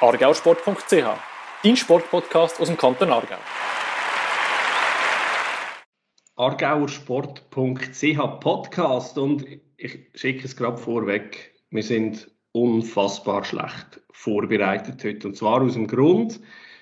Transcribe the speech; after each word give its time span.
argausport.ch, 0.00 1.04
dein 1.62 1.76
Sportpodcast 1.76 2.60
aus 2.60 2.68
dem 2.68 2.76
Kanton 2.76 3.10
Aargau. 3.10 3.36
argauersport.ch 6.34 8.40
Podcast 8.40 9.18
und 9.18 9.46
ich 9.76 10.10
schicke 10.14 10.44
es 10.44 10.56
gerade 10.56 10.76
vorweg. 10.76 11.54
Wir 11.70 11.82
sind 11.82 12.30
unfassbar 12.52 13.44
schlecht 13.44 14.00
vorbereitet 14.10 15.04
heute. 15.04 15.28
Und 15.28 15.36
zwar 15.36 15.62
aus 15.62 15.74
dem 15.74 15.86
Grund, 15.86 16.40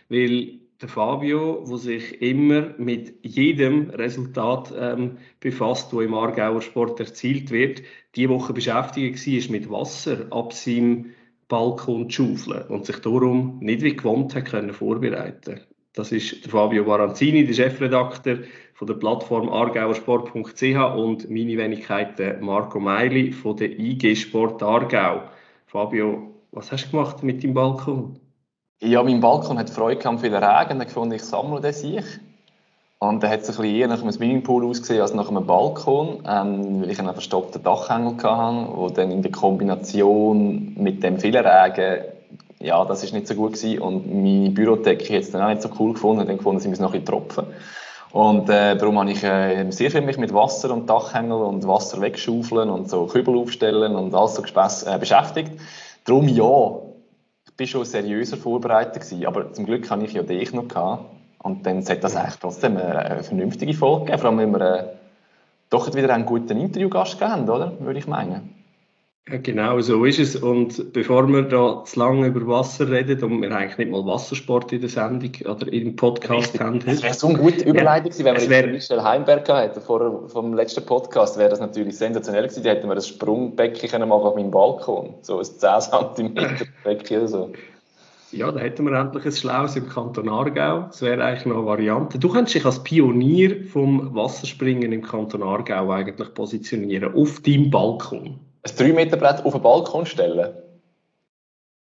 weil 0.09 0.61
der 0.81 0.89
Fabio, 0.89 1.65
der 1.69 1.77
sich 1.77 2.23
immer 2.23 2.75
mit 2.79 3.15
jedem 3.23 3.91
Resultat 3.91 4.73
ähm, 4.77 5.19
befasst, 5.41 5.93
das 5.93 6.01
im 6.01 6.15
Aargauer 6.15 6.63
Sport 6.63 7.01
erzielt 7.01 7.51
wird, 7.51 7.83
diese 8.17 8.31
Woche 8.31 8.53
beschäftigt 8.53 9.27
war 9.27 9.51
mit 9.51 9.71
Wasser 9.71 10.27
ab 10.31 10.53
seinem 10.53 11.15
Balkon 11.49 12.11
schaufeln 12.11 12.67
und 12.69 12.87
sich 12.87 12.99
darum 13.01 13.59
nicht 13.61 13.83
wie 13.83 13.97
gewohnt 13.97 14.35
hat 14.35 14.47
können 14.47 14.73
vorbereiten. 14.73 15.61
Das 15.93 16.11
ist 16.11 16.45
der 16.45 16.51
Fabio 16.51 16.85
Baranzini, 16.85 17.47
der 17.47 17.55
Chefredakteur 17.55 18.39
von 18.75 18.87
der 18.89 18.95
Plattform 18.95 19.49
argauersport.ch 19.49 20.97
und 20.97 21.31
meine 21.31 21.57
Wenigkeit 21.57 22.41
Marco 22.41 22.81
Meili 22.81 23.31
von 23.31 23.57
der 23.57 23.79
IG 23.79 24.17
Sport 24.17 24.63
Aargau. 24.63 25.23
Fabio, 25.67 26.35
was 26.51 26.73
hast 26.73 26.87
du 26.87 26.91
gemacht 26.93 27.23
mit 27.23 27.45
deinem 27.45 27.55
Balkon? 27.55 28.19
Ja, 28.83 29.03
mein 29.03 29.21
Balkon 29.21 29.59
hat 29.59 29.71
Freude 29.71 30.01
gehabt, 30.01 30.21
viel 30.21 30.35
Regen. 30.35 30.79
Dann 30.79 30.87
gefunden, 30.89 31.15
ich 31.15 31.23
sammle 31.23 31.61
das 31.61 31.81
sich. 31.81 32.05
Und 32.99 33.23
dann 33.23 33.31
hat 33.31 33.41
es 33.41 33.51
ein 33.51 33.57
bisschen 33.57 33.77
eher 33.77 33.89
nach 33.89 34.01
einem 34.01 34.13
Swimmingpool 34.13 34.65
ausgesehen 34.65 35.03
als 35.03 35.13
nach 35.13 35.29
einem 35.29 35.47
Balkon, 35.47 36.23
ähm, 36.27 36.81
weil 36.81 36.91
ich 36.91 36.99
einen 36.99 37.13
verstoppten 37.13 37.63
Dachhängel 37.63 38.17
hatte, 38.23 38.69
wo 38.75 38.89
dann 38.89 39.11
in 39.11 39.23
der 39.23 39.33
Kombination 39.33 40.75
mit 40.77 41.03
dem 41.03 41.19
vielen 41.19 41.45
Regen, 41.45 42.05
ja, 42.61 42.85
das 42.85 43.05
ist 43.05 43.13
nicht 43.13 43.27
so 43.27 43.35
gut 43.35 43.55
gewesen. 43.55 43.81
Und 43.81 44.07
meine 44.07 44.51
Bürodecke 44.51 45.15
hat 45.15 45.23
es 45.23 45.31
dann 45.33 45.43
auch 45.43 45.49
nicht 45.49 45.63
so 45.63 45.69
cool 45.79 45.93
gefunden, 45.93 46.21
und 46.21 46.29
dann 46.29 46.39
gefunden, 46.39 46.61
sie 46.61 46.69
müssen 46.69 46.83
noch 46.83 46.95
ein 46.95 47.01
bisschen 47.01 47.21
tropfen. 47.21 47.47
Und 48.13 48.49
äh, 48.49 48.77
darum 48.77 48.99
habe 49.01 49.11
ich 49.11 49.25
äh, 49.25 49.69
sehr 49.71 49.91
viel 49.91 50.01
mich 50.03 50.19
mit 50.19 50.33
Wasser 50.33 50.73
und 50.73 50.89
Dachhängel 50.89 51.43
und 51.43 51.67
Wasser 51.67 52.01
wegschaufeln 52.01 52.71
und 52.71 52.89
so 52.89 53.07
Kübel 53.07 53.37
aufstellen 53.37 53.97
und 53.97 54.15
alles 54.15 54.37
so 54.37 54.43
Gespäss, 54.43 54.85
äh, 54.85 54.97
beschäftigt. 54.99 55.51
Darum 56.05 56.29
ja, 56.29 56.77
ich 57.45 57.57
bin 57.57 57.67
schon 57.67 57.85
seriöser 57.85 58.37
vorbereitet 58.37 59.03
gewesen, 59.03 59.27
aber 59.27 59.53
zum 59.53 59.67
Glück 59.67 59.91
habe 59.91 60.05
ich 60.05 60.13
ja 60.13 60.23
dich 60.23 60.53
noch 60.53 60.69
gehabt. 60.69 61.07
Und 61.45 61.67
dann 61.67 61.83
sollte 61.83 62.01
das 62.01 62.17
eigentlich 62.17 62.37
trotzdem 62.37 62.79
eine, 62.79 63.23
vernünftige 63.23 63.75
Folge 63.75 64.07
geben, 64.07 64.19
vor 64.19 64.31
allem 64.31 64.39
wenn 64.39 64.53
wir 64.53 64.61
äh, 64.63 64.85
doch 65.69 65.95
wieder 65.95 66.13
einen 66.13 66.25
guten 66.25 66.59
Interviewgast 66.59 67.21
haben, 67.21 67.49
oder? 67.49 67.73
Würde 67.81 67.99
ich 67.99 68.07
meinen. 68.07 68.55
Ja, 69.29 69.37
genau 69.37 69.79
so 69.81 70.07
ist 70.07 70.19
es. 70.19 70.37
Und 70.37 70.95
bevor 70.95 71.29
wir 71.29 71.43
da 71.43 71.85
zu 71.85 71.99
lange 71.99 72.29
über 72.29 72.47
Wasser 72.47 72.91
reden 72.91 73.23
und 73.23 73.43
wir 73.43 73.55
eigentlich 73.55 73.77
nicht 73.77 73.91
mal 73.91 74.07
Wassersport 74.07 74.73
in 74.73 74.81
der 74.81 74.89
Sendung 74.89 75.33
oder 75.45 75.71
im 75.71 75.97
Podcast 75.97 76.55
Richtig. 76.55 76.61
haben. 76.63 76.79
Das 76.79 77.03
wäre 77.03 77.13
so 77.13 77.29
eine 77.29 77.39
gute 77.39 77.65
Überleitung 77.65 78.11
gewesen, 78.11 78.25
wenn 78.25 78.41
wir 78.41 78.49
wär, 78.49 78.67
Michel 78.69 79.03
Heimberg 79.03 79.47
hätten 79.47 79.83
vor 79.83 80.29
vom 80.31 80.55
letzten 80.55 80.87
Podcast, 80.87 81.39
wäre 81.39 81.51
das 81.51 81.61
natürlich 81.61 81.97
sensationell 81.99 82.45
gewesen. 82.45 82.65
Da 82.65 82.71
hätten 82.71 82.89
wir 82.89 82.97
ein 82.97 83.03
Sprungbecken 83.03 83.91
können 83.91 84.09
machen 84.09 84.23
auf 84.23 84.35
meinem 84.35 84.51
Balkon. 84.51 85.15
So 85.21 85.41
ein 85.41 85.45
10 85.45 85.59
cm 86.17 86.35
Becken 86.85 87.19
oder 87.19 87.29
so. 87.29 87.53
Ja, 88.37 88.51
da 88.53 88.61
hätten 88.61 88.85
wir 88.85 88.99
endlich 88.99 89.25
ein 89.25 89.33
Schlaues 89.33 89.77
im 89.77 89.89
Kanton 89.89 90.29
Aargau. 90.29 90.87
Das 90.87 91.03
wäre 91.03 91.25
eigentlich 91.25 91.47
noch 91.47 91.57
eine 91.57 91.67
Variante. 91.67 92.19
Du 92.19 92.29
könntest 92.29 92.55
dich 92.55 92.65
als 92.65 92.83
Pionier 92.83 93.65
vom 93.65 94.15
Wasserspringen 94.15 94.93
im 94.93 95.03
Kanton 95.03 95.43
Aargau 95.43 95.91
eigentlich 95.91 96.35
positionieren, 96.35 97.15
auf 97.15 97.41
deinem 97.41 97.71
Balkon 97.71 98.41
ein 98.65 98.77
3 98.77 98.93
Meter 98.93 99.17
Brett 99.17 99.45
auf 99.45 99.53
den 99.53 99.63
Balkon 99.63 100.07
stellen? 100.07 100.55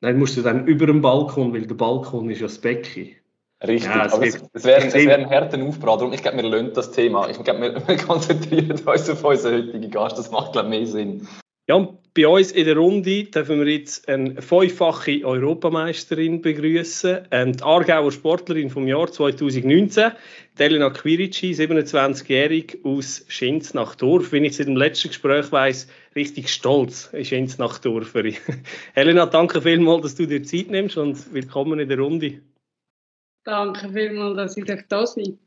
Nein, 0.00 0.19
musst 0.19 0.36
du 0.36 0.42
dann 0.42 0.67
über 0.67 0.86
dem 0.86 1.00
Balkon, 1.00 1.55
weil 1.55 1.67
der 1.67 1.74
Balkon 1.74 2.30
ist 2.30 2.41
ja 2.41 2.47
das 2.47 2.58
Becken. 2.58 3.17
Richtig, 3.67 3.89
ja, 3.89 4.05
es, 4.05 4.20
wird, 4.20 4.50
es, 4.52 4.64
wäre, 4.64 4.86
es 4.86 4.94
wäre 4.94 5.14
ein 5.14 5.30
harter 5.30 5.62
Aufbau. 5.62 5.97
Darum, 5.97 6.12
ich 6.12 6.20
glaube, 6.20 6.36
wir 6.36 6.44
lernen 6.44 6.72
das 6.74 6.91
Thema. 6.91 7.30
Ich 7.30 7.42
glaube, 7.42 7.62
wir, 7.62 7.89
wir 7.89 7.96
konzentrieren 7.96 8.73
uns 8.73 9.11
auf 9.11 9.24
unseren 9.24 9.55
heutigen 9.55 9.90
Gast. 9.90 10.18
Das 10.18 10.30
macht, 10.30 10.52
glaube 10.52 10.68
ich, 10.68 10.80
mehr 10.80 10.86
Sinn. 10.86 11.27
Ja, 11.69 11.75
und 11.75 11.99
bei 12.15 12.29
uns 12.29 12.53
in 12.53 12.65
der 12.65 12.77
Runde 12.77 13.25
dürfen 13.25 13.59
wir 13.59 13.71
jetzt 13.71 14.09
eine 14.09 14.41
fünffache 14.41 15.25
Europameisterin 15.25 16.41
begrüßen, 16.41 17.27
ähm, 17.31 17.57
die 17.57 17.63
Aargauer 17.63 18.13
Sportlerin 18.13 18.71
vom 18.71 18.87
Jahr 18.87 19.11
2019, 19.11 20.13
Elena 20.57 20.91
Quirici, 20.91 21.51
27-jährig 21.51 22.79
aus 22.85 23.25
Schinz 23.29 23.75
nach 23.75 23.97
Dorf. 23.97 24.31
Wenn 24.31 24.45
ich 24.45 24.57
seit 24.57 24.69
dem 24.69 24.77
letzten 24.77 25.09
Gespräch 25.09 25.51
weiss, 25.51 25.89
richtig 26.15 26.51
stolz 26.51 27.11
in 27.13 27.25
Schinz 27.25 27.59
nach 27.59 27.79
Dorf. 27.79 28.15
Helena, 28.95 29.27
danke 29.27 29.61
vielmals, 29.61 30.03
dass 30.03 30.15
du 30.15 30.27
dir 30.27 30.45
Zeit 30.45 30.71
nimmst 30.71 30.97
und 30.97 31.35
willkommen 31.35 31.81
in 31.81 31.89
der 31.89 31.98
Runde. 31.98 32.41
Danke 33.45 33.93
vielmals, 33.93 34.37
dass 34.37 34.57
ich 34.57 34.85
da 34.89 35.05
sein 35.05 35.39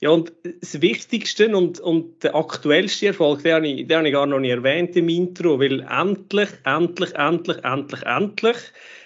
ja, 0.00 0.10
und 0.10 0.32
das 0.60 0.80
Wichtigste 0.80 1.54
und, 1.56 1.80
und 1.80 2.22
der 2.22 2.34
aktuellste 2.34 3.06
Erfolg, 3.08 3.42
den 3.42 3.54
habe, 3.54 3.68
ich, 3.68 3.86
den 3.86 3.96
habe 3.96 4.08
ich 4.08 4.14
gar 4.14 4.26
noch 4.26 4.40
nicht 4.40 4.50
erwähnt 4.50 4.96
im 4.96 5.08
Intro, 5.08 5.58
weil 5.58 5.80
endlich, 5.90 6.50
endlich, 6.64 7.14
endlich, 7.14 7.62
endlich, 7.64 8.02
endlich 8.02 8.58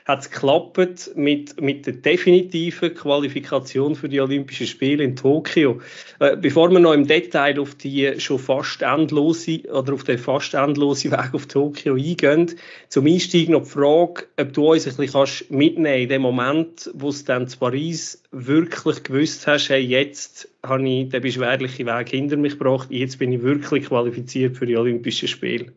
hat 0.04 0.20
es 0.20 0.30
geklappt 0.30 1.10
mit, 1.14 1.60
mit 1.60 1.86
der 1.86 1.94
definitiven 1.94 2.94
Qualifikation 2.94 3.94
für 3.94 4.08
die 4.08 4.20
Olympischen 4.20 4.66
Spiele 4.66 5.04
in 5.04 5.16
Tokio. 5.16 5.80
Äh, 6.18 6.36
bevor 6.36 6.70
wir 6.70 6.78
noch 6.78 6.92
im 6.92 7.06
Detail 7.06 7.58
auf 7.60 7.74
die 7.74 8.18
schon 8.18 8.38
fast 8.38 8.82
endlose 8.82 9.62
oder 9.70 9.94
auf 9.94 10.04
den 10.04 10.18
fast 10.18 10.54
endlosen 10.54 11.10
Weg 11.12 11.34
auf 11.34 11.46
Tokio 11.46 11.94
eingehen, 11.94 12.52
zum 12.88 13.06
Einstieg 13.06 13.48
noch 13.48 13.62
die 13.62 13.70
Frage, 13.70 14.24
ob 14.38 14.52
du 14.52 14.72
uns 14.72 14.86
ein 14.86 14.96
bisschen 14.96 15.12
kannst 15.12 15.50
mitnehmen 15.50 16.02
in 16.02 16.08
dem 16.08 16.22
Moment, 16.22 16.90
wo 16.94 17.10
du 17.10 17.18
dann 17.24 17.48
zu 17.48 17.58
Paris 17.58 18.22
wirklich 18.30 19.02
gewusst 19.02 19.46
hast, 19.46 19.68
hey, 19.68 19.80
jetzt 19.80 20.48
habe 20.62 20.88
ich 20.88 21.08
den 21.08 21.22
beschwerlichen 21.22 21.86
Weg 21.86 22.08
hinter 22.10 22.36
mich 22.36 22.58
gebracht, 22.58 22.88
jetzt 22.90 23.18
bin 23.18 23.32
ich 23.32 23.42
wirklich 23.42 23.86
qualifiziert 23.86 24.56
für 24.56 24.66
die 24.66 24.76
Olympischen 24.76 25.28
Spiele. 25.28 25.72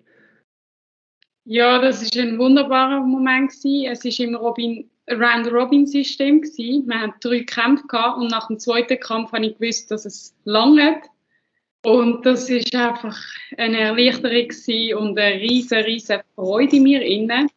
Ja, 1.45 1.79
das 1.79 2.01
ist 2.01 2.17
ein 2.17 2.39
wunderbarer 2.39 3.01
Moment 3.01 3.51
gewesen. 3.51 3.91
Es 3.91 4.05
ist 4.05 4.19
im 4.19 4.35
Robin 4.35 4.89
Round 5.11 5.51
Robin 5.51 5.85
System 5.85 6.41
gewesen. 6.41 6.87
Wir 6.87 7.01
hatten 7.01 7.19
drei 7.19 7.43
Kämpfe 7.43 7.85
gehabt 7.87 8.17
und 8.17 8.31
nach 8.31 8.47
dem 8.47 8.59
zweiten 8.59 8.99
Kampf 8.99 9.33
habe 9.33 9.45
ich 9.45 9.57
gewusst, 9.57 9.91
dass 9.91 10.05
es 10.05 10.33
lange 10.45 11.01
und 11.85 12.25
das 12.25 12.49
ist 12.49 12.73
einfach 12.73 13.17
eine 13.57 13.79
Erleichterung 13.79 14.47
gewesen 14.47 14.97
und 14.97 15.19
eine 15.19 15.41
riesige, 15.41 15.85
riesige 15.85 16.23
Freude 16.35 16.77
in 16.77 16.83
mir 16.83 17.01
inne. 17.01 17.47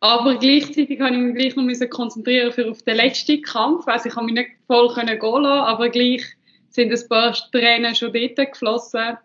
Aber 0.00 0.36
gleichzeitig 0.38 0.98
habe 1.00 1.14
ich 1.14 1.20
mich 1.20 1.34
gleich 1.34 1.56
noch 1.56 1.90
konzentrieren 1.90 2.52
für 2.52 2.70
auf 2.70 2.82
den 2.82 2.96
letzten 2.96 3.42
Kampf. 3.42 3.86
Also 3.86 4.08
ich 4.08 4.16
habe 4.16 4.26
mich 4.26 4.34
nicht 4.34 4.50
voll 4.66 4.94
gehen 4.94 5.08
lassen, 5.08 5.44
aber 5.44 5.90
gleich 5.90 6.22
sind 6.70 6.90
ein 6.90 7.08
paar 7.08 7.34
Tränen 7.52 7.94
schon 7.94 8.14
dort 8.14 8.36
geflossen. 8.36 9.18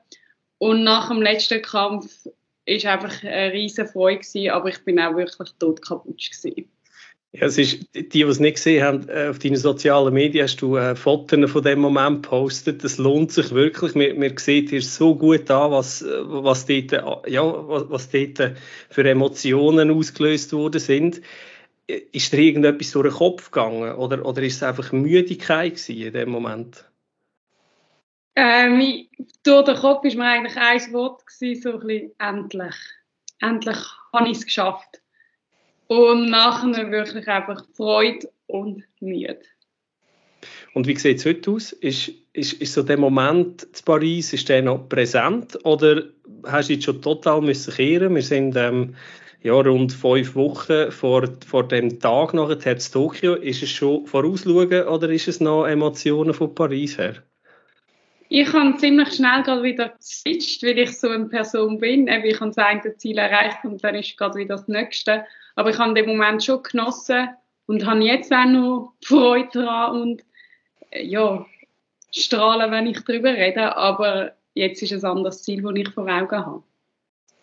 Und 0.57 0.83
nach 0.83 1.07
dem 1.07 1.21
letzten 1.21 1.61
Kampf 1.61 2.27
ist 2.75 2.85
einfach 2.85 3.23
eine 3.23 3.53
riesige 3.53 3.87
Freude 3.87 4.19
gewesen, 4.19 4.49
aber 4.49 4.69
ich 4.69 4.83
bin 4.83 4.99
auch 4.99 5.15
wirklich 5.15 5.49
tot 5.59 5.81
kaputt 5.81 6.17
gewesen. 6.17 6.69
Ja, 7.33 7.45
es 7.45 7.57
ist, 7.57 7.87
die, 7.95 8.09
die 8.09 8.21
es 8.23 8.41
nicht 8.41 8.55
gesehen 8.55 8.83
haben, 8.83 9.07
äh, 9.07 9.29
auf 9.29 9.39
deinen 9.39 9.55
sozialen 9.55 10.13
Medien 10.13 10.43
hast 10.43 10.61
du 10.61 10.75
äh, 10.75 10.97
Fotos 10.97 11.49
von 11.49 11.63
dem 11.63 11.79
Moment 11.79 12.23
gepostet. 12.23 12.83
Das 12.83 12.97
lohnt 12.97 13.31
sich 13.31 13.51
wirklich. 13.51 13.95
Man, 13.95 14.37
sieht 14.37 14.69
hier 14.69 14.81
so 14.81 15.15
gut 15.15 15.49
an, 15.49 15.71
was, 15.71 16.03
was, 16.03 16.65
dort, 16.65 16.91
äh, 16.91 17.31
ja, 17.31 17.43
was, 17.43 17.89
was 17.89 18.09
dort 18.09 18.57
für 18.89 19.09
Emotionen 19.09 19.91
ausgelöst 19.91 20.51
worden 20.51 20.81
sind. 20.81 21.21
Ist 21.87 22.33
dir 22.33 22.39
irgendetwas 22.39 22.91
durch 22.91 23.07
den 23.07 23.13
Kopf 23.13 23.49
gegangen 23.49 23.95
oder, 23.95 24.25
oder 24.25 24.41
ist 24.41 24.55
es 24.55 24.63
einfach 24.63 24.91
Müdigkeit 24.91 25.89
in 25.89 26.11
dem 26.11 26.29
Moment? 26.29 26.85
Ähm, 28.35 29.07
durch 29.43 29.65
den 29.65 29.75
Kopf 29.75 30.03
war 30.03 30.15
mir 30.15 30.23
eigentlich 30.23 30.57
ein 30.57 30.93
Wort, 30.93 31.23
so 31.27 31.45
ein 31.45 31.79
bisschen, 31.79 32.11
endlich. 32.19 32.75
Endlich 33.39 33.77
habe 34.13 34.29
ich 34.29 34.37
es 34.37 34.45
geschafft. 34.45 35.01
Und 35.87 36.29
nachher 36.29 36.89
wirklich 36.91 37.27
einfach 37.27 37.65
Freude 37.75 38.31
und 38.47 38.83
Mühe. 39.01 39.39
Und 40.73 40.87
wie 40.87 40.97
sieht 40.97 41.17
es 41.17 41.25
heute 41.25 41.51
aus? 41.51 41.73
Ist, 41.73 42.11
ist, 42.33 42.53
ist 42.53 42.73
so 42.73 42.83
der 42.83 42.97
Moment 42.97 43.63
in 43.63 43.85
Paris, 43.85 44.31
ist 44.31 44.47
der 44.47 44.61
noch 44.61 44.87
präsent 44.87 45.59
oder 45.65 46.03
hast 46.45 46.69
du 46.69 46.73
jetzt 46.73 46.85
schon 46.85 47.01
total 47.01 47.41
müssen 47.41 47.73
kehren? 47.73 48.15
Wir 48.15 48.21
sind 48.21 48.55
ähm, 48.55 48.95
ja, 49.43 49.53
rund 49.53 49.91
fünf 49.91 50.35
Wochen 50.35 50.91
vor, 50.91 51.27
vor 51.45 51.67
dem 51.67 51.99
Tag 51.99 52.33
nachher 52.33 52.77
zu 52.77 52.91
Tokio. 52.91 53.35
Ist 53.35 53.63
es 53.63 53.69
schon 53.69 54.05
vorausschauen 54.05 54.87
oder 54.87 55.09
ist 55.09 55.27
es 55.27 55.41
noch 55.41 55.65
Emotionen 55.65 56.33
von 56.33 56.55
Paris 56.55 56.97
her? 56.97 57.21
Ich 58.33 58.53
habe 58.53 58.77
ziemlich 58.77 59.13
schnell 59.13 59.43
gerade 59.43 59.61
wieder 59.61 59.89
geswitcht, 59.89 60.63
weil 60.63 60.79
ich 60.79 60.97
so 60.97 61.09
eine 61.09 61.25
Person 61.25 61.79
bin. 61.79 62.07
Ich 62.07 62.39
habe 62.39 62.47
das 62.51 62.57
eine 62.57 62.95
Ziel 62.95 63.17
erreicht 63.17 63.57
und 63.65 63.83
dann 63.83 63.95
ist 63.95 64.15
gerade 64.15 64.39
wieder 64.39 64.55
das 64.55 64.69
nächste. 64.69 65.25
Aber 65.57 65.71
ich 65.71 65.77
habe 65.77 65.93
den 65.93 66.07
Moment 66.07 66.41
schon 66.41 66.63
genossen 66.63 67.27
und 67.65 67.85
habe 67.85 67.99
jetzt 67.99 68.31
auch 68.31 68.45
noch 68.45 68.93
Freude 69.03 69.49
daran 69.51 70.01
und 70.01 70.23
äh, 70.91 71.03
ja, 71.03 71.45
strahlen, 72.15 72.71
wenn 72.71 72.87
ich 72.87 73.01
darüber 73.01 73.33
rede. 73.33 73.75
Aber 73.75 74.31
jetzt 74.53 74.81
ist 74.81 74.93
ein 74.93 75.03
anderes 75.03 75.43
Ziel, 75.43 75.61
das 75.61 75.73
ich 75.75 75.89
vor 75.89 76.07
Augen 76.07 76.45
habe. 76.45 76.63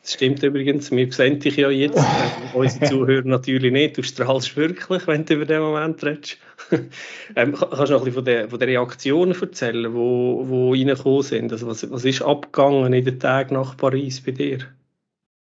Das 0.09 0.15
stimmt 0.15 0.43
übrigens, 0.43 0.91
wir 0.91 1.13
sehen 1.13 1.39
dich 1.39 1.57
ja 1.57 1.69
jetzt, 1.69 2.03
unsere 2.55 2.87
Zuhörer 2.87 3.27
natürlich 3.27 3.71
nicht, 3.71 3.99
du 3.99 4.03
strahlst 4.03 4.57
wirklich, 4.57 5.07
wenn 5.07 5.27
du 5.27 5.35
über 5.35 5.45
den 5.45 5.61
Moment 5.61 6.03
redest. 6.03 6.39
ähm, 7.37 7.53
kannst 7.53 7.61
du 7.61 7.77
noch 7.77 7.81
ein 7.81 7.89
bisschen 7.89 8.13
von 8.15 8.25
den, 8.25 8.49
von 8.49 8.59
den 8.59 8.69
Reaktionen 8.71 9.39
erzählen, 9.39 9.83
die 9.83 9.93
wo, 9.93 10.49
wo 10.49 10.73
reingekommen 10.73 11.21
sind? 11.21 11.53
Also 11.53 11.67
was, 11.67 11.91
was 11.91 12.07
ist 12.07 12.23
abgegangen 12.23 12.91
in 12.95 13.05
den 13.05 13.21
Tagen 13.21 13.53
nach 13.53 13.77
Paris 13.77 14.23
bei 14.23 14.31
dir? 14.31 14.61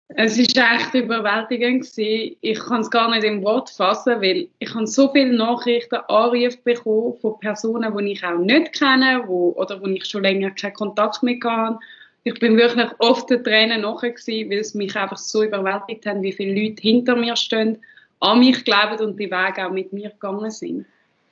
Es 0.09 0.39
war 0.39 0.77
echt 0.77 0.95
überwältigend. 0.95 1.83
Gewesen. 1.83 2.37
Ich 2.41 2.59
kann 2.59 2.81
es 2.81 2.91
gar 2.91 3.11
nicht 3.11 3.25
im 3.25 3.43
Wort 3.43 3.69
fassen, 3.69 4.23
weil 4.23 4.49
ich 4.61 4.75
habe 4.75 4.87
so 4.87 5.13
viele 5.13 5.37
Nachrichten, 5.37 5.97
Anrufe 6.09 6.57
bekommen 6.65 7.19
von 7.21 7.39
Personen, 7.39 7.95
die 7.99 8.13
ich 8.13 8.25
auch 8.25 8.39
nicht 8.39 8.73
kenne 8.73 9.25
wo, 9.27 9.53
oder 9.59 9.79
wo 9.83 9.87
ich 9.89 10.07
schon 10.07 10.23
länger 10.23 10.53
keinen 10.53 10.73
Kontakt 10.73 11.23
mehr 11.23 11.37
hatte. 11.45 11.81
Ich 12.27 12.41
bin 12.41 12.57
wirklich 12.57 12.89
oft 13.01 13.29
den 13.29 13.45
Tränen 13.45 13.83
nachher 13.83 14.11
gewesen, 14.11 14.51
weil 14.51 14.59
es 14.59 14.75
mich 14.75 14.97
einfach 14.97 15.19
so 15.19 15.43
überwältigt 15.43 16.07
hat, 16.07 16.23
wie 16.23 16.33
viele 16.33 16.61
Leute 16.61 16.81
hinter 16.81 17.17
mir 17.17 17.37
stehen, 17.37 17.79
an 18.21 18.41
mich 18.41 18.65
glauben 18.65 19.05
und 19.05 19.19
die 19.21 19.31
Wege 19.31 19.67
auch 19.67 19.71
mit 19.71 19.93
mir 19.93 20.09
gegangen 20.09 20.51
sind. 20.51 20.87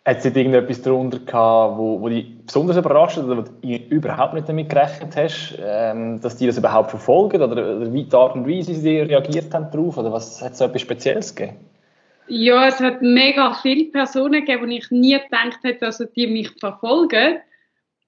Hat 0.04 0.18
es 0.18 0.24
irgendetwas 0.24 0.82
darunter 0.82 1.18
gehabt, 1.20 1.78
wo, 1.78 2.00
wo 2.00 2.08
dich 2.08 2.26
besonders 2.44 2.76
überrascht 2.76 3.16
hat 3.16 3.24
oder 3.24 3.38
wo 3.38 3.42
du 3.42 3.76
überhaupt 3.88 4.34
nicht 4.34 4.48
damit 4.48 4.68
gerechnet 4.68 5.16
hast, 5.16 5.56
ähm, 5.62 6.20
dass 6.20 6.36
die 6.36 6.46
das 6.46 6.58
überhaupt 6.58 6.90
verfolgen 6.90 7.40
oder, 7.40 7.52
oder 7.52 7.92
wie 7.92 8.02
die 8.02 8.16
Art 8.16 8.34
und 8.34 8.46
Weise, 8.46 8.74
sie 8.74 8.98
reagiert 8.98 9.54
haben 9.54 9.70
darauf 9.70 9.96
oder 9.96 10.12
was 10.12 10.42
hat 10.42 10.52
es 10.52 10.58
so 10.58 10.64
etwas 10.64 10.82
Spezielles 10.82 11.34
gegeben? 11.34 11.56
Ja, 12.26 12.66
es 12.66 12.80
hat 12.80 13.00
mega 13.00 13.54
viele 13.62 13.84
Personen 13.84 14.44
gegeben, 14.44 14.62
wo 14.62 14.70
ich 14.70 14.90
nie 14.90 15.18
gedacht 15.18 15.60
hätte, 15.62 15.86
dass 15.86 16.04
die 16.16 16.26
mich 16.26 16.50
verfolgen. 16.58 17.38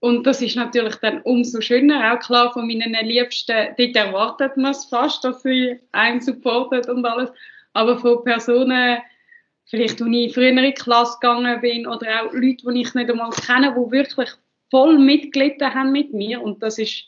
Und 0.04 0.26
das 0.26 0.42
ist 0.42 0.54
natürlich 0.54 0.96
dann 0.96 1.22
umso 1.22 1.62
schöner, 1.62 2.12
auch 2.12 2.18
klar 2.18 2.52
von 2.52 2.66
meinen 2.66 2.92
Liebsten, 3.06 3.74
dort 3.78 3.96
erwartet 3.96 4.54
man 4.58 4.72
es 4.72 4.84
fast, 4.84 5.24
dass 5.24 5.42
sie 5.42 5.80
einen 5.92 6.20
supportet 6.20 6.90
und 6.90 7.06
alles. 7.06 7.30
Aber 7.72 7.96
von 7.96 8.22
Personen, 8.22 8.98
vielleicht, 9.64 10.02
wo 10.02 10.06
ich 10.10 10.34
früher 10.34 10.50
in 10.50 10.58
die 10.58 10.74
Klasse 10.74 11.16
gegangen 11.22 11.58
bin 11.62 11.86
oder 11.86 12.20
auch 12.20 12.34
Leute, 12.34 12.70
die 12.70 12.82
ich 12.82 12.92
nicht 12.92 13.10
einmal 13.10 13.30
kenne, 13.30 13.74
die 13.74 13.92
wirklich 13.92 14.28
voll 14.70 14.98
mitgelitten 14.98 15.72
haben 15.72 15.90
mit 15.90 16.12
mir. 16.12 16.42
Und 16.42 16.62
das 16.62 16.78
ist 16.78 17.04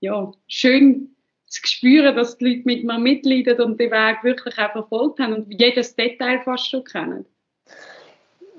ja 0.00 0.32
schön 0.46 1.14
zu 1.48 1.60
spüren, 1.66 2.16
dass 2.16 2.38
die 2.38 2.46
Leute 2.46 2.62
mit 2.64 2.82
mir 2.82 2.98
mitleiden 2.98 3.60
und 3.60 3.78
den 3.78 3.90
Weg 3.90 4.24
wirklich 4.24 4.56
auch 4.58 4.72
verfolgt 4.72 5.20
haben 5.20 5.34
und 5.34 5.60
jedes 5.60 5.96
Detail 5.96 6.40
fast 6.44 6.70
schon 6.70 6.84
kennen. 6.84 7.26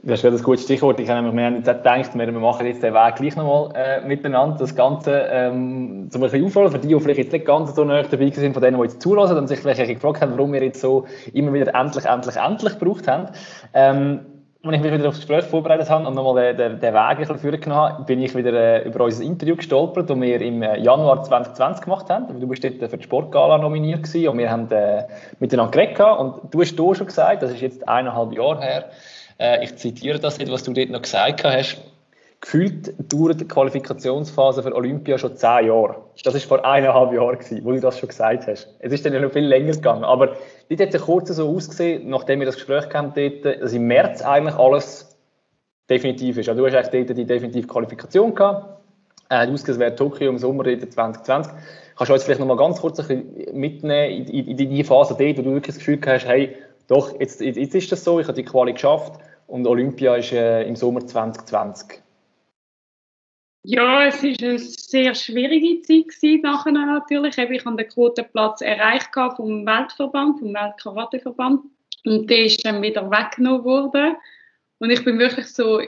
Das 0.01 0.23
ist 0.23 0.25
ein 0.25 0.43
gutes 0.43 0.63
Stichwort. 0.63 0.99
Ich 0.99 1.09
habe 1.09 1.29
mir 1.31 1.51
jetzt 1.51 1.65
gedacht, 1.65 2.17
wir 2.17 2.31
machen 2.31 2.65
jetzt 2.65 2.81
den 2.81 2.93
Weg 2.93 3.15
gleich 3.15 3.35
nochmal 3.35 3.71
äh, 3.75 4.07
miteinander. 4.07 4.57
Das 4.57 4.73
Ganze 4.73 5.27
ähm, 5.29 6.07
zum 6.09 6.21
Beispiel 6.21 6.45
aufrollen, 6.45 6.71
für 6.71 6.79
die, 6.79 6.87
die 6.87 6.99
vielleicht 6.99 7.19
jetzt 7.19 7.33
nicht 7.33 7.45
ganz 7.45 7.75
so 7.75 7.83
nah 7.83 8.01
dabei 8.03 8.29
sind, 8.29 8.53
von 8.53 8.63
denen, 8.63 8.77
die 8.77 8.83
jetzt 8.83 9.01
zulassen 9.01 9.37
und 9.37 9.47
sich 9.47 9.59
vielleicht 9.59 9.85
gefragt 9.85 10.21
haben, 10.21 10.31
warum 10.37 10.53
wir 10.53 10.63
jetzt 10.63 10.79
so 10.79 11.05
immer 11.33 11.51
wieder 11.51 11.75
endlich, 11.75 12.05
endlich, 12.05 12.37
endlich 12.37 12.79
gebraucht 12.79 13.07
haben. 13.09 13.27
Ähm, 13.73 14.21
als 14.61 14.75
ich 14.75 14.81
mich 14.81 14.91
wieder 14.91 15.07
auf 15.07 15.15
das 15.15 15.25
Gespräch 15.25 15.45
vorbereitet 15.45 15.89
habe 15.89 16.05
und 16.05 16.15
nochmal 16.15 16.53
den, 16.53 16.79
den, 16.79 16.93
Weg 16.93 16.95
ein 16.95 17.17
bisschen 17.17 17.39
führen 17.39 17.73
habe, 17.73 18.03
bin 18.03 18.21
ich 18.21 18.35
wieder 18.35 18.53
äh, 18.53 18.87
über 18.87 19.05
unser 19.05 19.23
Interview 19.23 19.55
gestolpert, 19.55 20.09
das 20.09 20.19
wir 20.19 20.41
im 20.41 20.61
äh, 20.61 20.77
Januar 20.79 21.23
2020 21.23 21.83
gemacht 21.83 22.09
haben. 22.09 22.39
Du 22.39 22.47
bist 22.47 22.63
dort 22.63 22.89
für 22.89 22.97
die 22.97 23.03
Sportgala 23.03 23.57
nominiert 23.57 24.03
gewesen 24.03 24.27
und 24.29 24.37
wir 24.37 24.49
haben 24.49 24.69
äh, 24.71 25.03
miteinander 25.39 25.71
geredet 25.71 25.99
und 25.99 26.53
du 26.53 26.61
hast 26.61 26.77
hier 26.77 26.95
schon 26.95 27.07
gesagt, 27.07 27.41
das 27.41 27.51
ist 27.51 27.61
jetzt 27.61 27.87
eineinhalb 27.87 28.33
Jahre 28.33 28.61
her, 28.61 28.85
äh, 29.39 29.63
ich 29.63 29.75
zitiere 29.77 30.19
das 30.19 30.37
nicht, 30.37 30.51
was 30.51 30.63
du 30.63 30.73
dort 30.73 30.89
noch 30.89 31.01
gesagt 31.01 31.43
hast. 31.43 31.77
Gefühlt 32.41 32.93
dauert 33.11 33.41
die 33.41 33.47
Qualifikationsphase 33.47 34.63
für 34.63 34.73
Olympia 34.73 35.17
schon 35.17 35.35
zehn 35.35 35.67
Jahre. 35.67 35.97
Das 36.23 36.33
war 36.33 36.41
vor 36.41 36.65
eineinhalb 36.65 37.11
Jahren, 37.11 37.37
gewesen, 37.37 37.65
wo 37.65 37.71
du 37.71 37.81
das 37.81 37.99
schon 37.99 38.07
gesagt 38.07 38.47
hast. 38.47 38.69
Es 38.79 38.93
ist 38.93 39.05
dann 39.05 39.13
ja 39.13 39.19
noch 39.19 39.31
viel 39.31 39.45
länger 39.45 39.73
gegangen. 39.73 40.05
Aber 40.05 40.37
dort 40.69 40.81
hat 40.81 40.93
es 40.93 41.01
kurz 41.01 41.29
so 41.29 41.49
ausgesehen, 41.53 42.09
nachdem 42.09 42.39
wir 42.39 42.45
das 42.45 42.55
Gespräch 42.55 42.85
hatten, 42.93 43.11
dort, 43.13 43.61
dass 43.61 43.73
im 43.73 43.87
März 43.87 44.21
eigentlich 44.21 44.55
alles 44.55 45.17
definitiv 45.89 46.37
ist. 46.37 46.47
Also 46.47 46.61
du 46.61 46.67
hast 46.67 46.75
eigentlich 46.75 47.07
dort 47.07 47.17
die 47.17 47.25
definitive 47.25 47.67
Qualifikation 47.67 48.33
gehabt. 48.33 48.77
Äh, 49.29 49.47
ausgesehen, 49.47 49.95
Tokio 49.97 50.29
im 50.29 50.37
Sommer 50.37 50.63
2020. 50.63 51.51
Kannst 51.97 52.09
du 52.09 52.13
uns 52.13 52.23
vielleicht 52.23 52.39
noch 52.39 52.47
mal 52.47 52.55
ganz 52.55 52.79
kurz 52.79 52.99
ein 53.01 53.25
bisschen 53.25 53.59
mitnehmen 53.59 54.27
in, 54.27 54.47
in, 54.47 54.57
in 54.57 54.69
die 54.69 54.83
Phase 54.85 55.15
dort, 55.19 55.37
wo 55.37 55.41
du 55.41 55.53
wirklich 55.53 55.75
das 55.75 55.79
Gefühl 55.79 55.99
hast, 56.05 56.25
hey, 56.25 56.55
doch, 56.87 57.19
jetzt, 57.19 57.41
jetzt 57.41 57.75
ist 57.75 57.91
das 57.91 58.03
so, 58.03 58.19
ich 58.19 58.27
habe 58.27 58.35
die 58.35 58.45
Quali 58.45 58.73
geschafft 58.73 59.19
und 59.49 59.67
Olympia 59.67 60.15
ist 60.15 60.31
äh, 60.31 60.63
im 60.63 60.75
Sommer 60.75 61.05
2020. 61.05 62.01
Ja, 63.63 64.05
es 64.05 64.23
war 64.23 64.29
eine 64.47 64.57
sehr 64.57 65.13
schwierige 65.13 65.81
Zeit 65.81 66.43
nachher 66.43 66.71
natürlich. 66.71 67.37
Ich 67.37 67.43
habe 67.43 67.53
den 67.75 67.87
Quotenplatz 67.89 68.61
erreicht 68.61 69.09
vom 69.35 69.65
Weltverband, 69.65 70.39
vom 70.39 70.53
Weltkarateverband. 70.53 71.61
Und 72.05 72.29
der 72.29 72.45
ist 72.45 72.63
dann 72.65 72.81
wieder 72.81 73.11
weggenommen 73.11 73.65
worden. 73.65 74.15
Und 74.79 74.91
ich 74.91 75.03
bin 75.03 75.19
wirklich 75.19 75.47
so 75.47 75.81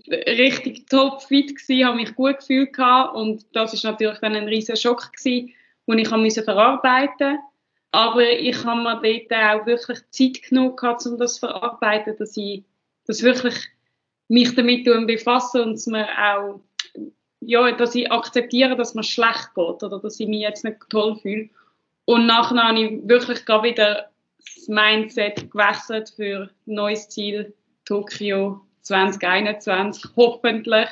richtig 0.00 0.86
topfit 0.88 1.56
habe 1.84 1.96
mich 1.96 2.14
gut 2.14 2.38
gefühlt. 2.38 2.78
Und 3.14 3.44
das 3.54 3.74
ist 3.74 3.84
natürlich 3.84 4.20
dann 4.20 4.36
ein 4.36 4.46
riesiger 4.46 4.76
Schock 4.76 5.10
den 5.86 5.98
ich 5.98 6.10
musste 6.10 6.44
verarbeiten 6.44 7.32
musste. 7.32 7.47
Aber 7.90 8.22
ich 8.22 8.64
habe 8.64 8.82
mir 8.82 9.00
dort 9.00 9.32
auch 9.32 9.66
wirklich 9.66 9.98
Zeit 10.10 10.42
genommen, 10.42 10.76
gehabt, 10.76 11.06
um 11.06 11.18
das 11.18 11.34
zu 11.34 11.40
verarbeiten, 11.40 12.16
dass 12.18 12.36
ich 12.36 12.64
dass 13.08 13.22
wirklich 13.22 13.54
mich 14.28 14.54
damit 14.54 14.84
befasse 14.84 15.62
und 15.62 15.84
mir 15.86 16.06
auch, 16.18 16.60
ja, 17.40 17.72
dass 17.72 17.94
ich 17.94 18.12
akzeptiere, 18.12 18.76
dass 18.76 18.94
mir 18.94 19.02
schlecht 19.02 19.54
geht 19.54 19.82
oder 19.82 19.98
dass 19.98 20.20
ich 20.20 20.28
mich 20.28 20.42
jetzt 20.42 20.64
nicht 20.64 20.78
toll 20.90 21.16
fühle. 21.16 21.48
Und 22.04 22.26
nachher 22.26 22.62
habe 22.62 22.78
ich 22.78 23.08
wirklich 23.08 23.40
wieder 23.48 24.10
das 24.38 24.68
Mindset 24.68 25.50
gewechselt 25.50 26.12
für 26.14 26.50
neues 26.66 27.08
Ziel, 27.08 27.54
Tokio 27.86 28.60
2021, 28.82 30.10
hoffentlich, 30.14 30.88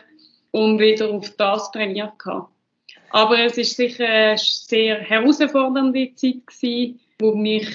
um 0.51 0.79
wieder 0.79 1.11
auf 1.11 1.29
das 1.37 1.71
trainiert 1.71 2.13
zu 2.23 2.49
aber 3.11 3.39
es 3.39 3.57
ist 3.57 3.77
sicher 3.77 4.07
eine 4.07 4.39
sehr 4.39 4.97
herausfordernde 4.97 6.15
Zeit 6.15 6.47
gewesen, 6.47 7.01
wo 7.19 7.35
mich 7.35 7.69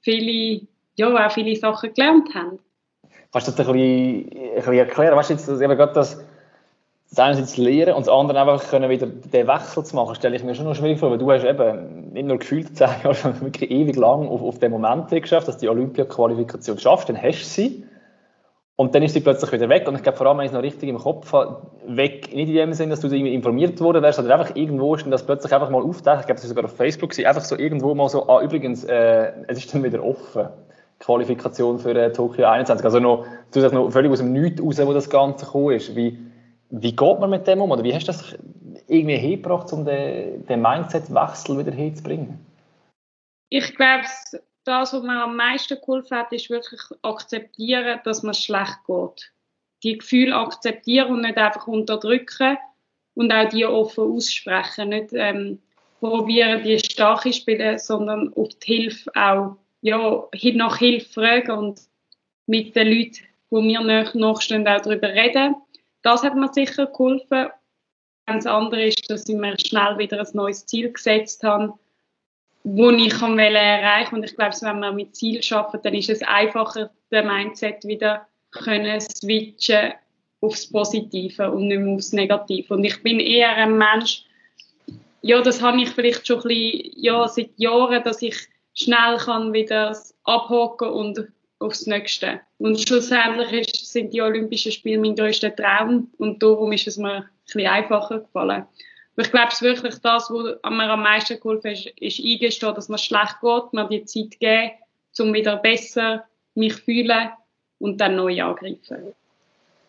viele, 0.00 0.66
ja, 0.96 1.26
auch 1.26 1.32
viele 1.32 1.56
Sachen 1.56 1.92
gelernt 1.94 2.34
haben. 2.34 2.58
Kannst 3.32 3.48
du 3.48 3.52
das 3.52 3.66
ein 3.66 3.72
bisschen, 3.72 4.32
ein 4.32 4.54
bisschen 4.54 4.74
erklären? 4.74 5.16
Weißt 5.16 5.30
du, 5.30 5.34
jetzt, 5.34 5.48
eben 5.48 5.76
gerade 5.76 5.92
das, 5.92 6.24
das 7.10 7.18
eine 7.18 7.44
zu 7.44 7.62
lernen 7.62 7.94
und 7.94 8.06
das 8.06 8.14
andere 8.14 8.40
einfach 8.40 8.70
können 8.70 8.90
wieder 8.90 9.06
den 9.06 9.46
Wechsel 9.46 9.84
zu 9.84 9.96
machen, 9.96 10.14
stelle 10.14 10.36
ich 10.36 10.44
mir 10.44 10.54
schon 10.54 10.66
noch 10.66 10.74
schwierig 10.74 10.98
vor, 10.98 11.10
weil 11.10 11.18
du 11.18 11.30
hast 11.30 11.44
eben 11.44 12.12
nicht 12.12 12.26
nur 12.26 12.38
gefühlt 12.38 12.76
zehn 12.76 12.88
Jahre, 13.02 13.14
sondern 13.14 13.42
wirklich 13.42 13.70
ewig 13.70 13.96
lang 13.96 14.28
auf, 14.28 14.42
auf 14.42 14.58
den 14.58 14.70
Moment 14.70 15.08
geschafft, 15.10 15.48
dass 15.48 15.58
die 15.58 15.68
Olympia-Qualifikation 15.68 16.78
schaffst, 16.78 17.08
dann 17.08 17.20
hast 17.20 17.40
du 17.40 17.44
sie. 17.44 17.83
Und 18.76 18.94
dann 18.94 19.02
ist 19.04 19.12
sie 19.12 19.20
plötzlich 19.20 19.52
wieder 19.52 19.68
weg. 19.68 19.86
Und 19.86 19.94
ich 19.94 20.02
glaube, 20.02 20.18
vor 20.18 20.26
allem, 20.26 20.38
wenn 20.38 20.46
ich 20.46 20.50
es 20.50 20.54
noch 20.54 20.62
richtig 20.62 20.88
im 20.88 20.98
Kopf 20.98 21.32
habe, 21.32 21.62
weg, 21.86 22.34
nicht 22.34 22.48
in 22.48 22.54
dem 22.54 22.72
Sinne, 22.72 22.90
dass 22.90 23.00
du 23.00 23.06
irgendwie 23.06 23.32
informiert 23.32 23.80
worden 23.80 24.02
wärst, 24.02 24.16
sondern 24.16 24.40
einfach 24.40 24.56
irgendwo 24.56 24.96
ist 24.96 25.06
das 25.06 25.24
plötzlich 25.24 25.52
einfach 25.52 25.70
mal 25.70 25.82
auftaucht. 25.82 26.20
Ich 26.20 26.26
glaube, 26.26 26.34
das 26.34 26.44
ist 26.44 26.48
sogar 26.48 26.64
auf 26.64 26.76
Facebook 26.76 27.10
gewesen, 27.10 27.26
einfach 27.26 27.44
so 27.44 27.56
irgendwo 27.56 27.94
mal 27.94 28.08
so, 28.08 28.28
ah, 28.28 28.42
übrigens, 28.42 28.82
äh, 28.84 29.32
es 29.46 29.58
ist 29.58 29.72
dann 29.72 29.84
wieder 29.84 30.02
offen. 30.02 30.48
Qualifikation 30.98 31.78
für 31.78 31.94
äh, 31.94 32.12
Tokio 32.12 32.46
21. 32.46 32.84
Also 32.84 32.98
noch, 32.98 33.26
du 33.52 33.60
sagst 33.60 33.74
noch 33.74 33.90
völlig 33.90 34.10
aus 34.10 34.18
dem 34.18 34.32
Nichts 34.32 34.60
raus, 34.60 34.78
wo 34.84 34.92
das 34.92 35.08
Ganze 35.08 35.44
gekommen 35.44 35.76
ist. 35.76 35.94
Wie, 35.94 36.18
wie 36.70 36.96
geht 36.96 37.20
man 37.20 37.30
mit 37.30 37.46
dem 37.46 37.60
um? 37.60 37.70
Oder 37.70 37.84
wie 37.84 37.94
hast 37.94 38.08
du 38.08 38.12
das 38.12 38.36
irgendwie 38.88 39.16
hingebracht, 39.16 39.72
um 39.72 39.84
den, 39.84 40.46
den 40.46 40.62
Mindset-Wechsel 40.62 41.58
wieder 41.58 41.72
hinzubringen? 41.72 42.44
Ich 43.50 43.76
glaube, 43.76 44.04
das, 44.64 44.92
was 44.92 45.02
mir 45.02 45.22
am 45.22 45.36
meisten 45.36 45.78
geholfen 45.78 46.16
hat, 46.16 46.32
ist 46.32 46.50
wirklich 46.50 46.80
akzeptieren, 47.02 48.00
dass 48.04 48.22
man 48.22 48.34
schlecht 48.34 48.78
geht. 48.86 49.32
Die 49.82 49.98
Gefühle 49.98 50.34
akzeptieren 50.34 51.12
und 51.12 51.20
nicht 51.22 51.36
einfach 51.36 51.66
unterdrücken 51.66 52.56
und 53.14 53.32
auch 53.32 53.48
die 53.48 53.66
offen 53.66 54.12
aussprechen. 54.12 54.88
Nicht 54.88 55.12
ähm, 55.12 55.60
probieren, 56.00 56.62
die 56.62 56.78
starke 56.78 57.32
spielen, 57.32 57.78
sondern 57.78 58.32
auf 58.34 58.48
die 58.66 58.74
Hilfe 58.74 59.10
auch 59.14 59.56
ja, 59.82 60.24
nach 60.54 60.78
Hilfe 60.78 61.12
fragen 61.12 61.52
und 61.52 61.80
mit 62.46 62.74
den 62.74 62.88
Leuten, 62.88 63.24
die 63.50 63.62
mir 63.62 64.10
nachstehen, 64.14 64.66
auch 64.66 64.80
darüber 64.80 65.08
reden. 65.08 65.56
Das 66.02 66.22
hat 66.22 66.34
mir 66.34 66.52
sicher 66.52 66.86
geholfen. 66.86 67.48
Ganz 68.26 68.46
andere 68.46 68.86
ist, 68.86 69.10
dass 69.10 69.28
ich 69.28 69.36
mir 69.36 69.56
schnell 69.58 69.98
wieder 69.98 70.20
ein 70.20 70.26
neues 70.32 70.64
Ziel 70.64 70.90
gesetzt 70.90 71.44
habe 71.44 71.78
wo 72.64 72.90
ich 72.90 73.10
kann 73.10 73.38
erreichen 73.38 74.16
Und 74.16 74.24
ich 74.24 74.34
glaube, 74.34 74.56
wenn 74.62 74.80
wir 74.80 74.92
mit 74.92 75.14
Ziel 75.14 75.42
schaffen, 75.42 75.80
dann 75.82 75.94
ist 75.94 76.08
es 76.08 76.22
einfacher, 76.22 76.90
den 77.12 77.26
Mindset 77.26 77.84
wieder 77.84 78.26
können 78.50 79.00
switchen 79.00 79.92
aufs 80.40 80.70
Positive 80.70 81.50
und 81.50 81.68
nicht 81.68 81.80
mehr 81.80 81.94
aufs 81.94 82.12
Negative. 82.12 82.74
Und 82.74 82.84
ich 82.84 83.02
bin 83.02 83.20
eher 83.20 83.54
ein 83.54 83.76
Mensch, 83.76 84.24
ja, 85.20 85.40
das 85.40 85.62
habe 85.62 85.80
ich 85.80 85.90
vielleicht 85.90 86.26
schon 86.26 86.38
ein 86.38 86.48
bisschen, 86.48 86.92
ja, 86.96 87.28
seit 87.28 87.50
Jahren, 87.56 88.02
dass 88.02 88.22
ich 88.22 88.36
schnell 88.74 89.16
kann 89.18 89.52
wieder 89.52 89.96
abhaken 90.24 90.88
und 90.88 91.28
aufs 91.58 91.86
Nächste. 91.86 92.40
Und 92.58 92.80
schlussendlich 92.80 93.52
ist, 93.52 93.92
sind 93.92 94.12
die 94.12 94.20
Olympischen 94.22 94.72
Spiele 94.72 95.00
mein 95.00 95.16
größter 95.16 95.54
Traum 95.54 96.10
und 96.18 96.42
darum 96.42 96.72
ist 96.72 96.86
es 96.86 96.96
mir 96.96 97.14
ein 97.14 97.28
bisschen 97.44 97.66
einfacher 97.66 98.20
gefallen. 98.20 98.64
Ich 99.16 99.30
glaube, 99.30 99.48
es 99.52 99.62
wirklich 99.62 99.94
das, 99.96 100.30
was 100.30 100.58
mir 100.70 100.90
am 100.90 101.02
meisten 101.02 101.38
geholfen 101.38 101.72
ist, 101.72 101.86
ist 101.86 102.20
eingestehen, 102.20 102.74
dass 102.74 102.88
mir 102.88 102.98
schlecht 102.98 103.36
geht, 103.40 103.72
mir 103.72 103.88
die 103.88 104.04
Zeit 104.04 104.40
geben, 104.40 104.72
um 105.18 105.32
wieder 105.32 105.56
besser 105.56 106.24
mich 106.54 106.74
fühlen 106.74 107.30
und 107.78 108.00
dann 108.00 108.16
neu 108.16 108.42
angreifen. 108.42 109.14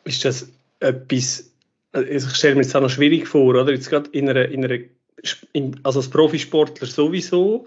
Ist 0.03 0.25
das 0.25 0.47
etwas, 0.79 1.51
also 1.91 2.27
ich 2.27 2.35
stelle 2.35 2.55
mir 2.55 2.61
jetzt 2.61 2.75
auch 2.75 2.81
noch 2.81 2.89
schwierig 2.89 3.27
vor, 3.27 3.55
oder? 3.55 3.71
Jetzt 3.71 3.89
gerade 3.89 4.09
in 4.11 4.29
einer, 4.29 4.47
in 4.49 4.63
einer 4.65 4.79
also 5.83 5.99
als 5.99 6.09
Profisportler 6.09 6.87
sowieso, 6.87 7.65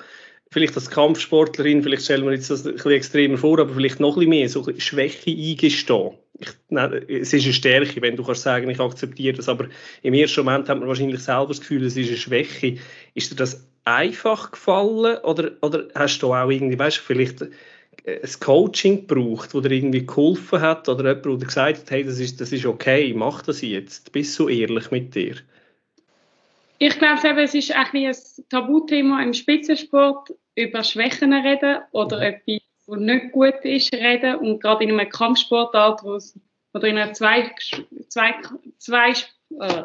vielleicht 0.51 0.77
als 0.77 0.91
Kampfsportlerin, 0.91 1.83
vielleicht 1.83 2.05
stellen 2.05 2.25
wir 2.25 2.33
jetzt 2.33 2.51
das 2.51 2.67
ein 2.67 2.75
bisschen 2.75 2.93
extremer 2.93 3.39
vor, 3.39 3.59
aber 3.59 3.75
vielleicht 3.75 4.01
noch 4.01 4.17
ein 4.17 4.21
bisschen 4.21 4.31
mehr, 4.31 4.49
so 4.49 4.61
ein 4.61 4.67
bisschen 4.67 4.81
Schwäche 4.81 5.31
eingestehen. 5.31 6.13
Ich, 6.41 6.49
nein, 6.69 7.05
es 7.09 7.33
ist 7.33 7.45
eine 7.45 7.53
Stärke, 7.53 8.01
wenn 8.01 8.17
du 8.17 8.23
kannst 8.23 8.43
sagen, 8.43 8.71
ich 8.71 8.79
akzeptiere 8.79 9.37
das, 9.37 9.49
aber 9.49 9.67
im 10.03 10.15
ersten 10.15 10.45
Moment 10.45 10.69
hat 10.69 10.79
man 10.79 10.89
wahrscheinlich 10.89 11.21
selber 11.21 11.49
das 11.49 11.61
Gefühl, 11.61 11.85
es 11.85 11.97
ist 11.97 12.09
eine 12.09 12.17
Schwäche. 12.17 12.79
Ist 13.15 13.33
dir 13.33 13.37
das 13.37 13.67
einfach 13.85 14.53
gefallen 14.53 15.19
oder, 15.25 15.53
oder 15.63 15.89
hast 15.95 16.23
du 16.23 16.33
auch 16.33 16.51
irgendwie, 16.51 16.79
weißt 16.79 16.99
du, 16.99 17.03
vielleicht 17.03 17.43
ein 17.43 18.41
Coaching 18.41 19.07
gebraucht, 19.07 19.55
wo 19.55 19.61
dir 19.61 19.73
irgendwie 19.73 20.07
geholfen 20.07 20.61
hat 20.61 20.89
oder 20.89 21.09
jemand, 21.09 21.41
der 21.43 21.49
gesagt 21.49 21.79
hat, 21.79 21.91
hey, 21.91 22.05
das 22.05 22.19
ist, 22.19 22.41
das 22.41 22.53
ist 22.53 22.67
okay, 22.67 23.13
mach 23.15 23.43
das 23.43 23.61
jetzt. 23.61 24.13
Bist 24.13 24.39
du 24.39 24.49
ehrlich 24.49 24.91
mit 24.91 25.15
dir? 25.15 25.37
Ich 26.79 26.99
glaube, 26.99 27.43
es 27.43 27.55
ist 27.55 27.73
ein, 27.73 27.87
ein 27.93 28.17
Tabuthema 28.49 29.23
im 29.23 29.35
Spitzensport, 29.35 30.33
über 30.55 30.85
Schwächen 30.85 31.33
reden 31.33 31.79
oder 31.93 32.19
mhm. 32.19 32.23
etwas, 32.23 32.68
was 32.89 33.01
nicht 33.01 33.33
gut 33.33 33.55
ist, 33.63 33.93
reden. 33.93 34.37
Und 34.37 34.61
gerade 34.61 34.85
in 34.85 34.93
einer 34.93 35.07
Kampfsportart, 35.07 36.03
wo 36.03 36.19
oder 36.75 36.89
in 36.89 36.99
einer 36.99 37.13
zwei, 37.13 37.55
zwei, 38.09 38.35
zwei 38.79 39.13
äh, 39.61 39.85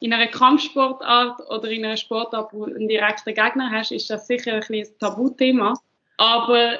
in 0.00 0.12
einer 0.12 0.28
Kampfsportart 0.28 1.40
oder 1.50 1.70
in 1.70 1.84
einer 1.84 1.96
Sportart, 1.96 2.52
wo 2.52 2.66
du 2.66 2.74
einen 2.74 2.88
direkten 2.88 3.34
Gegner 3.34 3.70
hast, 3.70 3.92
ist 3.92 4.08
das 4.08 4.26
sicher 4.26 4.54
ein, 4.54 4.62
ein 4.68 4.86
Tabuthema. 4.98 5.74
Aber 6.16 6.78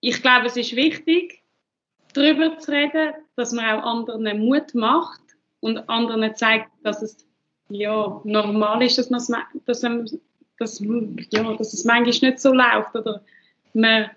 ich 0.00 0.20
glaube, 0.20 0.46
es 0.46 0.56
ist 0.56 0.76
wichtig, 0.76 1.42
darüber 2.12 2.58
zu 2.58 2.72
reden, 2.72 3.14
dass 3.36 3.52
man 3.52 3.64
auch 3.64 3.84
anderen 3.84 4.44
Mut 4.44 4.74
macht 4.74 5.20
und 5.60 5.88
anderen 5.88 6.34
zeigt, 6.36 6.70
dass 6.82 7.02
es 7.02 7.26
ja, 7.68 8.20
normal 8.24 8.82
ist, 8.82 8.98
dass, 8.98 9.08
man, 9.08 9.20
dass, 9.64 9.80
dass, 10.58 10.80
ja, 10.80 11.54
dass 11.54 11.72
es 11.72 11.84
manchmal 11.84 12.30
nicht 12.30 12.40
so 12.40 12.52
läuft 12.52 12.94
oder 12.94 13.22
man 13.72 14.10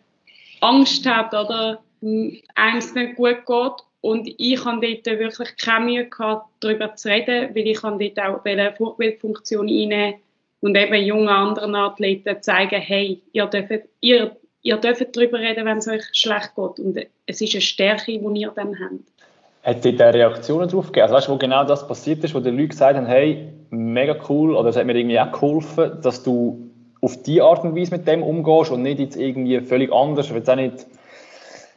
Angst 0.62 1.06
hat 1.06 1.34
oder 1.34 1.80
einem 2.02 2.80
nicht 2.96 3.16
gut 3.16 3.46
geht. 3.46 3.86
Und 4.02 4.30
ich 4.38 4.64
habe 4.64 4.86
dort 4.86 5.20
wirklich 5.20 5.58
keine 5.58 5.86
Mühe 5.86 6.06
gehabt, 6.06 6.48
darüber 6.60 6.96
zu 6.96 7.10
reden, 7.10 7.56
weil 7.56 7.68
ich 7.68 7.80
dort 7.82 8.20
auch 8.20 8.46
eine 8.46 8.72
Vorbildfunktion 8.74 9.68
einnehmen 9.68 10.16
und 10.62 10.76
eben 10.76 11.04
jungen 11.04 11.30
anderen 11.30 11.76
Athleten 11.76 12.42
zeigen, 12.42 12.80
hey, 12.80 13.22
ihr 13.34 13.46
dürft, 13.48 13.88
ihr, 14.02 14.36
ihr 14.62 14.78
dürft 14.78 15.16
darüber 15.16 15.40
reden, 15.40 15.66
wenn 15.66 15.80
es 15.80 15.88
euch 15.88 16.04
schlecht 16.14 16.52
geht. 16.56 16.80
Und 16.80 17.00
es 17.26 17.42
ist 17.42 17.56
eine 17.56 17.62
Stärke, 17.62 18.12
die 18.12 18.40
ihr 18.42 18.52
dann 18.56 18.80
habt. 18.80 19.02
Hat 19.64 19.84
es 19.84 19.98
da 19.98 20.10
Reaktionen 20.12 20.70
darauf 20.70 20.88
gegeben? 20.88 21.04
Also 21.04 21.16
weißt 21.16 21.28
du, 21.28 21.32
wo 21.32 21.38
genau 21.38 21.64
das 21.64 21.88
passiert 21.88 22.24
ist, 22.24 22.36
wo 22.36 22.40
die 22.40 22.52
Leute 22.52 22.68
gesagt 22.68 22.96
haben, 22.96 23.08
hey, 23.08 23.50
mega 23.72 24.16
cool, 24.30 24.56
oder 24.56 24.70
es 24.70 24.76
hat 24.76 24.86
mir 24.86 24.96
irgendwie 24.96 25.20
auch 25.20 25.32
geholfen, 25.32 26.00
dass 26.04 26.22
du 26.22 26.70
auf 27.06 27.22
die 27.22 27.42
Art 27.42 27.64
und 27.64 27.76
Weise 27.76 27.96
mit 27.96 28.08
dem 28.08 28.24
umgehst 28.24 28.72
und 28.72 28.82
nicht 28.82 29.00
jetzt 29.00 29.16
irgendwie 29.16 29.62
völlig 29.62 29.94
anders, 29.94 30.34
wenn 30.34 30.42
es 30.42 30.50
auch 30.50 30.56
nicht 30.56 30.88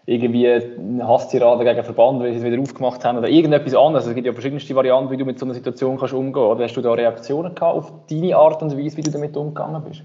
irgendwie 0.06 0.48
eine 0.48 1.06
Hasstirade 1.06 1.64
gegen 1.64 1.84
Verband, 1.84 2.20
weil 2.20 2.32
sie 2.32 2.38
es 2.38 2.44
wieder 2.44 2.60
aufgemacht 2.62 3.04
haben 3.04 3.18
oder 3.18 3.28
irgendetwas 3.28 3.74
anderes. 3.74 4.06
Es 4.06 4.14
gibt 4.14 4.26
ja 4.26 4.32
verschiedenste 4.32 4.74
Varianten, 4.74 5.10
wie 5.10 5.18
du 5.18 5.26
mit 5.26 5.38
so 5.38 5.44
einer 5.44 5.52
Situation 5.52 5.98
kannst 5.98 6.14
umgehen 6.14 6.32
kannst. 6.32 6.50
Oder 6.50 6.64
hast 6.64 6.74
du 6.78 6.80
da 6.80 6.92
Reaktionen 6.94 7.54
gehabt 7.54 7.76
auf 7.76 7.92
deine 8.08 8.34
Art 8.34 8.62
und 8.62 8.74
Weise, 8.78 8.96
wie 8.96 9.02
du 9.02 9.10
damit 9.10 9.36
umgegangen 9.36 9.84
bist? 9.84 10.02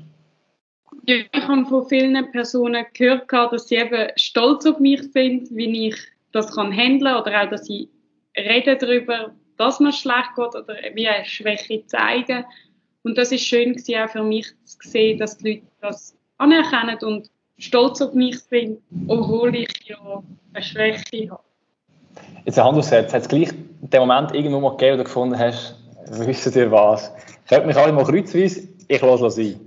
Ja, 1.06 1.16
ich 1.16 1.48
habe 1.48 1.66
von 1.66 1.88
vielen 1.88 2.32
Personen 2.32 2.86
gehört, 2.94 3.32
dass 3.32 3.70
sie 3.70 3.76
eben 3.76 4.10
stolz 4.18 4.66
auf 4.66 4.80
mich 4.80 5.10
sind, 5.14 5.48
wie 5.52 5.88
ich 5.88 5.96
das 6.34 6.54
kann 6.54 6.76
handeln 6.76 7.16
oder 7.16 7.42
auch, 7.42 7.50
dass 7.50 7.66
sie 7.66 7.90
reden 8.36 8.78
darüber, 8.80 9.32
dass 9.58 9.80
man 9.80 9.94
schlecht 9.94 10.36
geht 10.36 10.54
oder 10.56 10.76
wie 10.96 11.08
eine 11.08 11.24
Schwäche 11.24 11.86
zeigen. 11.86 12.44
Und 13.04 13.18
das 13.18 13.32
ist 13.32 13.46
schön 13.46 13.76
auch 13.76 14.10
für 14.10 14.24
mich 14.24 14.48
zu 14.64 14.78
sehen, 14.90 15.20
dass 15.20 15.38
die 15.38 15.56
Leute 15.56 15.68
das 15.82 16.16
anerkennen 16.38 16.98
und 17.04 17.30
stolz 17.58 18.02
auf 18.02 18.14
mich 18.14 18.40
sind, 18.40 18.80
obwohl 19.08 19.56
ich 19.56 19.70
ja 19.86 20.24
eine 20.54 20.64
Schwäche 20.64 21.30
habe. 21.30 21.44
Jetzt 22.46 22.60
ein 22.60 22.66
Handelsatz, 22.66 23.14
hat 23.14 23.22
es 23.24 23.28
gleich 23.28 23.50
den 23.82 24.00
Moment 24.00 24.34
irgendwo 24.34 24.60
mal 24.60 24.72
gegeben, 24.72 24.96
oder 24.96 25.04
gefunden 25.04 25.38
hast, 25.38 25.76
wisst 26.08 26.56
ihr 26.56 26.72
was? 26.72 27.12
Könnt 27.48 27.66
mich 27.66 27.76
alle 27.76 27.92
mal 27.92 28.06
kreuzweise, 28.06 28.68
ich 28.88 29.02
lasse 29.02 29.28
es 29.28 29.36
sein. 29.36 29.60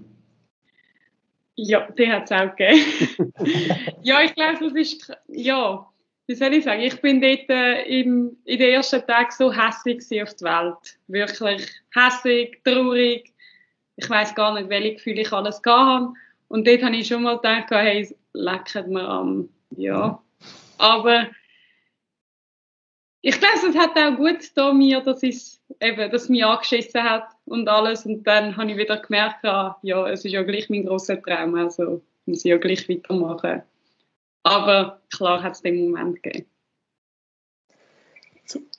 Ja, 1.56 1.88
die 1.90 2.10
hat 2.10 2.30
es 2.30 2.32
auch 2.32 2.54
gegeben. 2.54 3.32
ja, 4.02 4.22
ich 4.22 4.34
glaube, 4.34 4.58
das 4.60 4.74
ist, 4.74 5.10
ja, 5.28 5.86
wie 6.26 6.34
soll 6.34 6.54
ich 6.54 6.64
sagen, 6.64 6.82
ich 6.82 7.00
bin 7.00 7.20
dort 7.20 7.48
äh, 7.48 7.82
im, 8.00 8.36
in 8.44 8.58
den 8.58 8.74
ersten 8.74 9.06
Tagen 9.06 9.30
so 9.30 9.52
hässlich 9.52 10.22
auf 10.22 10.34
die 10.34 10.44
Welt. 10.44 10.95
Wirklich 11.08 11.68
hässlich, 11.94 12.60
traurig. 12.64 13.32
Ich 13.96 14.10
weiß 14.10 14.34
gar 14.34 14.54
nicht, 14.54 14.68
welche 14.68 14.94
Gefühle 14.94 15.22
ich 15.22 15.32
alles 15.32 15.60
hatte. 15.64 16.12
Und 16.48 16.66
dort 16.66 16.82
habe 16.82 16.96
ich 16.96 17.08
schon 17.08 17.22
mal 17.22 17.36
gedacht, 17.36 17.70
hey, 17.70 18.14
lecket 18.32 18.88
mir 18.88 19.08
am. 19.08 19.48
Ja. 19.70 20.22
Aber 20.78 21.28
ich 23.22 23.40
glaube, 23.40 23.68
es 23.68 23.76
hat 23.76 23.96
auch 23.96 24.16
gut 24.16 24.50
da 24.54 24.72
mir, 24.72 25.00
dass 25.00 25.22
es 25.22 25.60
eben, 25.80 26.10
dass 26.10 26.28
mich 26.28 26.44
angeschissen 26.44 27.02
hat 27.02 27.28
und 27.46 27.68
alles. 27.68 28.06
Und 28.06 28.24
dann 28.24 28.56
habe 28.56 28.70
ich 28.70 28.76
wieder 28.76 28.98
gemerkt, 28.98 29.44
ah, 29.44 29.76
ja, 29.82 30.08
es 30.08 30.24
ist 30.24 30.32
ja 30.32 30.42
gleich 30.42 30.68
mein 30.70 30.86
großer 30.86 31.20
Traum, 31.22 31.54
also 31.56 32.02
muss 32.26 32.44
ich 32.44 32.50
ja 32.50 32.56
gleich 32.58 32.88
weitermachen. 32.88 33.62
Aber 34.42 35.00
klar 35.12 35.42
hat 35.42 35.54
es 35.54 35.62
den 35.62 35.90
Moment 35.90 36.22
gegeben. 36.22 36.46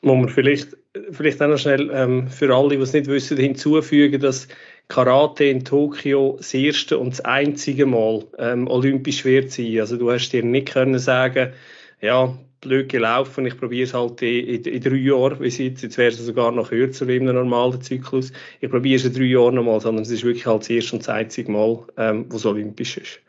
Muss 0.02 0.18
man 0.18 0.30
vielleicht, 0.30 0.78
vielleicht 1.12 1.42
auch 1.42 1.48
noch 1.48 1.58
schnell 1.58 1.90
ähm, 1.94 2.28
für 2.28 2.54
alle, 2.56 2.70
die 2.70 2.82
es 2.82 2.94
nicht 2.94 3.08
wissen, 3.08 3.38
hinzufügen, 3.38 4.22
dass 4.22 4.48
Karate 4.88 5.46
in 5.46 5.66
Tokio 5.66 6.36
das 6.38 6.54
erste 6.54 6.98
und 6.98 7.12
das 7.12 7.22
einzige 7.22 7.86
Mal 7.86 8.26
ähm, 8.38 8.68
olympisch 8.68 9.26
wird 9.26 9.52
sein. 9.52 9.80
Also 9.80 9.98
du 9.98 10.12
hast 10.12 10.30
dir 10.30 10.44
nicht 10.44 10.70
können 10.70 11.00
sagen, 11.00 11.54
ja, 12.02 12.38
blöd 12.62 12.90
gelaufen, 12.90 13.46
ich 13.46 13.58
probiere 13.58 13.84
es 13.84 13.94
halt 13.94 14.22
in, 14.22 14.48
in, 14.48 14.64
in, 14.64 14.82
drei 14.82 14.96
Jahren, 14.96 15.40
wie 15.40 15.48
jetzt, 15.48 15.84
jetzt 15.84 15.98
wäre 15.98 16.10
es 16.10 16.18
sogar 16.18 16.52
noch 16.52 16.70
kürzer 16.70 17.08
wie 17.08 17.18
im 17.18 17.26
normalen 17.26 17.82
Zyklus, 17.82 18.32
ich 18.62 18.70
probiere 18.70 18.96
es 18.96 19.06
in 19.06 19.14
drei 19.14 19.24
Jahren 19.24 19.56
nochmal, 19.56 19.80
sondern 19.80 20.04
es 20.04 20.10
ist 20.10 20.24
wirklich 20.24 20.46
halt 20.46 20.62
das 20.62 20.70
erste 20.70 20.96
und 20.96 21.02
das 21.02 21.10
einzige 21.10 21.52
Mal, 21.52 21.86
ähm, 21.98 22.26
wo 22.30 22.38
es 22.38 22.46
olympisch 22.46 22.98
ist. 22.98 23.20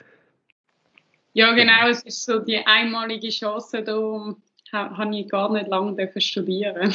Ja, 1.34 1.52
genau, 1.52 1.88
es 1.88 2.02
ist 2.02 2.25
so 2.25 2.38
die 2.38 2.58
einmalige 2.58 3.28
Chance, 3.28 3.82
da 3.82 4.34
habe 4.72 5.16
ich 5.16 5.28
gar 5.28 5.52
nicht 5.52 5.68
lange 5.68 6.10
studieren 6.18 6.92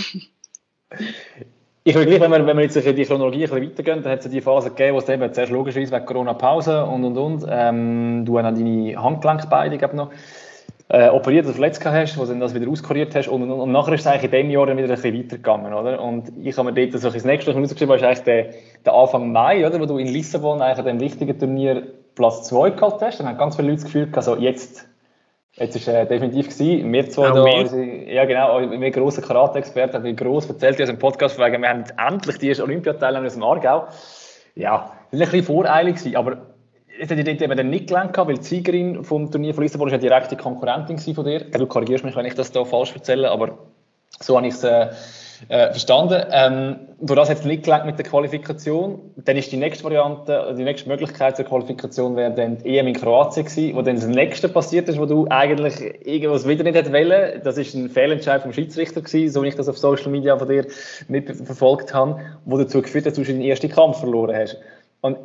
Ich 1.86 1.96
will 1.96 2.06
gleich, 2.06 2.22
wenn 2.22 2.32
wir, 2.32 2.46
wenn 2.48 2.56
wir 2.56 2.64
jetzt 2.64 2.76
die 2.76 3.06
Chronologie 3.06 3.44
ein 3.44 3.52
weitergehen, 3.52 4.04
dann 4.04 4.14
hat 4.14 4.24
es 4.24 4.32
die 4.32 4.40
Phase 4.40 4.70
gegeben, 4.70 4.96
wo 4.96 5.00
es 5.00 5.10
eben 5.10 5.34
zuerst 5.34 5.52
logischerweise 5.52 5.92
wegen 5.92 6.06
Corona-Pause 6.06 6.86
und 6.86 7.04
und 7.04 7.18
und, 7.18 7.46
ähm, 7.50 8.24
du 8.24 8.38
dann 8.38 8.56
deine 8.56 9.04
Handgelenkbeine 9.04 9.78
noch 9.94 10.12
äh, 10.90 11.10
operiert 11.10 11.46
oder 11.46 11.56
verletzt 11.56 11.84
hast, 11.84 12.18
wo 12.18 12.26
du 12.26 12.40
das 12.40 12.54
wieder 12.54 12.70
auskuriert 12.70 13.16
hast 13.16 13.28
und, 13.28 13.42
und, 13.44 13.52
und, 13.52 13.72
nachher 13.72 13.94
ist 13.94 14.02
es 14.02 14.08
eigentlich 14.08 14.26
in 14.26 14.32
dem 14.32 14.50
Jahr 14.52 14.66
dann 14.66 14.78
wieder 14.78 14.88
ein 14.88 14.96
bisschen 14.96 15.18
weitergegangen, 15.18 15.74
oder? 15.74 16.02
Und 16.02 16.32
ich 16.42 16.58
habe 16.58 16.72
mir 16.72 16.88
dort 16.88 17.02
so 17.02 17.10
das 17.10 17.26
nächste 17.26 17.54
rausgeschrieben, 17.54 17.96
ist 17.96 18.04
eigentlich 18.04 18.20
der, 18.20 18.50
der 18.86 18.94
Anfang 18.94 19.32
Mai, 19.32 19.66
oder? 19.66 19.80
Wo 19.80 19.86
du 19.86 19.98
in 19.98 20.08
Lissabon 20.08 20.62
eigentlich 20.62 20.80
an 20.80 20.86
dem 20.86 21.00
wichtigen 21.00 21.38
Turnier 21.38 21.84
Platz 22.16 22.44
2 22.48 22.72
gehabt 22.72 23.02
hast, 23.02 23.20
dann 23.20 23.28
haben 23.28 23.38
ganz 23.38 23.56
viele 23.56 23.70
Leute 23.70 23.82
das 23.82 23.92
Gefühl 23.92 24.08
gehabt, 24.08 24.40
jetzt, 24.40 24.88
jetzt 25.56 25.76
ist 25.76 25.88
äh, 25.88 26.06
definitiv 26.06 26.50
gewesen. 26.50 26.92
Wir 26.92 27.10
zwei 27.10 27.32
da, 27.32 27.44
unsere, 27.44 27.84
ja 28.12 28.26
genau, 28.26 28.60
wir 28.60 28.92
grossen 28.92 29.24
Karate-Experten 29.24 29.98
haben 29.98 30.16
gross 30.16 30.48
erzählt 30.48 30.76
in 30.78 30.84
unserem 30.84 31.00
Podcast, 31.00 31.40
wegen, 31.40 31.62
wir 31.62 31.70
haben 31.70 31.84
endlich 31.98 32.38
die 32.38 32.50
erste 32.50 32.64
Olympiateilnehmer 32.64 33.28
aus 33.28 33.34
dem 33.34 33.44
Aargau. 33.44 33.88
Ja, 34.56 34.92
das 35.12 35.20
war 35.20 35.28
ein 35.28 35.32
bisschen 35.32 35.44
voreilig 35.44 35.96
gewesen, 35.96 36.16
aber 36.16 36.38
es 37.00 37.10
hat 37.10 37.18
dort 37.18 37.42
eben 37.42 37.70
nicht 37.70 37.88
gelernt, 37.88 38.16
weil 38.18 38.36
die 38.36 38.44
Siegerin 38.44 39.04
vom 39.04 39.32
Turnier 39.32 39.54
von 39.54 39.64
Lissabon 39.64 39.88
ist 39.88 39.94
eine 39.94 40.02
direkte 40.02 40.38
Konkurrentin 40.38 40.98
von 40.98 41.26
dir. 41.26 41.40
Du 41.40 41.66
korrigierst 41.66 42.04
mich, 42.04 42.16
wenn 42.16 42.26
ich 42.26 42.36
das 42.36 42.52
da 42.52 42.64
falsch 42.66 42.94
erzähle, 42.94 43.32
aber 43.32 43.58
so 44.20 44.38
habe 44.38 44.48
ich 44.48 44.54
es 44.54 44.64
äh, 44.64 44.90
äh, 45.50 45.72
verstanden. 45.72 46.24
Ähm, 46.32 46.76
durch 47.02 47.20
das 47.20 47.30
hat 47.30 47.40
es 47.40 47.46
nicht 47.46 47.64
gelangt 47.64 47.86
mit 47.86 47.98
der 47.98 48.06
Qualifikation. 48.06 49.00
Dann 49.18 49.36
ist 49.36 49.52
die 49.52 49.58
nächste 49.58 49.84
Variante, 49.84 50.56
die 50.58 50.64
nächste 50.64 50.88
Möglichkeit 50.90 51.36
zur 51.36 51.46
Qualifikation 51.46 52.16
wäre 52.16 52.34
dann 52.34 52.60
die 52.60 52.78
EM 52.78 52.88
in 52.88 52.94
Kroatien 52.94 53.46
gewesen, 53.46 53.76
wo 53.76 53.82
dann 53.82 53.96
das 53.96 54.08
nächste 54.08 54.50
passiert 54.50 54.88
ist, 54.90 55.00
wo 55.00 55.06
du 55.06 55.28
eigentlich 55.30 55.82
irgendwas 56.06 56.48
wieder 56.48 56.64
nicht 56.64 56.76
hättest 56.76 56.94
wollen. 56.94 57.42
Das 57.44 57.58
ist 57.58 57.74
ein 57.74 57.90
Fehlentscheid 57.90 58.42
vom 58.42 58.54
Schiedsrichter 58.54 59.02
gewesen, 59.02 59.34
so 59.34 59.44
wie 59.44 59.50
ich 59.50 59.56
das 59.56 59.68
auf 59.68 59.78
Social 59.78 60.12
Media 60.12 60.38
von 60.38 60.48
dir 60.48 60.66
mitverfolgt 61.08 61.94
habe, 61.94 62.20
wo 62.46 62.58
dazu 62.58 62.82
geführt 62.82 63.06
hat, 63.06 63.18
dass 63.18 63.26
du 63.26 63.34
den 63.34 63.42
ersten 63.42 63.70
Kampf 63.70 64.00
verloren 64.00 64.36
hast. 64.36 64.58
Und 65.02 65.18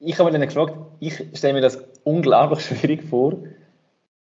ich 0.00 0.18
habe 0.18 0.30
mir 0.30 0.38
dann 0.38 0.48
gefragt, 0.48 0.74
ich 1.00 1.14
stelle 1.34 1.54
mir 1.54 1.60
das 1.60 1.82
unglaublich 2.02 2.60
schwierig 2.60 3.04
vor, 3.04 3.34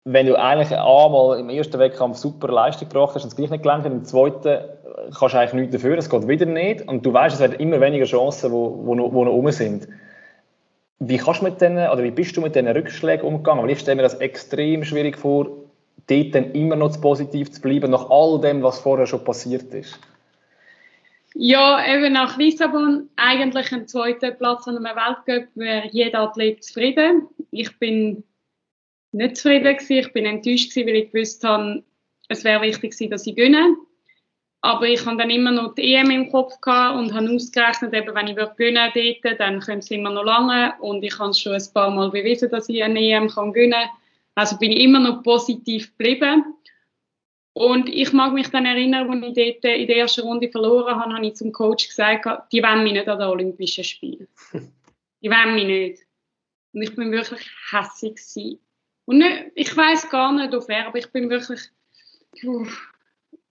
wenn 0.08 0.26
du 0.26 0.38
eigentlich 0.38 0.70
einmal 0.70 1.38
im 1.40 1.48
ersten 1.48 1.80
Wettkampf 1.80 2.16
super 2.16 2.46
Leistung 2.46 2.88
gebracht 2.88 3.16
hast 3.16 3.24
und 3.24 3.30
es 3.30 3.36
gleich 3.36 3.50
nicht 3.50 3.62
gelangt 3.62 3.84
hat, 3.84 3.92
im 3.92 4.04
zweiten 4.04 4.60
kannst 5.18 5.34
du 5.34 5.38
eigentlich 5.38 5.52
nichts 5.54 5.72
dafür, 5.72 5.98
es 5.98 6.10
geht 6.10 6.28
wieder 6.28 6.46
nicht 6.46 6.86
und 6.88 7.04
du 7.04 7.12
weißt, 7.12 7.34
es 7.34 7.40
werden 7.40 7.60
immer 7.60 7.80
weniger 7.80 8.06
Chancen, 8.06 8.52
wo, 8.52 8.84
wo, 8.84 8.94
noch, 8.94 9.12
wo 9.12 9.24
noch 9.24 9.32
rum 9.32 9.50
sind. 9.50 9.88
Wie 10.98 11.18
kannst 11.18 11.42
mit 11.42 11.60
denen, 11.60 11.90
oder 11.90 12.02
wie 12.02 12.10
bist 12.10 12.36
du 12.36 12.40
mit 12.40 12.54
diesen 12.54 12.68
Rückschlägen 12.68 13.26
umgegangen? 13.26 13.62
Weil 13.62 13.70
ich 13.70 13.80
stelle 13.80 13.96
mir 13.96 14.02
das 14.02 14.14
extrem 14.14 14.84
schwierig 14.84 15.18
vor, 15.18 15.48
dort 16.06 16.34
dann 16.34 16.52
immer 16.52 16.76
noch 16.76 16.98
positiv 17.00 17.50
zu 17.52 17.60
bleiben, 17.60 17.90
nach 17.90 18.08
all 18.10 18.40
dem, 18.40 18.62
was 18.62 18.80
vorher 18.80 19.06
schon 19.06 19.24
passiert 19.24 19.74
ist. 19.74 19.98
Ja, 21.34 21.84
eben 21.86 22.14
nach 22.14 22.38
Lissabon 22.38 23.10
eigentlich 23.16 23.70
ein 23.70 23.86
zweiter 23.86 24.30
Platz 24.30 24.66
an 24.66 24.78
einem 24.78 24.96
Weltcup 24.96 25.48
wäre 25.54 25.86
jeder 25.92 26.20
Athlet 26.20 26.64
zufrieden. 26.64 27.28
Ich 27.50 27.78
bin 27.78 28.24
nicht 29.12 29.36
zufrieden 29.36 29.76
gewesen. 29.76 29.98
Ich 29.98 30.12
bin 30.14 30.24
enttäuscht 30.24 30.70
gewesen, 30.70 30.88
weil 30.88 30.96
ich 30.96 31.12
gewusst 31.12 31.44
habe, 31.44 31.82
es 32.28 32.42
wäre 32.42 32.62
wichtig 32.62 32.92
gewesen, 32.92 33.10
dass 33.10 33.26
ich 33.26 33.36
gewinne. 33.36 33.76
Aber 34.62 34.86
ich 34.86 35.04
habe 35.06 35.16
dann 35.16 35.30
immer 35.30 35.52
noch 35.52 35.74
die 35.74 35.94
EM 35.94 36.10
im 36.10 36.30
Kopf 36.30 36.60
gehabt 36.60 36.98
und 36.98 37.14
habe 37.14 37.30
ausgerechnet, 37.30 37.94
eben, 37.94 38.14
wenn 38.14 38.26
ich 38.26 38.36
gewinnen 38.36 38.90
dort, 38.94 39.40
dann 39.40 39.60
könnte 39.60 39.78
es 39.80 39.90
immer 39.90 40.10
noch 40.10 40.24
lange. 40.24 40.74
Und 40.80 41.02
ich 41.04 41.18
habe 41.18 41.34
schon 41.34 41.52
ein 41.52 41.62
paar 41.72 41.90
Mal 41.90 42.10
bewiesen, 42.10 42.50
dass 42.50 42.68
ich 42.68 42.82
eine 42.82 43.00
EM 43.00 43.28
kann 43.28 43.52
gewinnen 43.52 43.72
kann. 43.72 43.90
Also 44.34 44.58
bin 44.58 44.72
ich 44.72 44.80
immer 44.80 45.00
noch 45.00 45.22
positiv 45.22 45.96
geblieben. 45.96 46.44
Und 47.52 47.88
ich 47.88 48.12
mag 48.12 48.34
mich 48.34 48.48
dann 48.48 48.66
erinnern, 48.66 49.24
als 49.24 49.36
ich 49.38 49.60
dort 49.60 49.76
in 49.78 49.86
der 49.86 49.96
ersten 49.96 50.20
Runde 50.22 50.50
verloren 50.50 50.94
habe, 51.00 51.14
habe 51.14 51.26
ich 51.26 51.36
zum 51.36 51.52
Coach 51.52 51.88
gesagt, 51.88 52.52
die 52.52 52.62
wollen 52.62 52.82
mich 52.82 52.92
nicht 52.92 53.08
an 53.08 53.18
den 53.18 53.28
Olympischen 53.28 53.84
Spielen. 53.84 54.28
Die 55.22 55.30
wollen 55.30 55.54
mich 55.54 55.64
nicht. 55.64 56.02
Und 56.74 56.82
ich 56.82 56.94
bin 56.94 57.10
wirklich 57.10 57.40
hässlich 57.70 58.16
gewesen. 58.16 58.60
Und 59.06 59.18
nicht, 59.18 59.44
ich 59.54 59.74
weiß 59.74 60.10
gar 60.10 60.30
nicht 60.30 60.54
auf 60.54 60.68
wer, 60.68 60.86
aber 60.86 60.98
ich 60.98 61.10
bin 61.10 61.30
wirklich, 61.30 61.60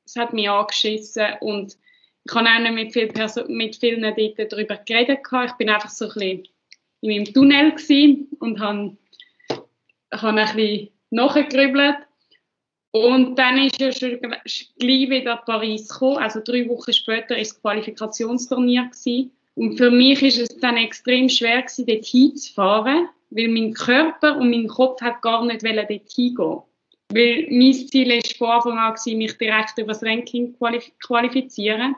es 0.05 0.15
hat 0.15 0.33
mich 0.33 0.49
angeschissen 0.49 1.25
und 1.41 1.77
ich 2.27 2.33
habe 2.33 2.47
auch 2.47 2.59
nicht 2.59 2.73
mit, 2.73 2.93
viel 2.93 3.11
mit 3.47 3.75
vielen 3.75 4.01
dort 4.01 4.51
darüber 4.51 4.77
geredet. 4.77 5.19
Ich 5.45 5.51
bin 5.53 5.69
einfach 5.69 5.89
so 5.89 6.05
ein 6.05 6.13
bisschen 6.13 6.43
in 7.01 7.09
meinem 7.09 7.33
Tunnel 7.33 7.73
und 8.39 8.59
habe, 8.59 8.97
habe 10.11 10.41
ein 10.41 10.55
bisschen 10.55 10.89
nachgegrübelt. 11.11 11.97
Und 12.91 13.37
dann 13.37 13.57
ist 13.57 13.79
ja 13.79 13.91
schon 13.91 14.19
gleich 14.19 15.09
wieder 15.09 15.37
Paris 15.45 15.89
gekommen. 15.89 16.17
Also 16.17 16.39
drei 16.43 16.67
Wochen 16.69 16.93
später 16.93 17.31
war 17.31 17.37
das 17.37 17.61
Qualifikationsturnier. 17.61 18.85
Gewesen. 18.85 19.31
Und 19.55 19.77
für 19.77 19.91
mich 19.91 20.23
ist 20.23 20.39
es 20.39 20.57
dann 20.59 20.77
extrem 20.77 21.29
schwer 21.29 21.61
gewesen, 21.61 21.85
dort 21.85 22.05
hinzufahren, 22.05 23.09
weil 23.29 23.49
mein 23.49 23.73
Körper 23.73 24.37
und 24.37 24.49
mein 24.49 24.67
Kopf 24.67 25.01
gar 25.21 25.45
nicht 25.45 25.63
dort 25.63 25.89
hingehen. 25.89 26.61
Weil 27.09 27.47
mein 27.49 27.73
Ziel 27.73 28.09
war 28.09 28.61
von 28.61 28.73
Anfang 28.73 28.77
an, 28.77 29.17
mich 29.17 29.37
direkt 29.37 29.77
über 29.77 29.93
das 29.93 30.03
Ranking 30.03 30.57
qualif 30.57 30.91
qualifizieren. 30.99 31.95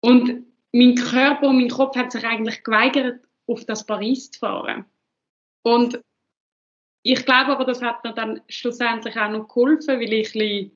Und 0.00 0.46
mein 0.72 0.94
Körper 0.94 1.48
und 1.48 1.56
mein 1.56 1.68
Kopf 1.68 1.96
hat 1.96 2.12
sich 2.12 2.24
eigentlich 2.24 2.62
geweigert, 2.62 3.20
auf 3.46 3.64
das 3.64 3.84
Paris 3.84 4.30
zu 4.30 4.38
fahren. 4.40 4.84
Und 5.62 6.00
ich 7.02 7.24
glaube 7.24 7.52
aber, 7.52 7.64
das 7.64 7.82
hat 7.82 8.04
mir 8.04 8.14
dann 8.14 8.40
schlussendlich 8.48 9.16
auch 9.16 9.30
noch 9.30 9.48
geholfen, 9.48 10.00
weil 10.00 10.12
ich 10.12 10.34
ein 10.34 10.70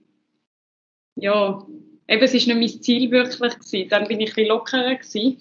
ja, 1.17 1.67
eben, 2.09 2.23
es 2.23 2.35
ist 2.35 2.47
nicht 2.47 2.59
mein 2.59 2.83
Ziel 2.83 3.11
wirklich 3.11 3.55
gewesen. 3.55 3.89
Dann 3.89 4.07
bin 4.07 4.21
ich 4.21 4.31
ein 4.31 4.35
bisschen 4.35 4.49
lockerer 4.49 4.95
gewesen. 4.95 5.39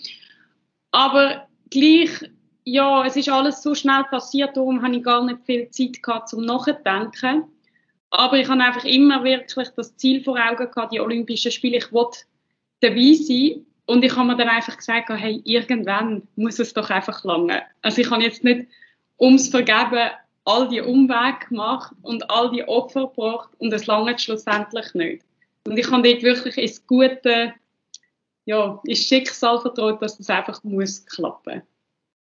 Aber 0.91 1.47
gleich, 1.69 2.31
ja, 2.63 3.05
es 3.05 3.15
ist 3.15 3.29
alles 3.29 3.61
so 3.61 3.75
schnell 3.75 4.03
passiert, 4.05 4.55
darum 4.55 4.81
habe 4.81 4.95
ich 4.95 5.03
gar 5.03 5.23
nicht 5.23 5.45
viel 5.45 5.69
Zeit 5.69 6.01
gehabt 6.01 6.29
zum 6.29 6.45
Nachdenken. 6.45 7.43
Aber 8.17 8.37
ich 8.37 8.47
habe 8.47 8.63
einfach 8.63 8.85
immer 8.85 9.23
wirklich 9.23 9.69
das 9.75 9.95
Ziel 9.97 10.23
vor 10.23 10.37
Augen 10.39 10.71
gehabt, 10.71 10.93
die 10.93 10.99
Olympischen 10.99 11.51
Spiele, 11.51 11.77
ich 11.77 11.91
wollte 11.91 12.19
dabei 12.79 13.13
sein. 13.13 13.65
Und 13.87 14.03
ich 14.03 14.15
habe 14.15 14.27
mir 14.27 14.37
dann 14.37 14.49
einfach 14.49 14.77
gesagt, 14.77 15.09
hey, 15.09 15.41
irgendwann 15.43 16.23
muss 16.35 16.59
es 16.59 16.73
doch 16.73 16.89
einfach 16.89 17.23
lange. 17.23 17.61
Also 17.81 18.01
ich 18.01 18.09
habe 18.09 18.23
jetzt 18.23 18.43
nicht 18.43 18.67
ums 19.19 19.49
Vergeben 19.49 20.09
all 20.45 20.67
die 20.69 20.81
Umwege 20.81 21.47
gemacht 21.49 21.93
und 22.01 22.29
all 22.29 22.51
die 22.51 22.67
Opfer 22.67 23.07
gebracht 23.07 23.49
und 23.57 23.73
es 23.73 23.85
lange 23.85 24.17
schlussendlich 24.17 24.93
nicht. 24.93 25.23
Und 25.67 25.77
ich 25.77 25.91
habe 25.91 26.07
dort 26.07 26.23
wirklich 26.23 26.57
ins 26.57 26.85
Gute, 26.87 27.53
ja, 28.45 28.79
ins 28.85 28.99
Schicksal 28.99 29.59
vertraut, 29.59 30.01
dass 30.01 30.17
das 30.17 30.29
einfach 30.29 30.63
muss 30.63 31.05
klappen. 31.05 31.63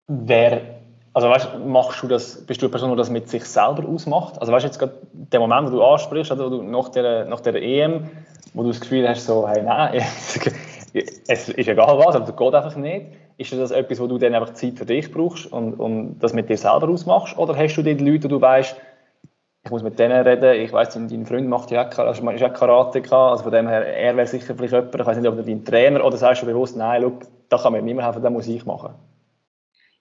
Wer, 0.09 0.81
also 1.16 1.31
weißt, 1.31 1.48
machst 1.64 2.02
du 2.02 2.09
das, 2.09 2.44
bist 2.46 2.61
du 2.61 2.66
eine 2.66 2.70
Person, 2.70 2.90
die 2.90 2.96
das 2.96 3.09
mit 3.09 3.29
sich 3.31 3.44
selber 3.44 3.88
ausmacht? 3.88 4.38
Also 4.38 4.52
weißt 4.52 4.64
du 4.64 4.68
jetzt 4.68 4.79
gerade 4.79 4.92
der 5.12 5.40
Moment, 5.40 5.72
wo 5.72 5.76
du 5.76 5.83
ansprichst, 5.83 6.31
oder 6.31 6.50
du 6.50 6.62
nach 6.62 6.90
der, 6.90 7.24
nach 7.24 7.40
der 7.40 7.55
EM, 7.55 8.11
wo 8.52 8.62
du 8.62 8.68
das 8.68 8.81
Gefühl 8.81 9.09
hast, 9.09 9.24
so, 9.24 9.48
hey, 9.48 9.62
nein, 9.62 9.94
es 10.92 11.48
ist 11.48 11.68
egal 11.68 11.98
was, 11.98 12.14
aber 12.14 12.26
das 12.26 12.37
geht 12.37 12.55
einfach 12.55 12.76
nicht 12.76 13.07
ist 13.38 13.52
das 13.52 13.70
etwas, 13.70 14.00
wo 14.00 14.07
du 14.07 14.18
dann 14.18 14.35
einfach 14.35 14.55
Zeit 14.55 14.79
für 14.79 14.87
dich 14.87 15.12
brauchst 15.12 15.52
und, 15.52 15.74
und 15.74 16.18
das 16.20 16.33
mit 16.33 16.48
dir 16.48 16.57
selber 16.57 16.88
ausmachst? 16.88 17.37
Oder 17.37 17.57
hast 17.57 17.76
du 17.76 17.83
die 17.83 17.92
Leute, 17.92 18.20
die 18.20 18.29
du 18.29 18.40
weißt, 18.40 18.76
ich 19.64 19.70
muss 19.70 19.83
mit 19.83 19.98
denen 19.98 20.26
reden, 20.26 20.61
ich 20.61 20.72
weiss, 20.72 20.94
dein 20.94 21.26
Freund 21.26 21.48
macht 21.48 21.70
ja 21.70 21.87
auch, 21.87 21.98
also 21.98 22.31
ist 22.31 22.42
auch 22.42 22.52
Karate, 22.52 23.02
also 23.12 23.42
von 23.42 23.52
dem 23.52 23.68
her, 23.68 23.85
er 23.85 24.16
wäre 24.16 24.26
sicher 24.26 24.55
vielleicht 24.55 24.72
jemand, 24.72 24.94
ich 24.94 25.07
weiß 25.07 25.18
nicht, 25.18 25.29
ob 25.29 25.44
dein 25.44 25.64
Trainer, 25.64 26.05
oder 26.05 26.16
sagst 26.16 26.42
du 26.42 26.46
bewusst, 26.46 26.76
nein, 26.76 27.02
look, 27.02 27.22
da 27.48 27.59
kann 27.59 27.72
mir 27.72 27.83
niemand 27.83 28.07
helfen, 28.07 28.22
das 28.22 28.33
muss 28.33 28.46
ich 28.46 28.64
machen? 28.64 28.94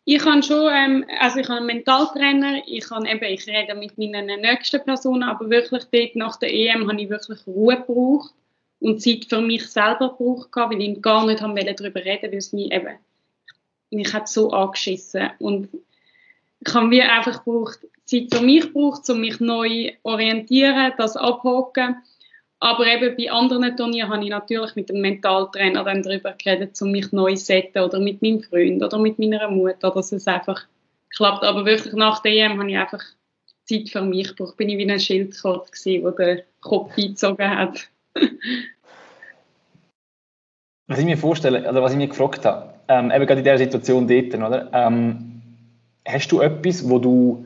Ich 0.08 0.24
habe 0.24 0.44
schon, 0.44 0.70
ähm, 0.72 1.06
also 1.20 1.40
ich 1.40 1.48
habe 1.48 1.58
einen 1.58 1.66
Mentaltrainer, 1.66 2.62
ich 2.68 2.90
habe 2.92 3.08
eben, 3.08 3.24
ich 3.24 3.48
rede 3.48 3.74
mit 3.74 3.98
meinen 3.98 4.40
nächsten 4.40 4.84
Personen, 4.84 5.24
aber 5.24 5.50
wirklich 5.50 5.84
dort 5.92 6.16
nach 6.16 6.38
der 6.38 6.54
EM 6.54 6.88
habe 6.88 7.02
ich 7.02 7.10
wirklich 7.10 7.46
Ruhe 7.48 7.78
gebraucht 7.78 8.32
und 8.80 9.02
Zeit 9.02 9.26
für 9.28 9.42
mich 9.42 9.68
selber 9.68 10.10
gebraucht, 10.10 10.50
weil 10.54 10.82
ich 10.82 11.02
gar 11.02 11.26
nicht 11.26 11.42
haben 11.42 11.56
darüber 11.56 12.06
reden 12.06 12.32
weil 12.32 12.38
es 12.38 12.54
mich 12.54 12.72
eben 12.72 12.98
mich 13.92 14.14
hat 14.14 14.28
so 14.28 14.52
angeschissen 14.52 15.32
und 15.40 15.70
ich 16.60 16.74
habe 16.74 16.92
wie 16.92 17.02
einfach 17.02 17.44
gebraucht, 17.44 17.80
Zeit 18.06 18.34
für 18.34 18.42
mich 18.42 18.62
gebraucht, 18.62 19.10
um 19.10 19.20
mich 19.20 19.40
neu 19.40 19.92
orientieren, 20.04 20.94
das 20.98 21.16
abhocken. 21.18 21.98
Aber 22.66 22.88
eben 22.88 23.16
bei 23.16 23.32
anderen 23.32 23.78
Turnieren 23.78 24.10
habe 24.10 24.24
ich 24.24 24.32
natürlich 24.32 24.76
mit 24.76 24.90
dem 24.90 25.00
Mentaltrainer 25.00 25.84
dann 25.84 26.02
darüber 26.02 26.32
geredet, 26.34 26.82
um 26.82 26.90
mich 26.90 27.12
neu 27.12 27.36
zu 27.36 27.46
setzen 27.46 27.78
oder 27.78 28.00
mit 28.00 28.24
meinem 28.24 28.42
Freund 28.42 28.82
oder 28.82 28.98
mit 28.98 29.20
meiner 29.20 29.52
Mutter, 29.52 29.92
dass 29.92 30.12
es 30.12 30.26
einfach 30.26 30.66
klappt. 31.16 31.44
Aber 31.44 31.64
wirklich 31.66 31.94
nach 31.94 32.24
der 32.24 32.32
EM 32.32 32.58
habe 32.60 32.72
ich 32.72 32.76
einfach 32.76 33.04
Zeit 33.66 33.90
für 33.90 34.02
mich 34.02 34.30
gebraucht. 34.30 34.58
Bin 34.58 34.70
ich 34.70 34.80
wie 34.80 34.92
ein 34.92 35.00
Schildkröte 35.00 35.70
gewesen, 35.70 36.02
der 36.02 36.12
den 36.14 36.44
Kopf 36.62 36.98
eingezogen 36.98 37.50
hat. 37.52 37.88
was 40.88 40.98
ich 40.98 41.06
mir 41.06 41.20
vorstelle, 41.20 41.70
oder 41.70 41.84
was 41.84 41.92
ich 41.92 42.00
mir 42.00 42.08
gefragt 42.08 42.46
habe, 42.46 42.74
ähm, 42.88 43.12
eben 43.12 43.28
gerade 43.28 43.42
in 43.42 43.44
dieser 43.44 43.60
Situation 43.60 44.08
dort, 44.08 44.34
oder? 44.34 44.72
Ähm, 44.74 45.40
hast 46.04 46.32
du 46.32 46.42
etwas, 46.42 46.90
wo 46.90 46.98
du, 46.98 47.46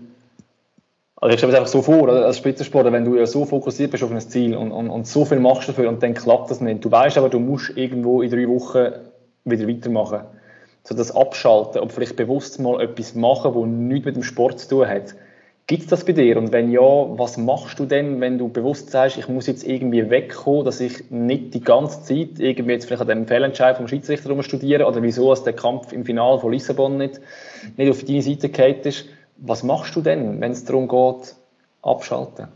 also 1.21 1.33
ich 1.33 1.39
stelle 1.39 1.51
mir 1.51 1.57
einfach 1.57 1.71
so 1.71 1.81
vor, 1.81 2.07
als 2.07 2.37
Spitzensportler, 2.37 2.93
wenn 2.93 3.03
du 3.03 3.17
ja 3.17 3.25
so 3.25 3.45
fokussiert 3.45 3.91
bist 3.91 4.03
auf 4.03 4.11
ein 4.11 4.21
Ziel 4.21 4.55
und, 4.55 4.71
und, 4.71 4.89
und 4.89 5.05
so 5.05 5.25
viel 5.25 5.39
machst 5.39 5.67
dafür 5.67 5.89
und 5.89 6.01
dann 6.01 6.13
klappt 6.13 6.49
das 6.49 6.61
nicht. 6.61 6.85
Du 6.85 6.91
weißt 6.91 7.17
aber, 7.17 7.29
du 7.29 7.39
musst 7.39 7.75
irgendwo 7.75 8.21
in 8.21 8.29
drei 8.29 8.47
Wochen 8.47 8.93
wieder 9.43 9.67
weitermachen. 9.67 10.21
So 10.83 10.95
das 10.95 11.13
Abschalten 11.13 11.81
und 11.81 11.91
vielleicht 11.91 12.15
bewusst 12.15 12.59
mal 12.59 12.81
etwas 12.81 13.15
machen, 13.15 13.53
wo 13.53 13.65
nichts 13.65 14.05
mit 14.05 14.15
dem 14.15 14.23
Sport 14.23 14.59
zu 14.59 14.69
tun 14.69 14.87
hat. 14.87 15.15
Gibt 15.67 15.83
es 15.83 15.89
das 15.89 16.05
bei 16.05 16.13
dir? 16.13 16.37
Und 16.37 16.51
wenn 16.51 16.71
ja, 16.71 16.79
was 16.81 17.37
machst 17.37 17.77
du 17.77 17.85
denn, 17.85 18.21
wenn 18.21 18.37
du 18.39 18.47
bewusst 18.47 18.89
sagst, 18.89 19.17
ich 19.17 19.27
muss 19.27 19.45
jetzt 19.45 19.67
irgendwie 19.67 20.09
wegkommen, 20.09 20.65
dass 20.65 20.79
ich 20.79 21.11
nicht 21.11 21.53
die 21.53 21.61
ganze 21.61 22.01
Zeit 22.01 22.39
irgendwie 22.39 22.71
jetzt 22.71 22.85
vielleicht 22.85 23.01
an 23.01 23.07
dem 23.09 23.27
Fehlentscheid 23.27 23.77
vom 23.77 23.87
Schiedsrichter 23.87 24.41
studiere 24.41 24.87
oder 24.87 25.03
wieso 25.03 25.29
als 25.29 25.43
der 25.43 25.53
Kampf 25.53 25.91
im 25.91 26.05
Finale 26.05 26.39
von 26.39 26.51
Lissabon 26.51 26.97
nicht, 26.97 27.19
nicht 27.77 27.91
auf 27.91 28.03
deine 28.03 28.21
Seite 28.21 28.49
geht 28.49 28.85
ist? 28.85 29.05
Was 29.41 29.63
machst 29.63 29.95
du 29.95 30.01
denn, 30.01 30.41
wenn 30.41 30.51
es 30.51 30.65
darum 30.65 30.87
geht, 30.87 31.35
abschalten? 31.81 32.47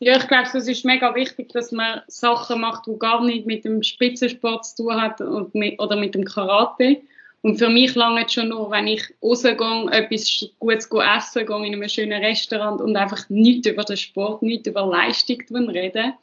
Ja, 0.00 0.16
ich 0.16 0.28
glaube, 0.28 0.48
es 0.52 0.68
ist 0.68 0.84
mega 0.84 1.14
wichtig, 1.14 1.48
dass 1.52 1.72
man 1.72 2.02
Sachen 2.06 2.60
macht, 2.60 2.86
die 2.86 2.98
gar 2.98 3.24
nicht 3.24 3.46
mit 3.46 3.64
dem 3.64 3.82
Spitzensport 3.82 4.64
zu 4.64 4.84
tun 4.84 5.00
hat 5.02 5.20
und 5.20 5.54
mit, 5.54 5.80
oder 5.80 5.96
mit 5.96 6.14
dem 6.14 6.24
Karate. 6.24 6.98
Und 7.42 7.58
für 7.58 7.68
mich 7.68 7.94
lange 7.94 8.24
es 8.24 8.32
schon 8.32 8.48
nur, 8.48 8.70
wenn 8.70 8.86
ich 8.86 9.02
rausgehe, 9.22 9.54
etwas 9.90 10.50
Gutes 10.58 10.88
essen, 11.16 11.46
gehe 11.46 11.66
in 11.66 11.74
einem 11.74 11.88
schönen 11.88 12.22
Restaurant 12.22 12.80
und 12.80 12.96
einfach 12.96 13.28
nichts 13.28 13.68
über 13.68 13.84
den 13.84 13.96
Sport, 13.96 14.42
nichts 14.42 14.68
über 14.68 14.86
Leistung 14.86 15.40
reden. 15.68 16.14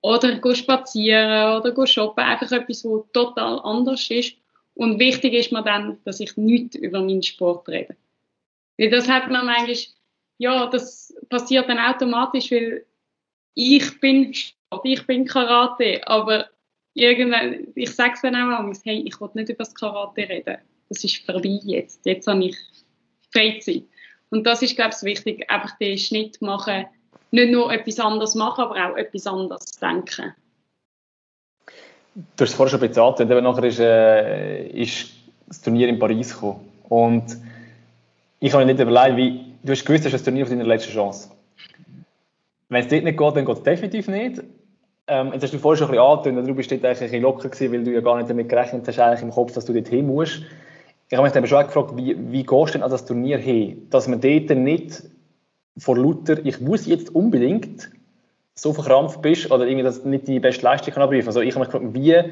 Oder 0.00 0.36
gehe 0.36 0.56
spazieren 0.56 1.60
oder 1.60 1.72
gehe 1.72 1.86
shoppen. 1.86 2.24
Einfach 2.24 2.50
etwas, 2.50 2.84
was 2.84 3.02
total 3.12 3.60
anders 3.62 4.10
ist. 4.10 4.34
Und 4.74 4.98
wichtig 4.98 5.34
ist 5.34 5.52
mir 5.52 5.62
dann, 5.62 5.98
dass 6.04 6.18
ich 6.18 6.36
nichts 6.36 6.76
über 6.76 7.00
meinen 7.00 7.22
Sport 7.22 7.68
rede. 7.68 7.96
Weil 8.78 8.90
das 8.90 9.08
hat 9.08 9.30
man 9.30 9.48
eigentlich, 9.48 9.94
ja, 10.38 10.66
das 10.66 11.14
passiert 11.28 11.68
dann 11.68 11.78
automatisch, 11.78 12.50
weil 12.50 12.84
ich 13.54 14.00
bin 14.00 14.32
Sport, 14.34 14.84
ich 14.84 15.06
bin 15.06 15.26
Karate, 15.26 16.06
aber 16.06 16.46
irgendwann, 16.94 17.68
ich 17.74 17.94
sage 17.94 18.14
es 18.14 18.22
dann 18.22 18.34
auch 18.34 18.62
mal, 18.62 18.72
hey, 18.84 19.02
ich 19.06 19.20
will 19.20 19.30
nicht 19.34 19.50
über 19.50 19.58
das 19.58 19.74
Karate 19.74 20.28
reden. 20.28 20.58
Das 20.88 21.04
ist 21.04 21.24
vorbei 21.24 21.60
jetzt. 21.64 22.04
Jetzt 22.04 22.26
habe 22.26 22.44
ich 22.44 22.56
Freizeit. 23.32 23.84
Und 24.30 24.44
das 24.46 24.62
ist, 24.62 24.76
glaube 24.76 24.94
ich, 24.94 25.02
wichtig, 25.02 25.50
einfach 25.50 25.76
den 25.78 25.98
Schnitt 25.98 26.40
machen, 26.40 26.86
nicht 27.30 27.52
nur 27.52 27.72
etwas 27.72 27.98
anderes 27.98 28.34
machen, 28.34 28.62
aber 28.64 28.90
auch 28.90 28.96
etwas 28.96 29.26
anderes 29.26 29.64
denken. 29.72 30.34
Du 32.14 32.42
hast 32.42 32.50
es 32.50 32.54
vorher 32.54 32.70
schon 32.70 32.80
bezahlt, 32.80 33.20
und 33.20 33.28
nachher 33.28 33.64
ist, 33.64 33.78
äh, 33.78 34.66
ist 34.68 35.10
das 35.46 35.62
Turnier 35.62 35.88
in 35.88 35.98
Paris 35.98 36.34
gekommen. 36.34 36.68
Und 36.88 37.36
ich 38.42 38.52
habe 38.52 38.64
mir 38.64 38.74
nicht 38.74 38.82
überlegt, 38.82 39.16
wie, 39.16 39.40
du 39.62 39.70
hast 39.70 39.84
gewusst, 39.84 40.04
das 40.04 40.12
ist 40.12 40.14
das 40.14 40.24
Turnier 40.24 40.42
auf 40.42 40.50
deiner 40.50 40.64
letzten 40.64 40.90
Chance. 40.90 41.30
Wenn 42.68 42.82
es 42.82 42.88
dort 42.88 43.04
nicht 43.04 43.16
geht, 43.16 43.36
dann 43.36 43.44
geht 43.44 43.56
es 43.56 43.62
definitiv 43.62 44.08
nicht. 44.08 44.42
Ähm, 45.06 45.30
jetzt 45.32 45.44
hast 45.44 45.54
du 45.54 45.58
vorher 45.58 45.78
schon 45.78 45.86
ein 45.86 45.92
bisschen 45.92 46.34
angetönt, 46.34 46.48
du 46.48 46.54
bist 46.56 46.72
dort 46.72 46.84
eigentlich 46.84 46.98
ein 46.98 47.04
bisschen 47.04 47.22
locker 47.22 47.48
gewesen, 47.48 47.72
weil 47.72 47.84
du 47.84 47.92
ja 47.92 48.00
gar 48.00 48.16
nicht 48.16 48.28
damit 48.28 48.48
gerechnet 48.48 48.88
hast, 48.88 48.98
eigentlich 48.98 49.22
im 49.22 49.30
Kopf, 49.30 49.52
dass 49.52 49.64
du 49.64 49.72
dort 49.72 49.86
hin 49.86 50.08
musst. 50.08 50.42
Ich 51.08 51.16
habe 51.16 51.22
mich 51.22 51.32
dann 51.32 51.46
schon 51.46 51.64
gefragt, 51.64 51.96
wie, 51.96 52.16
wie 52.32 52.42
gehst 52.42 52.68
du 52.70 52.72
denn 52.72 52.82
an 52.82 52.90
das 52.90 53.04
Turnier 53.04 53.38
hin? 53.38 53.86
Dass 53.90 54.08
man 54.08 54.20
dort 54.20 54.50
nicht 54.50 55.04
vor 55.78 55.96
lauter, 55.96 56.44
ich 56.44 56.60
muss 56.60 56.86
jetzt 56.86 57.14
unbedingt 57.14 57.90
so 58.56 58.72
verkrampft 58.72 59.22
bist 59.22 59.52
oder 59.52 59.66
irgendwie 59.66 59.84
das 59.84 60.04
nicht 60.04 60.26
die 60.26 60.40
beste 60.40 60.64
Leistung 60.64 60.92
kann 60.92 61.04
abrufen. 61.04 61.28
Also 61.28 61.42
ich 61.42 61.54
habe 61.54 61.64
mich 61.64 61.72
gefragt, 61.72 61.94
wie 61.94 62.24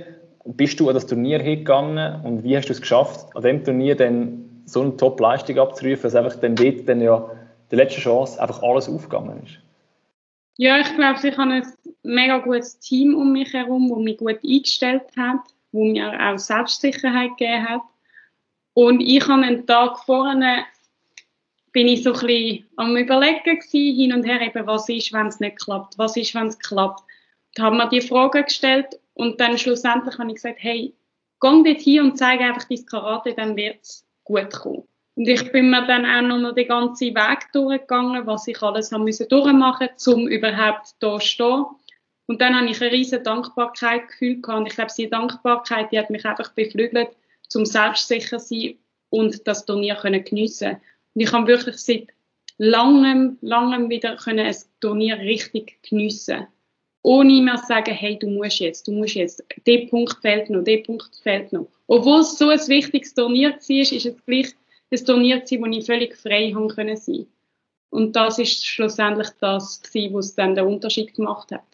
bist 0.45 0.81
du 0.81 0.89
an 0.89 0.95
das 0.95 1.07
Turnier 1.07 1.39
hingegangen 1.39 2.25
und 2.25 2.43
wie 2.43 2.57
hast 2.57 2.67
du 2.67 2.73
es 2.73 2.81
geschafft, 2.81 3.27
an 3.37 3.43
dem 3.43 3.63
Turnier 3.63 3.95
dann 3.95 4.50
so 4.73 4.83
eine 4.83 4.97
Top-Leistung 4.97 5.59
abzurufen, 5.59 6.03
dass 6.03 6.15
einfach 6.15 6.37
dann 6.41 6.55
dort 6.55 6.89
dann 6.89 7.01
ja 7.01 7.31
die 7.71 7.77
letzte 7.77 8.01
Chance 8.01 8.41
einfach 8.41 8.63
alles 8.63 8.89
aufgegangen 8.89 9.43
ist? 9.45 9.59
Ja, 10.57 10.79
ich 10.79 10.95
glaube, 10.95 11.27
ich 11.27 11.39
habe 11.39 11.53
ein 11.53 11.67
mega 12.03 12.39
gutes 12.39 12.79
Team 12.79 13.15
um 13.15 13.33
mich 13.33 13.53
herum, 13.53 13.89
das 13.89 13.99
mich 13.99 14.19
gut 14.19 14.41
eingestellt 14.45 15.05
hat, 15.17 15.41
wo 15.73 15.85
mir 15.85 16.13
auch 16.21 16.39
Selbstsicherheit 16.39 17.31
gegeben 17.39 17.69
hat. 17.69 17.83
Und 18.75 19.01
ich 19.01 19.27
habe 19.27 19.43
einen 19.43 19.67
Tag 19.67 19.99
vorne 20.01 20.65
bin 21.73 21.87
ich 21.87 22.03
so 22.03 22.13
ein 22.13 22.27
bisschen 22.27 22.67
am 22.77 22.97
überlegen 22.97 23.59
gewesen, 23.59 23.97
hin 23.97 24.13
und 24.13 24.25
her 24.25 24.41
eben, 24.41 24.67
was 24.67 24.89
ist, 24.89 25.13
wenn 25.13 25.29
es 25.29 25.41
nicht 25.41 25.59
klappt, 25.59 25.99
was 25.99 26.17
ist, 26.17 26.35
wenn 26.35 26.49
es 26.49 26.59
klappt. 26.59 27.03
Da 27.55 27.65
haben 27.65 27.77
wir 27.77 27.89
die 27.89 28.01
Frage 28.01 28.45
gestellt 28.45 28.99
und 29.15 29.41
dann 29.41 29.59
schlussendlich 29.59 30.19
habe 30.19 30.29
ich 30.31 30.37
gesagt, 30.37 30.59
hey, 30.61 30.95
geh 31.41 31.63
dort 31.63 31.81
hin 31.81 32.03
und 32.03 32.19
zeige 32.19 32.45
einfach 32.45 32.65
dein 32.69 32.87
Karate, 32.87 33.35
dann 33.35 33.57
wird 33.57 33.83
es 33.83 34.05
gut 34.31 34.53
kommen. 34.53 34.83
Und 35.17 35.29
ich 35.29 35.51
bin 35.53 35.71
mir 35.71 35.87
dann 35.87 36.07
auch 36.07 36.39
noch 36.39 36.55
den 36.55 36.69
ganzen 36.69 37.15
Weg 37.15 37.53
durchgegangen, 37.53 38.27
was 38.27 38.47
ich 38.47 38.63
alles 38.63 38.93
haben 38.93 39.05
müssen 39.05 39.29
durchmachen, 39.29 39.89
um 40.07 40.29
überhaupt 40.29 40.95
da 41.01 41.19
zu 41.19 41.27
stehen. 41.27 41.65
Und 42.27 42.41
dann 42.41 42.55
habe 42.55 42.71
ich 42.71 42.81
eine 42.81 42.93
riesige 42.93 43.23
Dankbarkeit 43.23 44.09
gefühlt 44.09 44.47
und 44.47 44.67
ich 44.67 44.75
glaube, 44.75 44.93
diese 44.97 45.11
Dankbarkeit, 45.11 45.91
die 45.91 45.99
hat 45.99 46.11
mich 46.11 46.25
einfach 46.25 46.53
beflügelt, 46.53 47.09
zum 47.49 47.67
selbstsicher 47.67 48.39
sein 48.39 48.79
und 49.09 49.47
das 49.49 49.67
Turnier 49.67 49.97
können 49.97 50.25
geniessen. 50.25 50.77
Und 51.15 51.21
ich 51.23 51.33
habe 51.33 51.49
wirklich 51.49 51.77
seit 51.79 52.07
langem, 52.57 53.37
langem 53.41 53.91
wieder 53.91 54.17
können 54.17 54.47
ein 54.47 54.57
Turnier 54.81 55.19
richtig 55.19 55.83
geniessen. 55.83 56.47
Ohne 57.03 57.41
mir 57.41 57.57
zu 57.57 57.67
sagen, 57.67 57.95
hey, 57.95 58.19
du 58.19 58.29
musst 58.29 58.59
jetzt, 58.59 58.87
du 58.87 58.93
musst 58.93 59.15
jetzt, 59.15 59.43
der 59.67 59.87
Punkt 59.87 60.19
fehlt 60.21 60.51
noch, 60.51 60.63
der 60.63 60.79
Punkt 60.79 61.11
fehlt 61.23 61.53
noch. 61.53 61.69
Obwohl 61.87 62.21
es 62.21 62.37
so 62.37 62.49
ein 62.49 62.59
wichtiges 62.69 63.15
Turnier 63.15 63.51
war, 63.53 63.81
ist 63.81 63.93
es 63.93 64.25
gleich 64.27 64.55
ein 64.91 65.05
Turnier 65.05 65.43
wo 65.43 65.67
ich 65.67 65.87
völlig 65.87 66.17
frei 66.17 66.53
haben 66.55 66.69
können 66.69 66.97
sein. 66.97 67.27
Und 67.91 68.15
das 68.15 68.39
ist 68.39 68.65
schlussendlich 68.65 69.29
das 69.41 69.83
was 70.13 70.35
dann 70.35 70.55
den 70.55 70.67
Unterschied 70.67 71.15
gemacht 71.15 71.51
hat. 71.51 71.65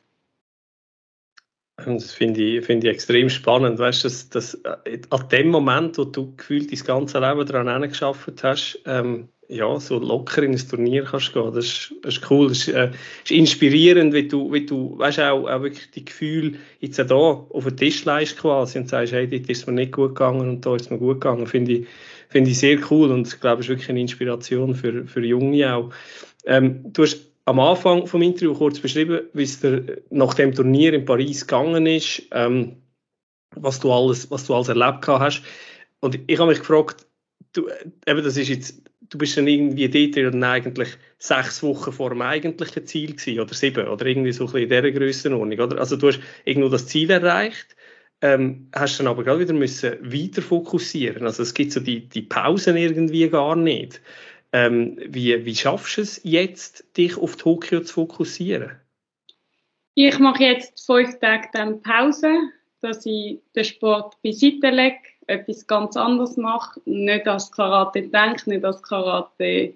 Das 1.76 2.12
finde 2.12 2.42
ich, 2.42 2.64
find 2.64 2.84
ich 2.84 2.90
extrem 2.90 3.28
spannend. 3.28 3.78
Weißt 3.78 4.04
dass, 4.04 4.28
dass 4.30 4.54
äh, 4.54 5.00
an 5.10 5.28
dem 5.28 5.48
Moment, 5.48 5.98
wo 5.98 6.04
du 6.04 6.34
gefühlt 6.34 6.72
dein 6.72 6.86
ganze 6.86 7.18
Leben 7.18 7.46
daran 7.46 7.82
geschafft 7.82 8.42
hast, 8.42 8.80
ähm, 8.86 9.28
ja, 9.48 9.78
so 9.78 9.98
locker 9.98 10.42
in 10.42 10.52
ein 10.52 10.68
Turnier 10.68 11.04
kannst 11.04 11.32
gehen. 11.32 11.52
Das 11.52 11.64
ist, 11.66 11.94
das 12.02 12.16
ist 12.16 12.30
cool, 12.30 12.48
das 12.48 12.58
ist, 12.58 12.68
äh, 12.68 12.90
ist 13.24 13.30
inspirierend, 13.30 14.12
wie 14.12 14.26
du, 14.26 14.52
wie 14.52 14.66
du 14.66 14.98
weißt, 14.98 15.20
auch, 15.20 15.48
auch 15.48 15.62
wirklich 15.62 15.90
die 15.92 16.04
Gefühle 16.04 16.58
jetzt 16.80 17.00
auch 17.00 17.06
da 17.06 17.16
auf 17.16 17.64
den 17.64 17.76
Tisch 17.76 18.04
leist 18.04 18.38
quasi 18.38 18.78
und 18.78 18.88
sagst, 18.88 19.12
hey, 19.12 19.28
dort 19.28 19.48
ist 19.48 19.66
mir 19.66 19.72
nicht 19.72 19.92
gut 19.92 20.14
gegangen 20.14 20.48
und 20.48 20.66
da 20.66 20.74
ist 20.74 20.90
mir 20.90 20.98
gut 20.98 21.20
gegangen. 21.20 21.46
Finde 21.46 21.72
ich, 21.72 21.86
finde 22.28 22.50
ich 22.50 22.58
sehr 22.58 22.78
cool 22.90 23.10
und 23.10 23.28
ich 23.28 23.40
glaube, 23.40 23.60
es 23.60 23.66
ist 23.66 23.70
wirklich 23.70 23.90
eine 23.90 24.00
Inspiration 24.00 24.74
für, 24.74 25.06
für 25.06 25.24
Junge 25.24 25.74
auch. 25.74 25.90
Ähm, 26.44 26.92
du 26.92 27.02
hast 27.02 27.20
am 27.44 27.60
Anfang 27.60 28.06
vom 28.06 28.22
Interview 28.22 28.54
kurz 28.54 28.80
beschrieben, 28.80 29.20
wie 29.32 29.44
es 29.44 29.60
dir 29.60 30.02
nach 30.10 30.34
dem 30.34 30.52
Turnier 30.52 30.92
in 30.92 31.04
Paris 31.04 31.46
gegangen 31.46 31.86
ist, 31.86 32.22
ähm, 32.32 32.76
was 33.54 33.78
du 33.78 33.92
alles, 33.92 34.30
was 34.30 34.46
du 34.46 34.54
alles 34.54 34.68
erlebt 34.68 35.06
hast. 35.06 35.42
Und 36.00 36.18
ich 36.26 36.38
habe 36.38 36.50
mich 36.50 36.58
gefragt, 36.58 37.06
du, 37.52 37.68
eben 38.06 38.22
das 38.22 38.36
ist 38.36 38.48
jetzt 38.48 38.82
du 39.08 39.18
bist 39.18 39.36
dann 39.36 39.46
irgendwie 39.46 39.88
dort 39.88 40.34
dann 40.34 40.44
eigentlich 40.44 40.88
sechs 41.18 41.62
Wochen 41.62 41.92
vor 41.92 42.10
dem 42.10 42.22
eigentlichen 42.22 42.86
Ziel 42.86 43.14
gewesen, 43.14 43.40
oder 43.40 43.54
sieben, 43.54 43.88
oder 43.88 44.06
irgendwie 44.06 44.32
so 44.32 44.44
ein 44.44 44.52
bisschen 44.52 44.62
in 44.62 44.68
dieser 44.68 44.90
Grössenordnung, 44.92 45.58
oder? 45.58 45.78
Also 45.78 45.96
du 45.96 46.08
hast 46.08 46.20
irgendwo 46.44 46.68
das 46.68 46.86
Ziel 46.86 47.10
erreicht, 47.10 47.76
ähm, 48.22 48.68
hast 48.74 48.98
dann 48.98 49.06
aber 49.06 49.24
gerade 49.24 49.40
wieder 49.40 49.52
müssen 49.52 49.98
weiter 50.00 50.42
fokussieren. 50.42 51.24
Also 51.24 51.42
es 51.42 51.54
gibt 51.54 51.72
so 51.72 51.80
die, 51.80 52.08
die 52.08 52.22
Pausen 52.22 52.76
irgendwie 52.76 53.28
gar 53.28 53.56
nicht. 53.56 54.00
Ähm, 54.52 54.98
wie, 55.06 55.44
wie 55.44 55.54
schaffst 55.54 55.98
du 55.98 56.02
es 56.02 56.20
jetzt, 56.24 56.84
dich 56.96 57.16
auf 57.16 57.36
Tokio 57.36 57.80
zu 57.80 57.92
fokussieren? 57.92 58.80
Ich 59.94 60.18
mache 60.18 60.44
jetzt 60.44 60.84
fünf 60.84 61.18
Tage 61.18 61.48
dann 61.52 61.82
Pause, 61.82 62.32
dass 62.80 63.04
ich 63.06 63.40
den 63.54 63.64
Sport 63.64 64.20
beiseite 64.22 64.70
lege 64.70 64.98
etwas 65.26 65.66
ganz 65.66 65.96
anderes 65.96 66.36
mache, 66.36 66.80
nicht 66.84 67.26
als 67.26 67.50
Karate 67.50 68.02
denke, 68.02 68.50
nicht 68.50 68.64
als 68.64 68.82
Karate, 68.82 69.74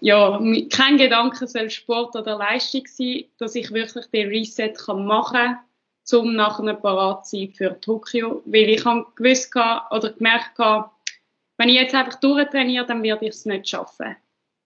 ja, 0.00 0.38
kein 0.70 0.98
Gedanke 0.98 1.46
soll 1.46 1.70
Sport 1.70 2.14
oder 2.16 2.36
Leistung 2.36 2.82
sein, 2.86 3.24
dass 3.38 3.54
ich 3.54 3.72
wirklich 3.72 4.06
den 4.06 4.28
Reset 4.28 4.74
kann 4.74 5.06
machen 5.06 5.56
kann, 6.10 6.20
um 6.20 6.34
nachher 6.34 6.74
parat 6.74 7.26
zu 7.26 7.36
sein 7.36 7.52
für 7.52 7.80
Tokio, 7.80 8.42
weil 8.44 8.68
ich 8.68 8.84
habe 8.84 9.06
gewusst 9.16 9.54
oder 9.54 10.10
gemerkt 10.10 10.58
habe, 10.58 10.90
wenn 11.56 11.68
ich 11.68 11.76
jetzt 11.76 11.94
einfach 11.94 12.20
durchtrainiere, 12.20 12.84
dann 12.84 13.02
werde 13.02 13.26
ich 13.26 13.32
es 13.32 13.46
nicht 13.46 13.68
schaffen. 13.68 14.16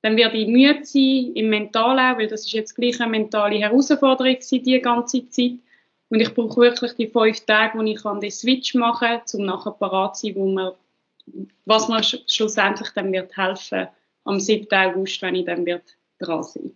Dann 0.03 0.17
werde 0.17 0.39
ich 0.39 0.49
müde 0.49 0.85
sein, 0.85 1.33
im 1.35 1.51
Mental 1.51 1.99
auch, 1.99 2.19
weil 2.19 2.29
das 2.29 2.47
ist 2.47 2.53
jetzt 2.53 2.75
gleich 2.75 3.01
eine 3.01 3.11
mentale 3.11 3.59
Herausforderung 3.59 4.35
gewesen, 4.35 4.63
die 4.63 4.81
ganze 4.81 5.29
Zeit. 5.29 5.53
Und 6.11 6.21
ich 6.21 6.35
brauche 6.35 6.61
wirklich 6.61 6.95
die 6.95 7.09
fünf 7.09 7.45
Tage, 7.45 7.79
wo 7.79 7.83
ich 7.83 8.03
kann 8.03 8.21
den 8.21 8.31
Switch 8.31 8.75
machen 8.75 9.09
kann, 9.09 9.21
um 9.35 9.45
nachher 9.45 9.73
parat 9.73 10.17
zu 10.17 10.27
sein, 10.27 10.37
wo 10.37 10.47
man, 10.47 10.73
was 11.67 11.89
mir 11.89 12.03
schlussendlich 12.03 12.89
dann 12.95 13.13
wird 13.13 13.37
helfen 13.37 13.89
am 14.25 14.41
7. 14.41 14.67
August, 14.71 15.21
wenn 15.23 15.35
ich 15.35 15.45
dann 15.45 15.67
wird 15.67 15.97
dran 16.19 16.43
sein 16.43 16.73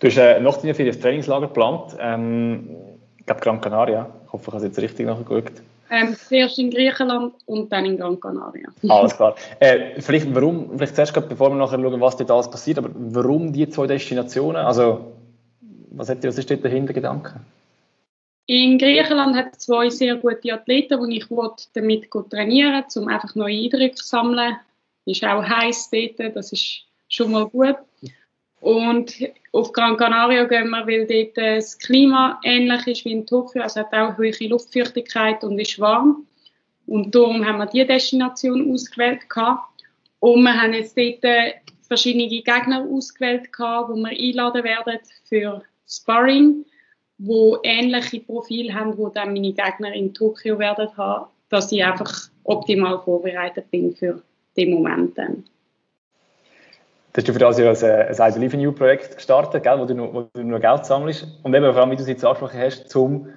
Du 0.00 0.06
hast 0.06 0.16
äh, 0.16 0.38
noch 0.38 0.60
für 0.60 0.84
das 0.84 1.00
Trainingslager 1.00 1.48
geplant. 1.48 1.96
Ähm, 1.98 2.76
ich 3.18 3.26
glaube 3.26 3.40
Gran 3.40 3.60
Canaria. 3.60 4.08
Ich 4.26 4.32
hoffe, 4.32 4.44
ich 4.46 4.54
habe 4.54 4.58
es 4.58 4.62
jetzt 4.64 4.78
richtig 4.78 5.06
nachgeschaut. 5.06 5.50
Ähm, 5.90 6.14
zuerst 6.14 6.58
in 6.58 6.70
Griechenland 6.70 7.34
und 7.46 7.72
dann 7.72 7.84
in 7.84 7.96
Gran 7.96 8.20
Canaria. 8.20 8.68
Alles 8.88 9.16
klar. 9.16 9.34
Äh, 9.58 10.00
vielleicht, 10.00 10.32
warum, 10.32 10.70
vielleicht 10.76 10.94
zuerst, 10.94 11.14
bevor 11.28 11.50
wir 11.50 11.56
nachher 11.56 11.80
schauen, 11.80 12.00
was 12.00 12.16
dort 12.16 12.30
alles 12.30 12.48
passiert, 12.48 12.78
aber 12.78 12.90
warum 12.94 13.52
die 13.52 13.68
zwei 13.68 13.88
Destinationen? 13.88 14.64
Also 14.64 15.17
was, 15.98 16.08
hat, 16.08 16.24
was 16.24 16.38
ist 16.38 16.50
dort 16.50 16.64
der 16.64 16.70
Hintergedanke? 16.70 17.40
In 18.46 18.78
Griechenland 18.78 19.36
hat 19.36 19.52
es 19.52 19.58
zwei 19.66 19.90
sehr 19.90 20.16
gute 20.16 20.54
Athleten, 20.54 21.10
die 21.10 21.18
ich 21.18 21.26
damit 21.74 22.10
trainieren 22.30 22.84
um 22.96 23.08
einfach 23.08 23.34
neue 23.34 23.64
Eindrücke 23.64 23.96
zu 23.96 24.06
sammeln. 24.06 24.56
Ist 25.04 25.24
auch 25.24 25.42
heiß 25.42 25.90
dort, 25.90 26.36
das 26.36 26.52
ist 26.52 26.82
schon 27.08 27.32
mal 27.32 27.46
gut. 27.46 27.76
Und 28.60 29.14
auf 29.52 29.72
Gran 29.72 29.96
Canaria 29.96 30.44
gehen 30.44 30.70
wir, 30.70 30.86
weil 30.86 31.06
dort 31.06 31.36
das 31.36 31.78
Klima 31.78 32.40
ähnlich 32.42 32.86
ist 32.86 33.04
wie 33.04 33.12
in 33.12 33.26
Tokio. 33.26 33.62
Also 33.62 33.80
hat 33.80 33.92
auch 33.92 34.16
hohe 34.16 34.32
Luftfeuchtigkeit 34.48 35.44
und 35.44 35.58
ist 35.58 35.78
warm. 35.78 36.26
Und 36.86 37.14
darum 37.14 37.44
haben 37.44 37.58
wir 37.58 37.66
diese 37.66 37.86
Destination 37.86 38.72
ausgewählt. 38.72 39.20
Und 40.20 40.42
wir 40.42 40.62
haben 40.62 40.72
jetzt 40.72 40.96
dort 40.96 41.22
verschiedene 41.86 42.28
Gegner 42.28 42.86
ausgewählt, 42.90 43.48
wo 43.58 43.94
wir 43.94 44.08
einladen 44.08 44.64
werden 44.64 44.98
für 45.24 45.62
Sparring, 45.88 46.64
wo 47.18 47.58
ähnliche 47.62 48.20
Profile 48.20 48.72
haben, 48.74 48.96
wo 48.96 49.08
dann 49.08 49.32
meine 49.32 49.52
Gegner 49.52 49.92
in 49.92 50.14
Tokio 50.14 50.58
werden 50.58 50.88
haben, 50.96 51.26
dass 51.48 51.72
ich 51.72 51.84
einfach 51.84 52.28
optimal 52.44 53.00
vorbereitet 53.00 53.70
bin 53.70 53.94
für 53.94 54.22
den 54.56 54.74
Moment 54.74 55.16
dann. 55.16 55.44
Du 57.12 57.22
hast 57.22 57.32
für 57.32 57.38
das 57.38 57.58
ja 57.58 57.70
ein, 57.70 58.32
I 58.32 58.34
Believe 58.34 58.54
in 58.54 58.60
You 58.60 58.72
Projekt 58.72 59.16
gestartet, 59.16 59.62
gell, 59.62 59.78
wo, 59.78 59.86
du 59.86 59.94
nur, 59.94 60.14
wo 60.14 60.28
du 60.34 60.42
nur 60.42 60.60
Geld 60.60 60.84
sammelst. 60.84 61.26
Und 61.42 61.54
eben, 61.54 61.72
vor 61.72 61.82
allem, 61.82 61.90
wie 61.90 61.96
du 61.96 62.02
es 62.02 62.08
jetzt 62.08 62.24
angesprochen 62.24 62.60
hast, 62.60 62.94
um 62.94 63.28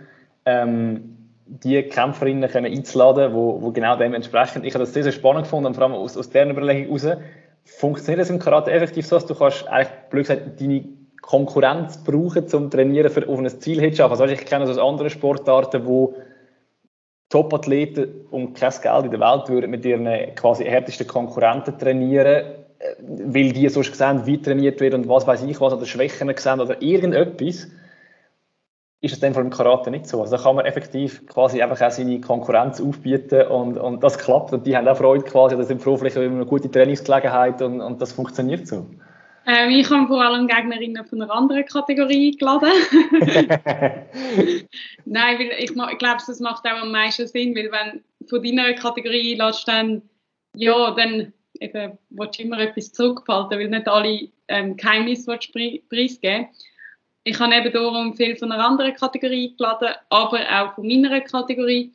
ähm, 0.46 1.18
die 1.46 1.82
Kämpferinnen 1.84 2.50
können 2.50 2.72
einzuladen, 2.72 3.34
wo, 3.34 3.62
wo 3.62 3.72
genau 3.72 3.96
dem 3.96 4.14
entsprechen. 4.14 4.64
Ich 4.64 4.74
habe 4.74 4.84
das 4.84 4.94
sehr, 4.94 5.04
sehr 5.04 5.12
spannend 5.12 5.44
gefunden, 5.44 5.68
und 5.68 5.74
vor 5.74 5.86
allem 5.86 5.94
aus, 5.94 6.16
aus 6.16 6.30
deren 6.30 6.52
Überlegung 6.52 6.98
heraus. 6.98 7.18
Funktioniert 7.64 8.22
das 8.22 8.30
im 8.30 8.40
Karate 8.40 8.72
effektiv 8.72 9.06
so, 9.06 9.16
dass 9.16 9.26
du 9.26 9.36
kannst 9.36 9.68
eigentlich, 9.68 9.94
blöd 10.10 10.28
gesagt, 10.28 10.60
deine 10.60 10.84
Konkurrenz 11.22 12.04
brauchen, 12.04 12.48
zum 12.48 12.70
Trainieren 12.70 13.12
für, 13.12 13.28
auf 13.28 13.40
ein 13.40 13.48
Ziel 13.48 13.80
hinzuschaffen. 13.80 14.20
Also 14.20 14.34
ich 14.34 14.46
kenne 14.46 14.66
das 14.66 14.78
aus 14.78 14.84
anderen 14.90 15.10
Sportarten, 15.10 15.86
wo 15.86 16.16
Top-Athleten 17.30 18.26
um 18.30 18.54
kein 18.54 18.74
Geld 18.82 19.06
in 19.06 19.12
der 19.12 19.20
Welt 19.20 19.48
würden 19.48 19.72
mit 19.72 19.86
ihren 19.86 20.36
quasi 20.36 20.66
härtesten 20.66 21.08
Konkurrenten 21.08 21.78
trainieren. 21.78 22.44
äh, 22.82 22.96
weil 23.00 23.52
die 23.52 23.70
sonst 23.70 23.96
sehen, 23.96 24.26
wie 24.26 24.42
trainiert 24.42 24.80
wird 24.82 24.94
und 24.94 25.08
was 25.08 25.28
weiß 25.28 25.44
ich 25.44 25.62
was, 25.62 25.74
oder 25.74 25.86
Schwächen 25.86 26.34
sehen 26.36 26.60
oder 26.60 26.82
irgendetwas, 26.82 27.68
ist 29.02 29.14
es 29.14 29.20
dann 29.20 29.34
vor 29.34 29.44
dem 29.44 29.50
Karate 29.50 29.90
nicht 29.90 30.08
so. 30.08 30.22
Also 30.22 30.36
da 30.36 30.44
kann 30.44 30.56
man 30.56 30.66
effektiv 30.66 31.26
quasi 31.28 31.62
einfach 31.62 31.82
auch 31.82 31.92
seine 31.92 32.22
Konkurrenz 32.22 32.80
aufbieten 32.82 33.48
und, 33.48 33.78
und 33.78 34.04
das 34.04 34.18
klappt 34.18 34.54
und 34.54 34.66
die 34.66 34.76
haben 34.76 34.88
auch 34.88 34.98
Freude 34.98 35.24
quasi, 35.24 35.58
das 35.58 35.68
sind 35.68 35.82
froh, 35.82 35.98
vielleicht 35.98 36.18
eine 36.18 36.46
gute 36.46 36.70
Trainingsgelegenheit 36.70 37.62
und, 37.62 37.82
und 37.82 38.02
das 38.02 38.12
funktioniert 38.12 38.68
so. 38.68 38.86
Ähm, 39.46 39.72
ich 39.72 39.90
habe 39.90 40.08
vor 40.08 40.22
allem 40.24 40.48
Gegnerinnen 40.48 41.06
von 41.06 41.22
einer 41.22 41.34
anderen 41.34 41.66
Kategorie 41.66 42.32
eingeladen. 42.32 42.72
Nein, 45.06 45.40
weil 45.40 45.52
ich, 45.58 45.72
ich 45.72 45.98
glaube, 45.98 46.22
das 46.26 46.40
macht 46.40 46.66
auch 46.66 46.82
am 46.82 46.92
meisten 46.92 47.28
Sinn, 47.28 47.56
weil 47.56 47.72
wenn 47.72 48.04
du 48.20 48.28
von 48.28 48.44
deiner 48.44 48.74
Kategorie 48.74 49.34
einlässt, 49.34 49.68
dann, 49.68 50.04
ja, 50.56 50.92
dann 50.92 51.34
eben, 51.60 51.98
willst 52.10 52.40
du 52.40 52.44
immer 52.44 52.60
etwas 52.60 52.92
zurückhalten, 52.94 53.60
weil 53.60 53.70
nicht 53.70 53.88
alle 53.88 54.30
ähm, 54.48 54.78
Geheimnisse 54.78 55.38
preisgeben 55.90 56.48
Ich 57.24 57.40
habe 57.40 57.56
eben 57.56 57.72
darum 57.72 58.16
viel 58.16 58.36
von 58.36 58.52
einer 58.52 58.66
anderen 58.66 58.94
Kategorie 58.94 59.50
eingeladen, 59.50 59.96
aber 60.10 60.40
auch 60.52 60.76
von 60.76 60.88
meiner 60.88 61.22
Kategorie. 61.22 61.94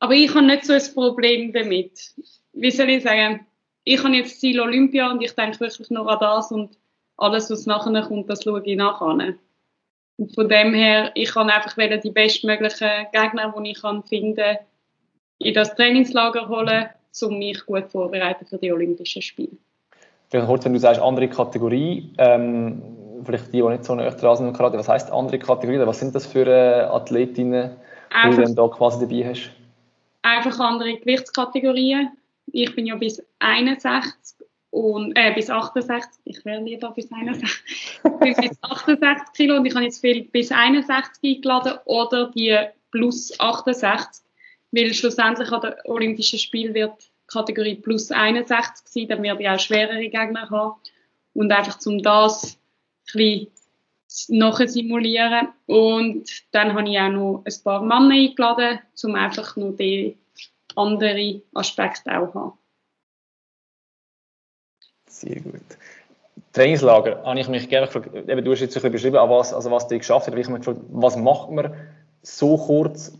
Aber 0.00 0.14
ich 0.14 0.34
habe 0.34 0.46
nicht 0.46 0.64
so 0.64 0.72
ein 0.72 0.94
Problem 0.94 1.52
damit. 1.52 2.14
Wie 2.52 2.70
soll 2.70 2.90
ich 2.90 3.04
sagen? 3.04 3.46
Ich 3.84 4.02
habe 4.02 4.14
jetzt 4.14 4.40
Ziel 4.40 4.60
Olympia 4.60 5.10
und 5.10 5.22
ich 5.22 5.34
denke 5.34 5.60
wirklich 5.60 5.90
nur 5.90 6.10
an 6.10 6.18
das 6.18 6.50
und 6.50 6.78
alles, 7.16 7.50
was 7.50 7.66
nachher 7.66 8.02
kommt, 8.02 8.28
das 8.28 8.42
schaue 8.42 8.62
ich 8.64 8.76
nachher. 8.76 9.34
Und 10.16 10.34
von 10.34 10.48
dem 10.48 10.74
her, 10.74 11.10
ich 11.14 11.32
kann 11.32 11.50
einfach 11.50 11.74
die 11.76 12.10
bestmöglichen 12.10 13.06
Gegner, 13.12 13.54
die 13.56 13.70
ich 13.70 13.80
kann 13.80 14.02
finden 14.04 14.56
in 15.38 15.54
das 15.54 15.74
Trainingslager 15.74 16.48
holen, 16.48 16.86
um 17.22 17.38
mich 17.38 17.64
gut 17.66 17.90
vorzubereiten 17.90 18.46
für 18.46 18.58
die 18.58 18.72
Olympischen 18.72 19.22
Spiele. 19.22 19.56
Vielleicht 20.30 20.46
kurz, 20.46 20.64
wenn 20.64 20.72
du 20.72 20.78
sagst, 20.78 21.00
andere 21.00 21.28
Kategorie, 21.28 22.12
ähm, 22.18 22.82
vielleicht 23.24 23.52
die, 23.52 23.60
die 23.60 23.68
nicht 23.68 23.84
so 23.84 23.94
näher 23.94 24.10
dran 24.12 24.36
sind 24.36 24.58
was 24.58 24.88
heisst 24.88 25.12
andere 25.12 25.38
Kategorie? 25.38 25.78
Was 25.86 26.00
sind 26.00 26.14
das 26.14 26.26
für 26.26 26.46
äh, 26.46 26.82
Athletinnen, 26.82 27.76
die 28.30 28.36
du 28.36 28.54
da 28.54 28.68
quasi 28.68 29.06
dabei 29.06 29.30
hast? 29.30 29.50
Einfach 30.22 30.58
andere 30.58 30.96
Gewichtskategorien 30.96 32.10
ich 32.46 32.74
bin 32.74 32.86
ja 32.86 32.96
bis 32.96 33.22
61 33.38 34.46
und 34.70 35.16
äh, 35.16 35.32
bis 35.34 35.50
68, 35.50 36.20
ich 36.24 36.44
wäre 36.44 36.62
lieber 36.62 36.90
bis 36.90 37.10
61, 37.12 37.48
bis 38.20 38.58
68 38.60 39.32
Kilo 39.34 39.56
und 39.56 39.66
ich 39.66 39.74
habe 39.74 39.84
jetzt 39.84 40.00
viel 40.00 40.24
bis 40.24 40.50
61 40.50 41.36
eingeladen 41.36 41.78
oder 41.84 42.30
die 42.30 42.58
plus 42.90 43.38
68, 43.38 44.24
weil 44.72 44.92
schlussendlich 44.94 45.50
an 45.52 45.60
der 45.60 45.78
Olympischen 45.84 46.38
Spiel 46.38 46.74
wird 46.74 47.10
Kategorie 47.26 47.76
plus 47.76 48.10
61 48.10 48.86
sein, 48.86 49.08
dann 49.08 49.22
werde 49.22 49.42
ich 49.42 49.48
auch 49.48 49.58
schwerere 49.58 50.08
Gegner 50.08 50.50
haben 50.50 50.80
und 51.34 51.52
einfach 51.52 51.78
um 51.86 52.02
das 52.02 52.58
ein 53.14 53.18
bisschen 53.18 53.48
nachher 54.28 54.68
simulieren. 54.68 55.48
Und 55.66 56.24
dann 56.52 56.74
habe 56.74 56.88
ich 56.88 56.98
auch 56.98 57.08
noch 57.08 57.44
ein 57.44 57.54
paar 57.62 57.82
Männer 57.82 58.14
eingeladen, 58.14 58.80
um 59.02 59.14
einfach 59.14 59.56
noch 59.56 59.72
die 59.72 60.16
andere 60.76 61.42
Aspekte 61.54 62.10
auch 62.10 62.34
haben. 62.34 62.58
Sehr 65.06 65.40
gut. 65.40 65.62
Trainingslager, 66.52 67.22
habe 67.24 67.40
ich 67.40 67.48
mich 67.48 67.68
gerne 67.68 67.86
gefragt, 67.86 68.14
eben, 68.14 68.44
du 68.44 68.52
hast 68.52 68.60
jetzt 68.60 68.84
ein 68.84 68.92
beschrieben, 68.92 69.16
was, 69.16 69.52
also 69.52 69.70
was 69.70 69.88
du 69.88 69.98
geschafft 69.98 70.28
hast, 70.28 70.36
ich 70.36 70.48
mich 70.48 70.58
gefragt, 70.58 70.80
was 70.88 71.16
macht 71.16 71.50
man 71.50 71.74
so 72.22 72.56
kurz 72.56 73.18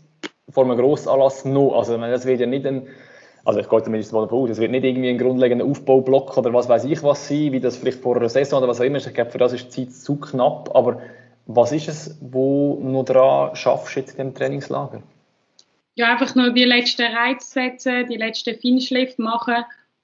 vor 0.49 0.63
einem 0.63 0.77
Grossanlass 0.77 1.45
noch? 1.45 1.73
Also 1.73 1.97
das 1.97 2.25
wird 2.25 2.39
ja 2.39 2.47
nicht 2.47 2.65
ein, 2.65 2.87
also 3.43 3.59
ich 3.59 3.69
gehe 3.69 3.83
zumindest 3.83 4.13
mal 4.13 4.21
davon 4.21 4.43
aus, 4.43 4.49
es 4.51 4.59
wird 4.59 4.71
nicht 4.71 4.85
irgendwie 4.85 5.09
ein 5.09 5.17
grundlegender 5.17 5.65
Aufbaublock 5.65 6.37
oder 6.37 6.53
was 6.53 6.69
weiß 6.69 6.85
ich 6.85 7.03
was 7.03 7.27
sein, 7.27 7.51
wie 7.51 7.59
das 7.59 7.77
vielleicht 7.77 7.99
vor 7.99 8.15
einer 8.15 8.29
Saison 8.29 8.59
oder 8.59 8.69
was 8.69 8.79
auch 8.79 8.85
immer 8.85 8.97
ist. 8.97 9.07
Ich 9.07 9.13
glaube, 9.13 9.31
für 9.31 9.37
das 9.37 9.53
ist 9.53 9.75
die 9.75 9.87
Zeit 9.87 9.93
zu 9.93 10.17
knapp, 10.17 10.73
aber 10.73 11.01
was 11.45 11.71
ist 11.71 11.89
es, 11.89 12.17
wo 12.21 12.79
du 12.81 12.89
noch 12.89 13.03
dran 13.03 13.55
schaffst 13.55 13.95
jetzt 13.95 14.11
in 14.11 14.27
dem 14.27 14.33
Trainingslager? 14.33 15.03
Ja, 15.95 16.11
einfach 16.11 16.35
nur 16.35 16.51
die 16.51 16.65
letzten 16.65 17.11
Reize 17.13 17.47
setzen, 17.47 18.07
die 18.07 18.17
letzten 18.17 18.59
Feinschliff 18.59 19.17
machen, 19.17 19.63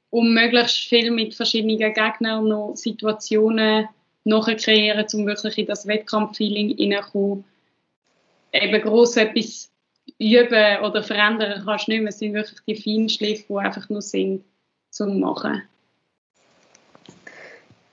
um 0.10 0.34
möglichst 0.34 0.88
viel 0.88 1.12
mit 1.12 1.36
verschiedenen 1.36 1.78
Gegnern 1.78 2.48
noch 2.48 2.76
Situationen 2.76 3.88
nachher 4.24 4.56
kreieren, 4.56 5.06
um 5.14 5.26
wirklich 5.26 5.58
in 5.58 5.66
das 5.66 5.88
Wettkampffeeling 5.88 6.78
hineinzukommen. 6.78 7.44
Eben 8.54 8.82
gross 8.82 9.18
etwas 9.18 9.72
üben 10.18 10.80
oder 10.84 11.04
verändern 11.04 11.62
kannst 11.66 11.88
du 11.88 11.92
nicht 11.92 12.02
mehr. 12.02 12.10
Es 12.10 12.20
sind 12.20 12.34
wirklich 12.34 12.60
die 12.68 12.76
Feinschliffe, 12.76 13.46
die 13.50 13.58
einfach 13.58 13.90
nur 13.90 14.02
sind, 14.02 14.44
zum 14.90 15.20
machen. 15.20 15.64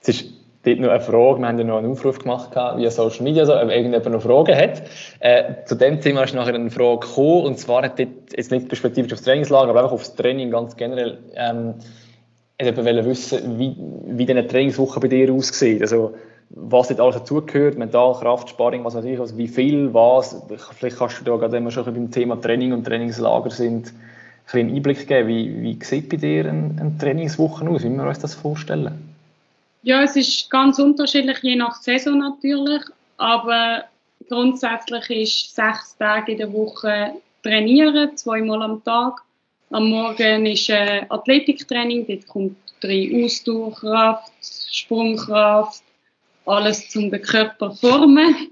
Es 0.01 0.09
ist 0.09 0.38
dort 0.63 0.79
noch 0.79 0.89
eine 0.89 1.01
Frage. 1.01 1.39
Wir 1.39 1.47
haben 1.47 1.57
ja 1.57 1.63
noch 1.63 1.77
einen 1.77 1.91
Aufruf 1.91 2.19
gemacht 2.19 2.55
via 2.55 2.91
Social 2.91 3.23
Media, 3.23 3.45
so, 3.45 3.55
ob 3.55 3.69
irgendjemand 3.69 4.11
noch 4.11 4.21
Fragen 4.21 4.55
hat. 4.55 4.83
Äh, 5.19 5.65
zu 5.65 5.75
dem 5.75 6.01
Thema 6.01 6.23
ist 6.23 6.33
nachher 6.33 6.55
eine 6.55 6.69
Frage 6.69 6.99
gekommen, 7.07 7.45
und 7.45 7.59
zwar 7.59 7.83
hat 7.83 7.99
dort, 7.99 8.09
jetzt 8.35 8.51
nicht 8.51 8.67
perspektivisch 8.67 9.13
aufs 9.13 9.23
Trainingslager, 9.23 9.69
aber 9.69 9.79
einfach 9.79 9.93
aufs 9.93 10.15
Training 10.15 10.51
ganz 10.51 10.75
generell. 10.75 11.19
Ähm, 11.35 11.75
ich 12.57 12.75
wollte 12.75 13.05
wissen, 13.05 13.57
wie, 13.57 13.75
wie 14.05 14.29
eine 14.29 14.45
Trainingswoche 14.45 14.99
bei 14.99 15.07
dir 15.07 15.33
aussieht. 15.33 15.81
Also, 15.81 16.15
was 16.49 16.89
dort 16.89 16.99
alles 16.99 17.15
dazugehört, 17.15 17.77
Mental, 17.77 18.13
Kraft, 18.13 18.49
Sparring, 18.49 18.83
was 18.83 18.95
weiß 18.95 19.05
ich, 19.05 19.19
also 19.19 19.37
wie 19.37 19.47
viel, 19.47 19.93
was. 19.93 20.41
Vielleicht 20.75 20.97
kannst 20.97 21.21
du 21.21 21.23
da 21.23 21.37
gerade, 21.37 21.53
wenn 21.53 21.63
wir 21.63 21.71
schon 21.71 21.85
beim 21.85 22.11
Thema 22.11 22.41
Training 22.41 22.73
und 22.73 22.85
Trainingslager 22.85 23.51
sind, 23.51 23.93
einen 24.51 24.75
Einblick 24.75 25.07
geben. 25.07 25.27
Wie, 25.27 25.61
wie 25.61 25.79
sieht 25.83 26.09
bei 26.09 26.17
dir 26.17 26.49
eine, 26.49 26.75
eine 26.79 26.97
Trainingswoche 26.97 27.69
aus? 27.69 27.83
Wie 27.83 27.89
wir 27.89 28.03
uns 28.03 28.19
das 28.19 28.33
vorstellen? 28.33 29.09
Ja, 29.81 30.03
es 30.03 30.15
ist 30.17 30.49
ganz 30.49 30.77
unterschiedlich, 30.77 31.37
je 31.41 31.55
nach 31.55 31.75
Saison 31.81 32.19
natürlich. 32.19 32.81
Aber 33.17 33.85
grundsätzlich 34.27 35.09
ist 35.09 35.55
sechs 35.55 35.95
Tage 35.97 36.33
in 36.33 36.37
der 36.37 36.51
Woche 36.51 37.13
trainieren, 37.43 38.15
zweimal 38.17 38.61
am 38.61 38.83
Tag. 38.83 39.21
Am 39.71 39.89
Morgen 39.89 40.45
ist 40.45 40.69
äh, 40.69 41.05
Athletiktraining, 41.09 42.07
dort 42.07 42.27
kommt 42.27 42.57
drei 42.81 43.23
Ausdauerkraft, 43.23 44.33
Sprungkraft, 44.71 45.83
alles 46.45 46.89
zum 46.89 47.11
den 47.11 47.21
Körper 47.21 47.71
formen. 47.71 48.51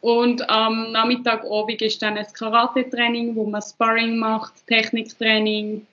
Und 0.00 0.48
am 0.50 0.92
Nachmittag 0.92 1.44
Abend 1.44 1.80
ist 1.82 2.02
dann 2.02 2.18
ein 2.18 2.26
Karate-Training, 2.32 3.34
wo 3.34 3.46
man 3.46 3.62
Sparring 3.62 4.18
macht, 4.18 4.66
Techniktraining, 4.66 5.86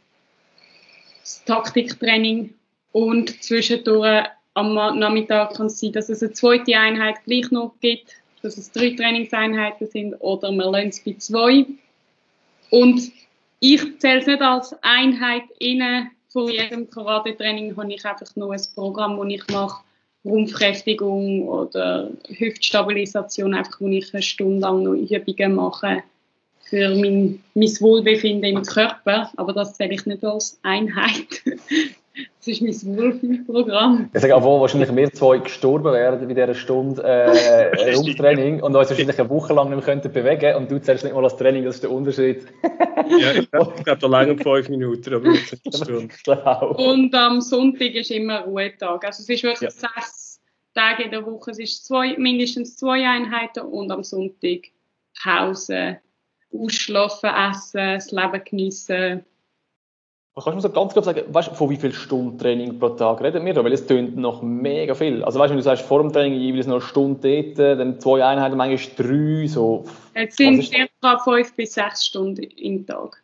Taktiktraining 1.46 2.54
und 2.91 3.43
zwischendurch 3.43 4.26
am 4.54 4.74
Nachmittag 4.74 5.56
kann 5.56 5.68
es 5.68 5.80
sein, 5.80 5.92
dass 5.92 6.10
es 6.10 6.22
eine 6.22 6.34
zweite 6.34 6.78
Einheit 6.78 7.24
gleich 7.26 7.50
noch 7.52 7.74
gibt, 7.82 8.16
dass 8.42 8.58
es 8.58 8.72
drei 8.72 8.92
Trainingseinheiten 8.92 9.88
sind 9.88 10.16
oder 10.16 10.52
man 10.52 10.72
lernt 10.72 10.94
es 10.94 11.04
bei 11.04 11.16
zwei. 11.18 11.66
Und 12.70 13.12
ich 13.60 14.00
zähle 14.00 14.20
es 14.20 14.28
nicht 14.28 14.42
als 14.42 14.76
Einheit 14.82 15.44
inne. 15.60 16.12
Vor 16.30 16.50
jedem 16.50 16.89
Karate-Training 16.89 17.78
habe 17.78 17.94
ich 17.94 18.06
einfach 18.06 18.36
nur 18.36 18.54
ein 18.54 18.62
Programm, 18.76 19.18
das 19.18 19.28
ich 19.30 19.48
mache, 19.54 19.84
Rumpfkräftigung 20.26 21.48
oder 21.48 22.12
Hüftstabilisation, 22.28 23.54
einfach 23.54 23.80
wo 23.80 23.88
ich 23.88 24.13
eine 24.13 24.24
Stunde 24.24 24.62
lang 24.62 24.84
noch 24.84 24.94
Übungen 24.94 25.56
mache 25.56 26.04
für 26.70 26.89
mein, 26.96 27.44
mein 27.54 27.82
Wohlbefinden 27.82 28.58
im 28.58 28.63
Körper. 28.63 29.32
Aber 29.36 29.54
das 29.54 29.76
zähle 29.76 29.94
ich 29.94 30.06
nicht 30.06 30.24
als 30.24 30.60
Einheit. 30.63 31.44
Das 32.38 32.47
ist 32.47 32.62
mein 32.62 32.97
Wohlfühlprogramm. 32.97 34.10
Ich 34.13 34.21
sage, 34.21 34.36
obwohl 34.36 34.62
wahrscheinlich 34.62 34.95
wir 34.95 35.12
zwei 35.13 35.39
gestorben 35.39 35.93
wären 35.93 36.19
bei 36.19 36.34
dieser 36.34 36.54
Stunde 36.54 37.02
äh, 37.02 37.93
Rumpftraining 37.95 38.62
und 38.62 38.76
uns 38.76 38.89
wahrscheinlich 38.89 39.19
eine 39.19 39.30
Woche 39.30 39.54
lang 39.54 39.69
nicht 39.69 39.78
mehr 39.78 39.86
könnten 39.86 40.12
bewegen 40.12 40.56
und 40.58 40.69
du 40.69 40.80
zählst 40.80 41.04
nicht 41.04 41.13
mal 41.13 41.23
das 41.23 41.38
Training, 41.38 41.65
das 41.65 41.76
ist 41.76 41.84
der 41.84 41.91
Unterschied. 41.91 42.45
ja, 43.17 43.32
ich 43.34 43.49
glaube, 43.49 43.73
da 43.84 44.08
länger 44.08 44.38
fünf 44.43 44.69
Minuten, 44.69 45.13
aber 45.13 45.30
nicht 45.30 45.58
eine 45.65 45.76
Stunde. 45.76 46.65
Und 46.78 47.15
am 47.15 47.41
Sonntag 47.41 47.95
ist 47.95 48.12
immer 48.12 48.41
Ruhetag. 48.41 49.06
Also 49.06 49.23
es 49.23 49.30
ist 49.30 49.43
wirklich 49.43 49.62
ja. 49.62 49.71
sechs 49.71 50.39
Tage 50.76 51.04
in 51.04 51.12
der 51.12 51.26
Woche. 51.26 51.49
Es 51.49 51.60
ist 51.60 51.86
zwei, 51.86 52.15
mindestens 52.17 52.76
zwei 52.76 53.08
Einheiten 53.08 53.62
und 53.62 53.91
am 53.91 54.04
Sonntag 54.04 54.69
Pause, 55.23 55.97
ausschlafen, 56.52 57.30
essen, 57.30 57.95
das 57.95 58.12
Leben 58.12 58.41
genießen 58.43 59.26
Kannst 60.36 60.48
du 60.48 60.56
mir 60.56 60.62
so 60.62 60.69
ganz 60.72 60.93
kurz 60.93 61.06
sagen, 61.06 61.22
weißt, 61.28 61.56
von 61.56 61.69
wie 61.69 61.76
viel 61.76 61.93
Stunden 61.93 62.39
Training 62.39 62.80
pro 62.80 62.89
Tag 62.89 63.22
reden 63.22 63.46
wir 63.46 63.54
da? 63.54 63.63
Weil 63.63 63.74
es 63.74 63.86
tönt 63.86 64.17
noch 64.17 64.41
mega 64.41 64.96
viel. 64.96 65.24
Also 65.24 65.38
weißt, 65.38 65.52
wenn 65.52 65.58
du 65.58 65.63
sagst, 65.63 65.86
vor 65.86 66.02
dem 66.02 66.12
Training 66.12 66.39
jeweils 66.39 66.65
noch 66.65 66.78
eine 66.78 66.82
Stunde 66.82 67.54
dort, 67.56 67.80
dann 67.80 68.00
zwei 68.00 68.26
Einheiten, 68.26 68.58
manchmal 68.58 68.96
drei, 68.98 69.46
so. 69.46 69.86
Es 70.15 70.36
sind 70.36 70.63
circa 70.63 71.19
fünf 71.19 71.56
bis 71.56 71.74
sechs 71.76 72.08
Stunden 72.08 72.41
im 72.41 72.84
Tag. 72.88 73.22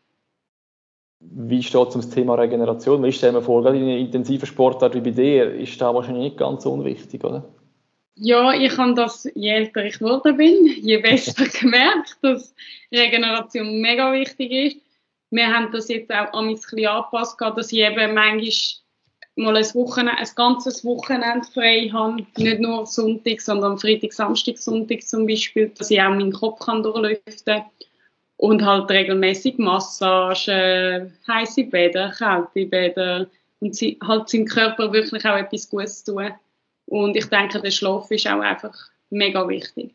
Wie 1.19 1.63
steht 1.63 1.87
es 1.87 1.95
um 1.95 2.01
das 2.01 2.11
Thema 2.11 2.35
Regeneration? 2.35 3.03
Ich 3.03 3.17
stelle 3.17 3.33
mir 3.33 3.41
vor, 3.41 3.63
gerade 3.63 3.77
in 3.77 3.83
einer 3.85 3.97
intensiven 3.97 4.45
Sportart 4.45 4.93
wie 4.93 5.01
bei 5.01 5.09
dir, 5.09 5.51
ist 5.51 5.81
das 5.81 5.93
wahrscheinlich 5.93 6.25
nicht 6.25 6.37
ganz 6.37 6.63
unwichtig, 6.67 7.23
oder? 7.23 7.43
Ja, 8.15 8.53
ich 8.53 8.77
habe 8.77 8.93
das, 8.93 9.27
je 9.33 9.49
älter 9.49 9.83
ich 9.83 9.97
geworden 9.97 10.37
bin, 10.37 10.63
je 10.65 10.97
besser 11.01 11.45
gemerkt, 11.59 12.17
dass 12.21 12.53
Regeneration 12.93 13.81
mega 13.81 14.13
wichtig 14.13 14.51
ist 14.51 14.88
wir 15.31 15.47
haben 15.47 15.71
das 15.71 15.87
jetzt 15.89 16.11
auch 16.11 16.33
ein 16.33 16.55
bisschen 16.55 16.87
angepasst, 16.87 17.39
dass 17.39 17.71
ich 17.71 17.79
eben 17.79 18.13
manchmal 18.13 18.51
mal 19.35 19.55
ein, 19.55 19.73
Wochenende, 19.73 20.17
ein 20.17 20.27
ganzes 20.35 20.83
Wochenende 20.83 21.47
frei 21.53 21.89
habe, 21.93 22.25
nicht 22.37 22.59
nur 22.59 22.85
Sonntag, 22.85 23.41
sondern 23.41 23.77
Freitag, 23.77 24.11
Samstag, 24.13 24.57
Sonntag 24.57 25.01
zum 25.03 25.25
Beispiel, 25.25 25.69
dass 25.69 25.91
ich 25.91 26.01
auch 26.01 26.09
meinen 26.09 26.33
Kopf 26.33 26.59
kann 26.59 26.83
durchlüften 26.83 27.63
und 28.37 28.65
halt 28.65 28.89
regelmäßig 28.89 29.57
Massagen, 29.57 31.13
heiße 31.27 31.63
Bäder, 31.65 32.11
kalte 32.11 32.65
Bäder 32.65 33.27
und 33.59 33.75
halt 33.75 34.29
seinem 34.29 34.45
Körper 34.45 34.91
wirklich 34.91 35.25
auch 35.25 35.37
etwas 35.37 35.69
Gutes 35.69 36.03
tun. 36.03 36.31
Und 36.85 37.15
ich 37.15 37.25
denke, 37.27 37.61
der 37.61 37.71
Schlaf 37.71 38.09
ist 38.11 38.27
auch 38.27 38.39
einfach 38.39 38.75
mega 39.09 39.47
wichtig. 39.47 39.93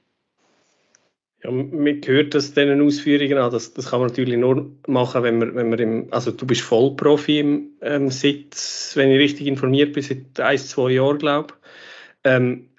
Ja, 1.44 1.50
man 1.50 2.00
hört 2.07 2.35
das 2.35 2.54
diesen 2.54 2.80
Ausführungen 2.80 3.37
an. 3.37 3.52
Das, 3.52 3.74
das 3.74 3.90
kann 3.90 4.00
man 4.00 4.09
natürlich 4.09 4.38
nur 4.38 4.70
machen, 4.87 5.22
wenn 5.22 5.38
man, 5.38 5.54
wenn 5.54 5.68
man 5.68 5.78
im, 5.78 6.09
also 6.11 6.30
du 6.30 6.46
bist 6.46 6.62
Vollprofi 6.62 7.40
im 7.40 7.72
ähm, 7.83 8.11
Sitz, 8.11 8.92
wenn 8.96 9.11
ich 9.11 9.18
richtig 9.18 9.46
informiert 9.46 9.92
bin, 9.92 10.02
seit 10.02 10.40
ein, 10.40 10.59
zwei 10.59 10.92
Jahren, 10.92 11.18
glaube 11.18 11.52
ich. 11.52 12.30
Ähm, 12.30 12.70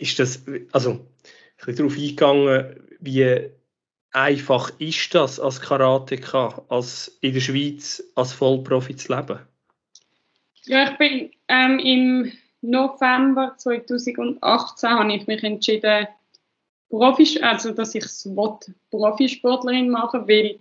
ist 0.00 0.18
das, 0.18 0.42
also, 0.72 1.06
ich 1.58 1.66
bin 1.66 1.76
darauf 1.76 1.96
eingegangen, 1.96 2.76
wie 2.98 3.50
einfach 4.12 4.72
ist 4.78 5.14
das 5.14 5.38
als 5.38 5.60
Karateka, 5.60 6.64
als 6.68 7.18
in 7.20 7.34
der 7.34 7.40
Schweiz 7.40 8.02
als 8.14 8.32
Vollprofi 8.32 8.96
zu 8.96 9.14
leben? 9.14 9.38
Ja, 10.64 10.90
ich 10.90 10.98
bin 10.98 11.30
ähm, 11.48 11.78
im 11.78 12.32
November 12.62 13.54
2018 13.56 14.90
habe 14.90 15.12
ich 15.12 15.26
mich 15.26 15.44
entschieden, 15.44 16.08
Profi, 16.90 17.40
also 17.40 17.70
dass 17.72 17.94
ich 17.94 18.04
Profisportlerin 18.90 19.88
machen 19.88 20.28
weil 20.28 20.58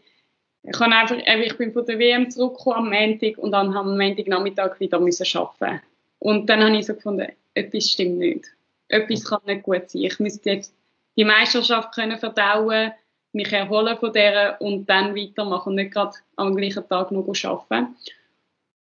ich, 0.64 0.80
habe 0.80 0.96
einfach, 0.96 1.18
ich 1.18 1.58
bin 1.58 1.74
von 1.74 1.86
der 1.86 2.00
WM 2.00 2.30
zurückgekommen 2.30 2.78
am 2.78 2.90
Montag 2.90 3.38
und 3.38 3.52
dann 3.52 3.76
am 3.76 3.98
Montagnachmittag 3.98 4.80
wieder 4.80 5.00
müssen 5.00 5.26
arbeiten. 5.38 5.82
Und 6.20 6.48
dann 6.48 6.64
habe 6.64 6.78
ich 6.78 6.86
so 6.86 6.94
gefunden, 6.94 7.28
etwas 7.54 7.90
stimmt 7.90 8.20
nicht. 8.20 8.46
Etwas 8.90 9.24
kann 9.24 9.40
nicht 9.46 9.64
gut 9.64 9.90
sein. 9.90 10.04
Ich 10.04 10.20
müsste 10.20 10.50
jetzt 10.52 10.76
die 11.16 11.24
Meisterschaft 11.26 11.94
können 11.94 12.18
verdauen, 12.18 12.92
mich 13.32 13.52
erholen 13.52 13.98
von 13.98 14.12
der 14.12 14.58
und 14.60 14.90
dann 14.90 15.16
weitermachen 15.16 15.70
und 15.70 15.76
nicht 15.76 15.94
gerade 15.94 16.16
am 16.36 16.56
gleichen 16.56 16.88
Tag 16.88 17.12
noch 17.12 17.28
arbeiten. 17.44 17.96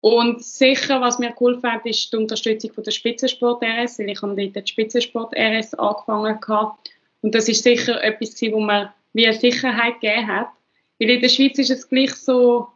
Und 0.01 0.43
sicher, 0.43 1.01
was 1.01 1.17
mir 1.17 1.31
geholfen 1.31 1.71
hat, 1.71 1.85
ist 1.85 2.13
die 2.13 2.17
Unterstützung 2.17 2.71
von 2.73 2.83
der 2.83 2.91
Spitzensport-RS, 2.91 3.97
weil 3.97 4.09
ich 4.09 4.21
habe 4.21 4.35
dort 4.35 4.67
die 4.67 4.71
Spitzensport-RS 4.71 5.73
angefangen 5.73 6.39
habe. 6.47 6.73
Und 7.25 7.33
das 7.33 7.49
ist 7.49 7.63
sicher 7.63 8.03
etwas, 8.03 8.39
wo 8.51 8.59
mir 8.59 8.93
wie 9.13 9.25
eine 9.25 9.35
Sicherheit 9.35 9.99
gegeben 9.99 10.27
hat. 10.27 10.49
Weil 10.99 11.09
in 11.09 11.21
der 11.21 11.29
Schweiz 11.29 11.57
ist 11.57 11.71
es 11.71 11.89
gleich 11.89 12.13
so, 12.13 12.67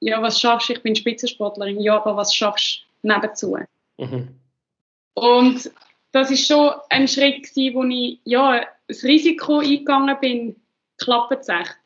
ja, 0.00 0.20
was 0.20 0.38
schaffst 0.38 0.68
du? 0.68 0.74
Ich 0.74 0.82
bin 0.82 0.94
Spitzensportlerin. 0.94 1.80
Ja, 1.80 1.96
aber 1.96 2.14
was 2.14 2.34
schaffst 2.34 2.84
du 3.02 3.08
nebenzu? 3.08 3.56
Mhm. 3.96 4.28
Und 5.14 5.70
das 6.12 6.30
ist 6.30 6.46
schon 6.46 6.74
ein 6.90 7.08
Schritt 7.08 7.42
gewesen, 7.42 7.74
wo 7.74 7.84
ich, 7.84 8.18
ja, 8.24 8.66
das 8.86 9.02
Risiko 9.02 9.60
eingegangen 9.60 10.20
bin, 10.20 10.56
klappt 10.98 11.40
es 11.40 11.48
echt 11.48 11.78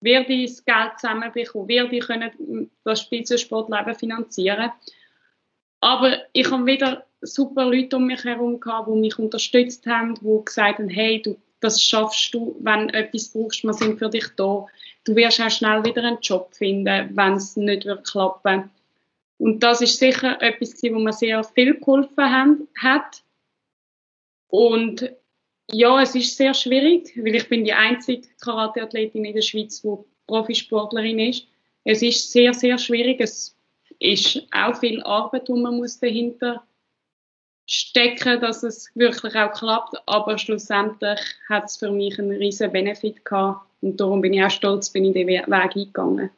werde 0.00 0.32
ich 0.34 0.50
das 0.50 0.64
Geld 0.64 1.00
zusammenbekommen, 1.00 1.68
werde 1.68 1.96
ich 1.96 2.06
können 2.06 2.70
das 2.84 3.00
Spitzensportleben 3.00 3.94
finanzieren. 3.94 4.70
Aber 5.80 6.18
ich 6.32 6.50
habe 6.50 6.66
wieder 6.66 7.06
super 7.26 7.66
Leute 7.66 7.96
um 7.96 8.06
mich 8.06 8.24
herum 8.24 8.60
gehabt, 8.60 8.88
die 8.88 8.98
mich 8.98 9.18
unterstützt 9.18 9.86
haben, 9.86 10.14
die 10.14 10.44
gesagt 10.44 10.78
haben, 10.78 10.88
hey, 10.88 11.20
du, 11.22 11.36
das 11.60 11.82
schaffst 11.82 12.34
du, 12.34 12.56
wenn 12.60 12.88
du 12.88 12.94
etwas 12.94 13.28
brauchst, 13.28 13.64
wir 13.64 13.72
sind 13.72 13.98
für 13.98 14.10
dich 14.10 14.26
da. 14.36 14.66
Du 15.04 15.16
wirst 15.16 15.40
auch 15.40 15.50
schnell 15.50 15.84
wieder 15.84 16.02
einen 16.02 16.18
Job 16.20 16.54
finden, 16.54 17.16
wenn 17.16 17.34
es 17.34 17.56
nicht 17.56 17.84
wird 17.84 18.06
klappen. 18.06 18.70
Und 19.38 19.62
das 19.62 19.80
ist 19.80 19.98
sicher 19.98 20.40
etwas, 20.40 20.82
wo 20.82 20.98
mir 20.98 21.12
sehr 21.12 21.42
viel 21.44 21.74
geholfen 21.74 22.24
haben, 22.24 22.68
hat. 22.80 23.22
Und 24.48 25.10
ja, 25.70 26.00
es 26.00 26.14
ist 26.14 26.36
sehr 26.36 26.54
schwierig, 26.54 27.12
weil 27.16 27.34
ich 27.34 27.48
bin 27.48 27.64
die 27.64 27.72
einzige 27.72 28.28
Karateathletin 28.40 29.24
in 29.24 29.34
der 29.34 29.42
Schweiz, 29.42 29.82
die 29.82 29.96
Profisportlerin 30.26 31.18
ist. 31.18 31.46
Es 31.84 32.02
ist 32.02 32.30
sehr, 32.30 32.54
sehr 32.54 32.78
schwierig. 32.78 33.20
Es 33.20 33.56
ist 33.98 34.46
auch 34.52 34.78
viel 34.78 35.02
Arbeit, 35.02 35.48
die 35.48 35.52
man 35.52 35.76
muss 35.76 35.98
dahinter 35.98 36.62
stecken, 37.66 38.40
dass 38.40 38.62
es 38.62 38.90
wirklich 38.94 39.34
auch 39.36 39.52
klappt. 39.52 39.96
Aber 40.06 40.38
schlussendlich 40.38 41.20
hat 41.48 41.64
es 41.64 41.76
für 41.76 41.90
mich 41.90 42.18
einen 42.18 42.32
riesen 42.32 42.72
Benefit 42.72 43.24
gehabt 43.24 43.66
und 43.80 44.00
darum 44.00 44.20
bin 44.20 44.32
ich 44.32 44.42
auch 44.42 44.50
stolz, 44.50 44.90
bin 44.90 45.04
ich 45.04 45.14
den 45.14 45.26
Weg 45.26 45.50
eingegangen. 45.50 46.30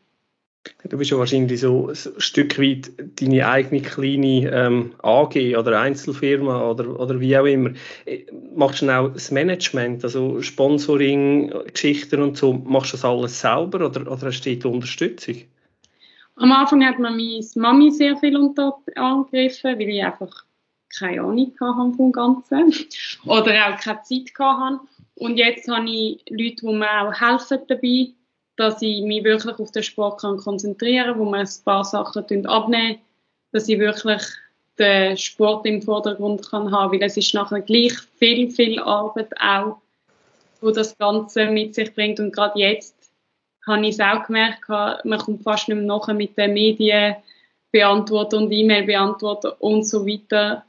Du 0.85 0.99
bist 0.99 1.11
ja 1.11 1.19
wahrscheinlich 1.19 1.61
so 1.61 1.89
ein 1.89 1.97
Stück 2.19 2.59
weit 2.59 2.91
deine 3.21 3.49
eigene 3.49 3.83
kleine 3.83 4.51
ähm, 4.51 4.95
AG 5.03 5.57
oder 5.57 5.81
Einzelfirma 5.81 6.69
oder, 6.69 6.99
oder 6.99 7.21
wie 7.21 7.37
auch 7.37 7.45
immer. 7.45 7.71
Äh, 8.05 8.25
machst 8.55 8.83
du 8.83 8.91
auch 8.91 9.09
das 9.09 9.31
Management, 9.31 10.03
also 10.05 10.43
Sponsoring, 10.43 11.53
Geschichten 11.73 12.23
und 12.23 12.37
so, 12.37 12.53
machst 12.53 12.93
du 12.93 12.97
das 12.97 13.05
alles 13.05 13.41
selber 13.41 13.87
oder, 13.87 14.11
oder 14.11 14.27
hast 14.27 14.41
du 14.43 14.57
die 14.57 14.67
Unterstützung? 14.67 15.37
Am 16.37 16.53
Anfang 16.53 16.85
hat 16.85 16.99
mir 16.99 17.11
meine 17.11 17.41
Mami 17.55 17.91
sehr 17.91 18.17
viel 18.17 18.37
unter 18.37 18.77
angegriffen, 18.97 19.79
weil 19.79 19.89
ich 19.89 20.05
einfach 20.05 20.46
keine 20.99 21.21
Ahnung 21.21 21.53
hatte 21.61 21.97
vom 21.97 22.13
Ganzen. 22.13 22.75
Oder 23.27 23.69
auch 23.69 23.81
keine 23.81 24.03
Zeit 24.03 24.33
hatte. 24.39 24.81
Und 25.17 25.37
jetzt 25.37 25.69
habe 25.69 25.89
ich 25.89 26.23
Leute, 26.29 26.67
die 26.67 26.75
mir 26.75 27.03
auch 27.03 27.21
helfen 27.21 27.61
dabei 27.69 28.09
dass 28.57 28.81
ich 28.81 29.03
mich 29.03 29.23
wirklich 29.23 29.59
auf 29.59 29.71
den 29.71 29.83
Sport 29.83 30.21
kann 30.21 30.39
konzentrieren 30.39 31.13
kann, 31.13 31.19
wo 31.19 31.25
man 31.25 31.41
ein 31.41 31.65
paar 31.65 31.85
Sachen 31.85 32.47
abnehmen 32.47 32.99
dass 33.53 33.69
ich 33.69 33.79
wirklich 33.79 34.23
den 34.79 35.17
Sport 35.17 35.65
im 35.67 35.81
Vordergrund 35.81 36.51
kann 36.51 36.71
haben, 36.71 36.93
weil 36.93 37.03
es 37.03 37.17
ist 37.17 37.33
nachher 37.33 37.63
gleich 37.63 37.95
viel, 38.19 38.51
viel 38.51 38.79
Arbeit 38.81 39.33
auch, 39.41 39.79
wo 40.61 40.71
das 40.71 40.99
Ganze 40.99 41.47
mit 41.47 41.75
sich 41.75 41.95
bringt. 41.95 42.21
Und 42.21 42.35
gerade 42.35 42.59
jetzt 42.59 42.95
habe 43.67 43.87
ich 43.87 43.95
es 43.95 44.01
auch 44.01 44.27
gemerkt, 44.27 44.69
man 44.69 45.19
kommt 45.19 45.43
fast 45.43 45.69
nicht 45.69 45.77
mehr 45.77 45.87
nachher 45.87 46.13
mit 46.13 46.37
den 46.37 46.53
Medien 46.53 47.17
beantworten 47.73 48.45
und 48.45 48.53
E-Mail 48.53 48.85
beantworten 48.85 49.53
und 49.61 49.85
so 49.85 50.07
weiter, 50.07 50.65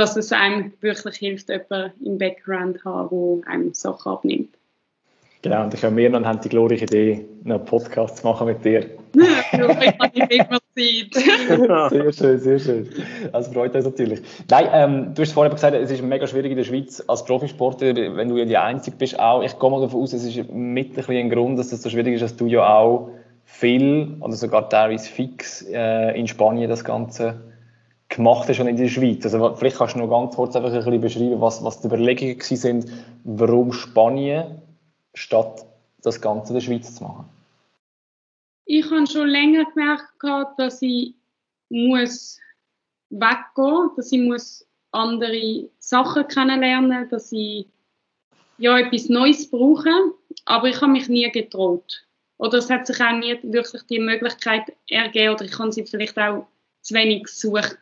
dass 0.00 0.16
es 0.16 0.32
einem 0.32 0.72
wirklich 0.80 1.16
hilft, 1.16 1.50
jemanden 1.50 1.92
im 2.02 2.16
Background 2.16 2.78
zu 2.80 2.84
haben, 2.86 3.42
der 3.42 3.52
einem 3.52 3.74
Sachen 3.74 4.10
abnimmt. 4.10 4.48
Genau, 5.42 5.64
und 5.64 5.74
ich 5.74 5.84
habe 5.84 5.94
mir 5.94 6.10
dann 6.10 6.26
haben 6.26 6.40
die 6.40 6.48
glorreiche 6.48 6.84
Idee, 6.84 7.26
einen 7.44 7.64
Podcast 7.64 8.18
zu 8.18 8.26
machen 8.26 8.46
mit 8.46 8.64
dir. 8.64 8.86
Ich 9.12 9.58
habe 9.58 10.18
nicht 10.18 10.50
mehr 10.50 10.60
Zeit. 10.76 11.90
sehr 11.90 12.12
schön, 12.12 12.38
sehr 12.38 12.58
schön. 12.58 12.88
Also 13.32 13.52
freut 13.52 13.74
uns 13.74 13.84
natürlich. 13.84 14.20
Nein, 14.48 14.68
ähm, 14.72 15.14
du 15.14 15.22
hast 15.22 15.32
vorhin 15.32 15.52
gesagt, 15.52 15.74
es 15.74 15.90
ist 15.90 16.02
mega 16.02 16.26
schwierig 16.26 16.52
in 16.52 16.56
der 16.56 16.64
Schweiz 16.64 17.02
als 17.06 17.24
Profisportler, 17.24 17.94
wenn 18.16 18.28
du 18.28 18.36
ja 18.36 18.44
die 18.44 18.56
Einzige 18.56 18.96
bist 18.96 19.18
auch. 19.18 19.42
Ich 19.42 19.58
gehe 19.58 19.70
mal 19.70 19.80
davon 19.80 20.00
aus, 20.00 20.12
es 20.12 20.24
ist 20.24 20.50
mit 20.50 20.90
ein, 20.90 20.94
bisschen 20.94 21.16
ein 21.16 21.30
Grund, 21.30 21.58
dass 21.58 21.70
das 21.70 21.82
so 21.82 21.90
schwierig 21.90 22.14
ist, 22.14 22.22
dass 22.22 22.36
du 22.36 22.46
ja 22.46 22.74
auch 22.74 23.10
viel 23.44 24.16
oder 24.20 24.34
sogar 24.34 24.68
teilweise 24.68 25.10
fix 25.10 25.62
äh, 25.62 26.18
in 26.18 26.28
Spanien 26.28 26.70
das 26.70 26.84
Ganze 26.84 27.49
gemacht 28.10 28.48
hast 28.48 28.60
und 28.60 28.66
in 28.66 28.76
der 28.76 28.88
Schweiz. 28.88 29.24
Also 29.24 29.54
vielleicht 29.54 29.76
kannst 29.76 29.94
du 29.94 30.00
noch 30.00 30.10
ganz 30.10 30.36
kurz 30.36 30.54
einfach 30.54 30.70
ein 30.72 30.76
bisschen 30.76 31.00
beschreiben, 31.00 31.40
was, 31.40 31.64
was 31.64 31.80
die 31.80 31.86
Überlegungen 31.86 32.40
sind, 32.40 32.86
warum 33.24 33.72
Spanien 33.72 34.60
statt 35.14 35.64
das 36.02 36.20
Ganze 36.20 36.52
in 36.52 36.54
der 36.54 36.60
Schweiz 36.60 36.94
zu 36.96 37.04
machen? 37.04 37.24
Ich 38.66 38.88
habe 38.90 39.06
schon 39.06 39.28
länger 39.28 39.64
gemerkt, 39.64 40.58
dass 40.58 40.82
ich 40.82 41.14
muss 41.70 42.38
weggehen, 43.10 43.90
dass 43.96 44.12
ich 44.12 44.20
muss 44.20 44.66
andere 44.92 45.68
Sachen 45.78 46.26
kennenlernen, 46.28 47.08
dass 47.10 47.32
ich 47.32 47.66
ja 48.58 48.78
etwas 48.78 49.08
Neues 49.08 49.50
brauche, 49.50 49.90
aber 50.44 50.68
ich 50.68 50.80
habe 50.80 50.92
mich 50.92 51.08
nie 51.08 51.30
getraut. 51.30 52.06
Oder 52.38 52.58
es 52.58 52.70
hat 52.70 52.86
sich 52.86 53.00
auch 53.00 53.12
nie 53.12 53.38
wirklich 53.42 53.82
die 53.84 53.98
Möglichkeit 53.98 54.72
ergeben 54.88 55.34
oder 55.34 55.44
ich 55.44 55.58
habe 55.58 55.72
sie 55.72 55.84
vielleicht 55.84 56.18
auch 56.18 56.46
zu 56.82 56.94
wenig 56.94 57.24
gesucht 57.24 57.78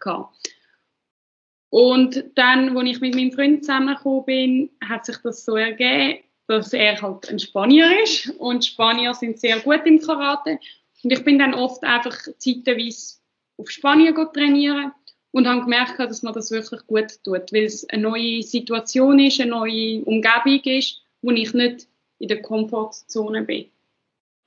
Und 1.71 2.25
dann, 2.35 2.77
als 2.77 2.89
ich 2.89 3.01
mit 3.01 3.15
meinem 3.15 3.33
Freund 3.33 3.65
zusammengekommen 3.65 4.25
bin, 4.25 4.71
hat 4.87 5.07
sich 5.07 5.17
das 5.19 5.45
so 5.45 5.57
ergeben, 5.57 6.25
dass 6.47 6.73
er 6.73 7.01
halt 7.01 7.29
ein 7.29 7.39
Spanier 7.39 8.03
ist 8.03 8.31
und 8.39 8.65
Spanier 8.65 9.15
sind 9.15 9.39
sehr 9.39 9.61
gut 9.61 9.83
im 9.85 10.01
Karate. 10.01 10.59
Und 11.03 11.13
ich 11.13 11.23
bin 11.25 11.39
dann 11.39 11.55
oft 11.55 11.85
einfach 11.85 12.17
zeitweise 12.39 13.17
auf 13.59 13.71
Spanien 13.71 14.15
trainieren 14.33 14.93
und 15.33 15.47
habe 15.47 15.63
gemerkt, 15.63 15.99
dass 15.99 16.23
man 16.23 16.33
das 16.33 16.51
wirklich 16.51 16.87
gut 16.87 17.23
tut, 17.25 17.53
weil 17.53 17.65
es 17.65 17.89
eine 17.91 18.03
neue 18.03 18.43
Situation 18.43 19.19
ist, 19.19 19.41
eine 19.41 19.51
neue 19.51 20.03
Umgebung 20.05 20.61
ist, 20.65 21.03
wo 21.23 21.31
ich 21.31 21.53
nicht 21.53 21.87
in 22.19 22.29
der 22.29 22.43
Komfortzone 22.43 23.43
bin. 23.43 23.67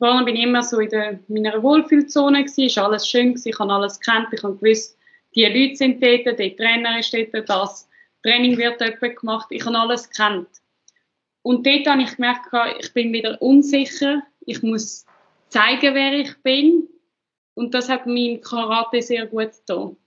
Vorher 0.02 0.26
bin 0.26 0.36
ich 0.36 0.44
immer 0.44 0.64
so 0.64 0.80
in 0.80 0.90
der, 0.90 1.20
meiner 1.28 1.62
Wohlfühlzone 1.62 2.40
gewesen, 2.40 2.64
ist 2.64 2.78
alles 2.80 3.08
schön 3.08 3.30
gewesen, 3.30 3.50
ich 3.50 3.60
habe 3.60 3.72
alles 3.72 4.00
kennt, 4.00 4.34
ich 4.34 4.42
habe 4.42 4.56
gewusst, 4.56 4.98
die 5.36 5.46
Leute 5.46 5.76
sind 5.76 6.02
dort, 6.02 6.26
der 6.26 6.58
Trainer 6.58 6.98
ist 6.98 7.14
dort, 7.14 7.48
das 7.48 7.88
Training 8.24 8.58
wird 8.58 8.82
dort 8.82 9.00
gemacht, 9.00 9.46
ich 9.52 9.64
habe 9.64 9.78
alles 9.78 10.10
kennt. 10.10 10.48
Und 11.44 11.68
dort 11.68 11.86
habe 11.86 12.02
ich 12.02 12.16
gemerkt, 12.16 12.48
ich 12.80 12.94
bin 12.94 13.14
wieder 13.14 13.40
unsicher. 13.44 14.24
Ich 14.46 14.64
muss 14.64 15.06
zeigen, 15.50 15.94
wer 15.94 16.14
ich 16.14 16.36
bin. 16.42 16.88
Und 17.54 17.76
das 17.76 17.88
hat 17.88 18.08
mein 18.08 18.42
Karate 18.42 19.04
sehr 19.04 19.28
gut 19.28 19.52
getan. 19.52 19.98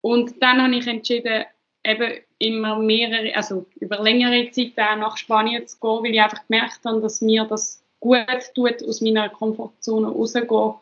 Und 0.00 0.42
dann 0.42 0.62
habe 0.62 0.74
ich 0.74 0.86
entschieden, 0.86 1.44
eben 1.84 2.20
immer 2.38 2.78
mehrere, 2.78 3.36
also 3.36 3.66
über 3.76 4.02
längere 4.02 4.50
Zeit 4.52 4.72
auch 4.78 4.96
nach 4.96 5.16
Spanien 5.18 5.66
zu 5.66 5.78
gehen, 5.80 6.02
weil 6.02 6.14
ich 6.14 6.22
einfach 6.22 6.46
gemerkt 6.46 6.80
habe, 6.84 7.02
dass 7.02 7.20
mir 7.20 7.44
das 7.44 7.84
gut 8.00 8.26
tut, 8.54 8.82
aus 8.86 9.00
meiner 9.00 9.28
Komfortzone 9.28 10.08
rauszugehen 10.08 10.74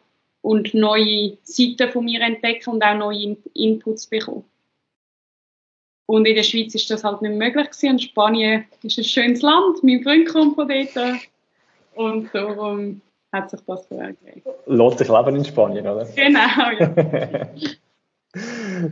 und 0.43 0.75
neue 0.75 1.37
Seiten 1.43 1.91
von 1.91 2.05
mir 2.05 2.21
entdecken 2.21 2.71
und 2.71 2.85
auch 2.85 2.97
neue 2.97 3.37
Inputs 3.55 4.07
bekommen. 4.07 4.45
Und 6.07 6.27
in 6.27 6.37
der 6.37 6.45
Schweiz 6.45 6.75
ist 6.75 6.89
das 6.89 7.03
halt 7.03 7.21
nicht 7.21 7.35
möglich 7.35 7.67
gewesen. 7.67 7.91
Und 7.91 8.03
Spanien 8.03 8.65
ist 8.83 8.97
ein 8.97 9.05
schönes 9.05 9.43
Land. 9.43 9.83
Mein 9.83 10.03
Freund 10.03 10.29
kommt 10.29 10.55
von 10.55 10.69
dort. 10.69 11.21
Und 11.97 12.33
darum 12.33 13.01
hat 13.33 13.51
sich 13.51 13.61
das 13.67 13.89
so 13.89 13.97
ergeben. 13.97 14.43
Lohnt 14.67 14.99
sich 14.99 15.09
Leben 15.09 15.37
in 15.37 15.45
Spanien, 15.45 15.87
oder? 15.87 16.05
Genau, 16.05 16.71
ja. 16.79 16.95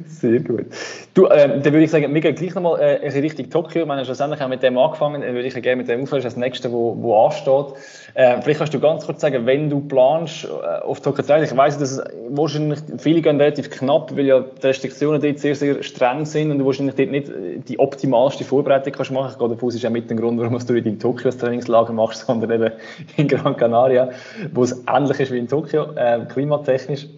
Sehr 0.07 0.41
gut. 0.41 0.67
Du, 1.13 1.27
äh, 1.27 1.61
dann 1.61 1.65
würde 1.65 1.83
ich 1.83 1.91
sagen, 1.91 2.13
wir 2.15 2.21
gehen 2.21 2.35
gleich 2.35 2.55
nochmal 2.55 2.81
äh, 2.81 3.07
in 3.07 3.13
Richtung 3.21 3.51
Tokio. 3.51 3.85
Wir 3.85 3.95
haben 3.95 4.05
schlussendlich 4.05 4.41
auch 4.41 4.49
mit 4.49 4.63
dem 4.63 4.79
angefangen. 4.79 5.21
Dann 5.21 5.35
würde 5.35 5.47
ich 5.47 5.55
gerne 5.55 5.77
mit 5.77 5.89
dem 5.89 6.03
aufhören, 6.03 6.23
das 6.23 6.37
nächste, 6.37 6.73
wo, 6.73 6.97
wo 7.01 7.27
ansteht. 7.27 7.75
Äh, 8.15 8.41
vielleicht 8.41 8.59
kannst 8.59 8.73
du 8.73 8.81
ganz 8.81 9.05
kurz 9.05 9.21
sagen, 9.21 9.45
wenn 9.45 9.69
du 9.69 9.81
planst 9.81 10.45
äh, 10.45 10.83
auf 10.83 11.01
Tokio 11.01 11.23
zu 11.23 11.33
reisen. 11.33 11.53
Ich 11.53 11.57
weiss, 11.57 11.77
dass 11.77 12.03
wahrscheinlich 12.31 12.79
viele 12.97 13.21
gehen 13.21 13.39
relativ 13.39 13.71
knapp, 13.71 14.17
weil 14.17 14.27
ja 14.27 14.41
die 14.41 14.67
Restriktionen 14.67 15.21
dort 15.21 15.39
sehr, 15.39 15.55
sehr 15.55 15.83
streng 15.83 16.25
sind 16.25 16.51
und 16.51 16.59
du 16.59 16.67
wahrscheinlich 16.67 16.95
dort 16.95 17.11
nicht 17.11 17.29
äh, 17.29 17.59
die 17.59 17.79
optimalste 17.79 18.45
Vorbereitung 18.45 18.95
kannst 18.95 19.11
machen. 19.11 19.31
Ich 19.33 19.39
gehe 19.39 19.49
davon 19.49 19.69
aus, 19.69 19.75
ist 19.75 19.85
auch 19.85 19.91
mit 19.91 20.09
dem 20.09 20.19
Grund, 20.19 20.41
warum 20.41 20.59
du 20.59 20.75
in 20.75 20.87
in 20.87 20.99
Tokio 20.99 21.25
das 21.25 21.37
Trainingslager 21.37 21.93
machst, 21.93 22.25
sondern 22.27 22.51
eben 22.51 22.73
in 23.17 23.29
Gran 23.29 23.57
Canaria, 23.57 24.11
wo 24.53 24.63
es 24.63 24.83
ähnlich 24.89 25.21
ist 25.21 25.33
wie 25.33 25.39
in 25.39 25.49
Tokio, 25.49 25.93
äh, 25.97 26.25
klimatechnisch 26.33 27.09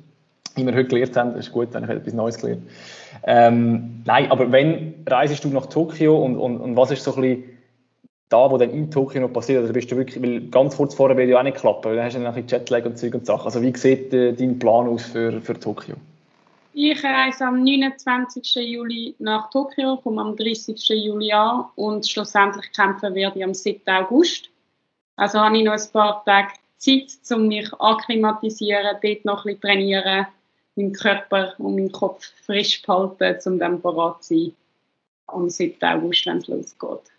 wie 0.56 0.66
wir 0.66 0.74
heute 0.74 0.88
gelernt 0.88 1.16
haben, 1.16 1.36
ist 1.36 1.52
gut, 1.52 1.74
habe 1.74 1.84
ich 1.84 1.90
etwas 1.90 2.14
Neues 2.14 2.38
gelernt. 2.38 2.62
Ähm, 3.24 4.02
nein, 4.04 4.30
aber 4.30 4.50
wenn 4.50 4.94
reisest 5.06 5.44
du 5.44 5.48
nach 5.48 5.66
Tokio 5.66 6.16
und, 6.24 6.36
und, 6.36 6.58
und 6.58 6.76
was 6.76 6.90
ist 6.90 7.04
so 7.04 7.14
ein 7.14 7.22
bisschen 7.22 7.44
da, 8.28 8.50
wo 8.50 8.58
dann 8.58 8.70
in 8.70 8.90
Tokio 8.90 9.20
noch 9.20 9.32
passiert? 9.32 9.60
Also 9.60 9.72
bist 9.72 9.90
du 9.90 9.96
wirklich, 9.96 10.22
weil 10.22 10.40
ganz 10.48 10.76
kurz 10.76 10.94
vorher 10.94 11.16
wird 11.16 11.28
ja 11.28 11.38
auch 11.38 11.42
nicht 11.42 11.56
klappen, 11.56 11.84
weil 11.84 11.96
dann 11.96 12.06
hast 12.06 12.16
du 12.16 12.22
dann 12.22 12.34
ein 12.34 12.46
Jetlag 12.46 12.84
und 12.84 12.98
Zeug 12.98 13.14
und 13.14 13.26
Sachen. 13.26 13.46
Also 13.46 13.62
wie 13.62 13.76
sieht 13.76 14.12
äh, 14.12 14.32
dein 14.32 14.58
Plan 14.58 14.88
aus 14.88 15.04
für, 15.04 15.40
für 15.40 15.58
Tokio? 15.58 15.94
Ich 16.72 17.02
reise 17.02 17.46
am 17.46 17.62
29. 17.62 18.54
Juli 18.56 19.14
nach 19.18 19.48
Tokio, 19.50 19.96
komme 19.96 20.20
am 20.20 20.36
30. 20.36 20.76
Juli 20.90 21.32
an 21.32 21.66
und 21.74 22.06
schlussendlich 22.06 22.70
kämpfen 22.72 23.14
werde 23.14 23.38
ich 23.38 23.44
am 23.44 23.54
7. 23.54 23.80
August. 23.86 24.50
Also 25.16 25.40
habe 25.40 25.56
ich 25.56 25.64
noch 25.64 25.72
ein 25.72 25.92
paar 25.92 26.22
Tage 26.24 26.52
Zeit, 26.76 27.16
um 27.34 27.48
mich 27.48 27.72
akklimatisieren, 27.78 28.96
dort 29.02 29.24
noch 29.24 29.46
ein 29.46 29.54
bisschen 29.54 29.60
trainieren 29.62 30.26
meinen 30.76 30.92
Körper 30.92 31.54
und 31.58 31.74
meinen 31.74 31.92
Kopf 31.92 32.30
frisch 32.44 32.82
behalten, 32.82 33.36
um 33.46 33.58
dann 33.58 33.80
bereit 33.80 34.22
zu 34.22 34.34
sein 34.34 34.52
am 35.26 35.50
7. 35.50 35.76
August, 35.82 36.26
wenn 36.26 36.38
es 36.38 36.48
losgeht. 36.48 37.12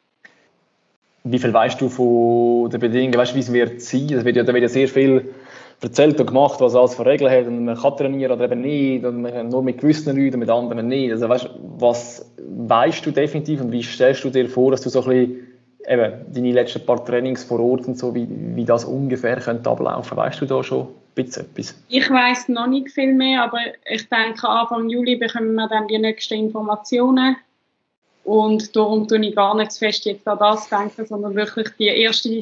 Wie 1.23 1.39
viel 1.39 1.53
weißt 1.53 1.81
du 1.81 1.89
von 1.89 2.69
den 2.69 2.79
Bedingungen? 2.79 3.15
Weißt 3.15 3.31
du, 3.31 3.35
wie 3.35 3.41
es 3.41 3.51
wird 3.51 3.81
sein? 3.81 4.09
Es 4.13 4.23
wird 4.23 4.37
ja, 4.37 4.43
da 4.43 4.53
wird 4.53 4.63
ja 4.63 4.69
sehr 4.69 4.87
viel 4.87 5.33
erzählt 5.81 6.19
und 6.19 6.27
gemacht, 6.27 6.59
was 6.59 6.75
alles 6.75 6.95
für 6.95 7.05
Regeln 7.05 7.31
hat 7.31 7.47
und 7.47 7.65
man 7.65 7.77
kann 7.77 7.97
trainieren 7.97 8.31
oder 8.31 8.45
eben 8.45 8.61
nicht 8.61 9.05
und 9.05 9.21
man 9.21 9.49
nur 9.49 9.61
mit 9.61 9.79
gewissen 9.79 10.15
Leuten 10.15 10.35
und 10.35 10.39
mit 10.39 10.49
anderen 10.49 10.87
nicht. 10.87 11.11
Also 11.11 11.27
weißt, 11.27 11.49
was 11.77 12.31
weißt 12.37 13.05
du 13.05 13.11
definitiv 13.11 13.61
und 13.61 13.71
wie 13.71 13.83
stellst 13.83 14.23
du 14.23 14.29
dir 14.29 14.49
vor, 14.49 14.71
dass 14.71 14.81
du 14.81 14.89
so 14.89 15.03
ein 15.03 15.09
bisschen 15.09 15.47
eben 15.87 16.33
deine 16.33 16.51
letzten 16.51 16.85
paar 16.85 17.03
Trainings 17.03 17.43
vor 17.43 17.59
Ort 17.59 17.87
und 17.87 17.97
so, 17.97 18.15
wie, 18.15 18.27
wie 18.29 18.65
das 18.65 18.85
ungefähr 18.85 19.37
könnte 19.37 19.69
ablaufen? 19.69 20.17
Weißt 20.17 20.41
du 20.41 20.45
da 20.45 20.63
schon? 20.63 20.87
Bisschen 21.23 21.45
etwas? 21.45 21.75
Ich 21.89 22.09
weiß 22.09 22.49
noch 22.49 22.67
nicht 22.67 22.91
viel 22.91 23.13
mehr, 23.13 23.43
aber 23.43 23.59
ich 23.85 24.07
denke, 24.09 24.47
Anfang 24.47 24.89
Juli 24.89 25.15
bekommen 25.15 25.55
wir 25.55 25.67
dann 25.67 25.87
die 25.87 25.97
nächsten 25.97 26.35
Informationen. 26.35 27.35
Und 28.23 28.75
darum 28.75 29.07
tue 29.07 29.25
ich 29.25 29.35
gar 29.35 29.55
nicht 29.55 29.71
zu 29.71 29.79
fest 29.79 30.05
jetzt 30.05 30.27
an 30.27 30.37
das 30.39 30.67
denken, 30.67 31.05
sondern 31.05 31.35
wirklich 31.35 31.69
die 31.79 31.87
erste 31.87 32.41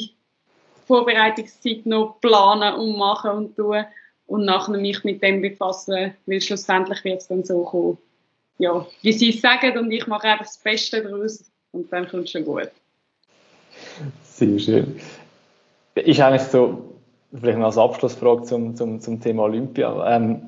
Vorbereitungszeit 0.88 1.86
noch 1.86 2.20
planen 2.22 2.76
und 2.76 2.98
machen 2.98 3.32
und 3.32 3.56
tun 3.56 3.86
und 4.28 4.46
nachher 4.46 4.78
mich 4.78 5.04
mit 5.04 5.22
dem 5.22 5.42
befassen, 5.42 6.14
weil 6.26 6.42
schlussendlich 6.42 7.04
wird 7.04 7.22
es 7.22 7.28
dann 7.28 7.44
so 7.44 7.64
kommen, 7.64 7.98
ja, 8.58 8.86
wie 9.02 9.14
sie 9.14 9.30
es 9.30 9.42
sagen 9.42 9.78
und 9.78 9.92
ich 9.92 10.08
mache 10.08 10.28
einfach 10.28 10.46
das 10.46 10.58
Beste 10.58 11.04
daraus 11.04 11.44
und 11.72 11.92
dann 11.92 12.08
kommt 12.08 12.26
es 12.26 12.32
schon 12.32 12.46
gut. 12.46 12.72
Sehr 14.24 14.58
schön. 14.60 15.00
Ist 15.96 16.20
eigentlich 16.20 16.42
so, 16.42 16.95
vielleicht 17.40 17.58
noch 17.58 17.66
als 17.66 17.78
Abschlussfrage 17.78 18.44
zum, 18.44 18.76
zum, 18.76 19.00
zum 19.00 19.20
Thema 19.20 19.44
Olympia. 19.44 20.16
Ähm, 20.16 20.42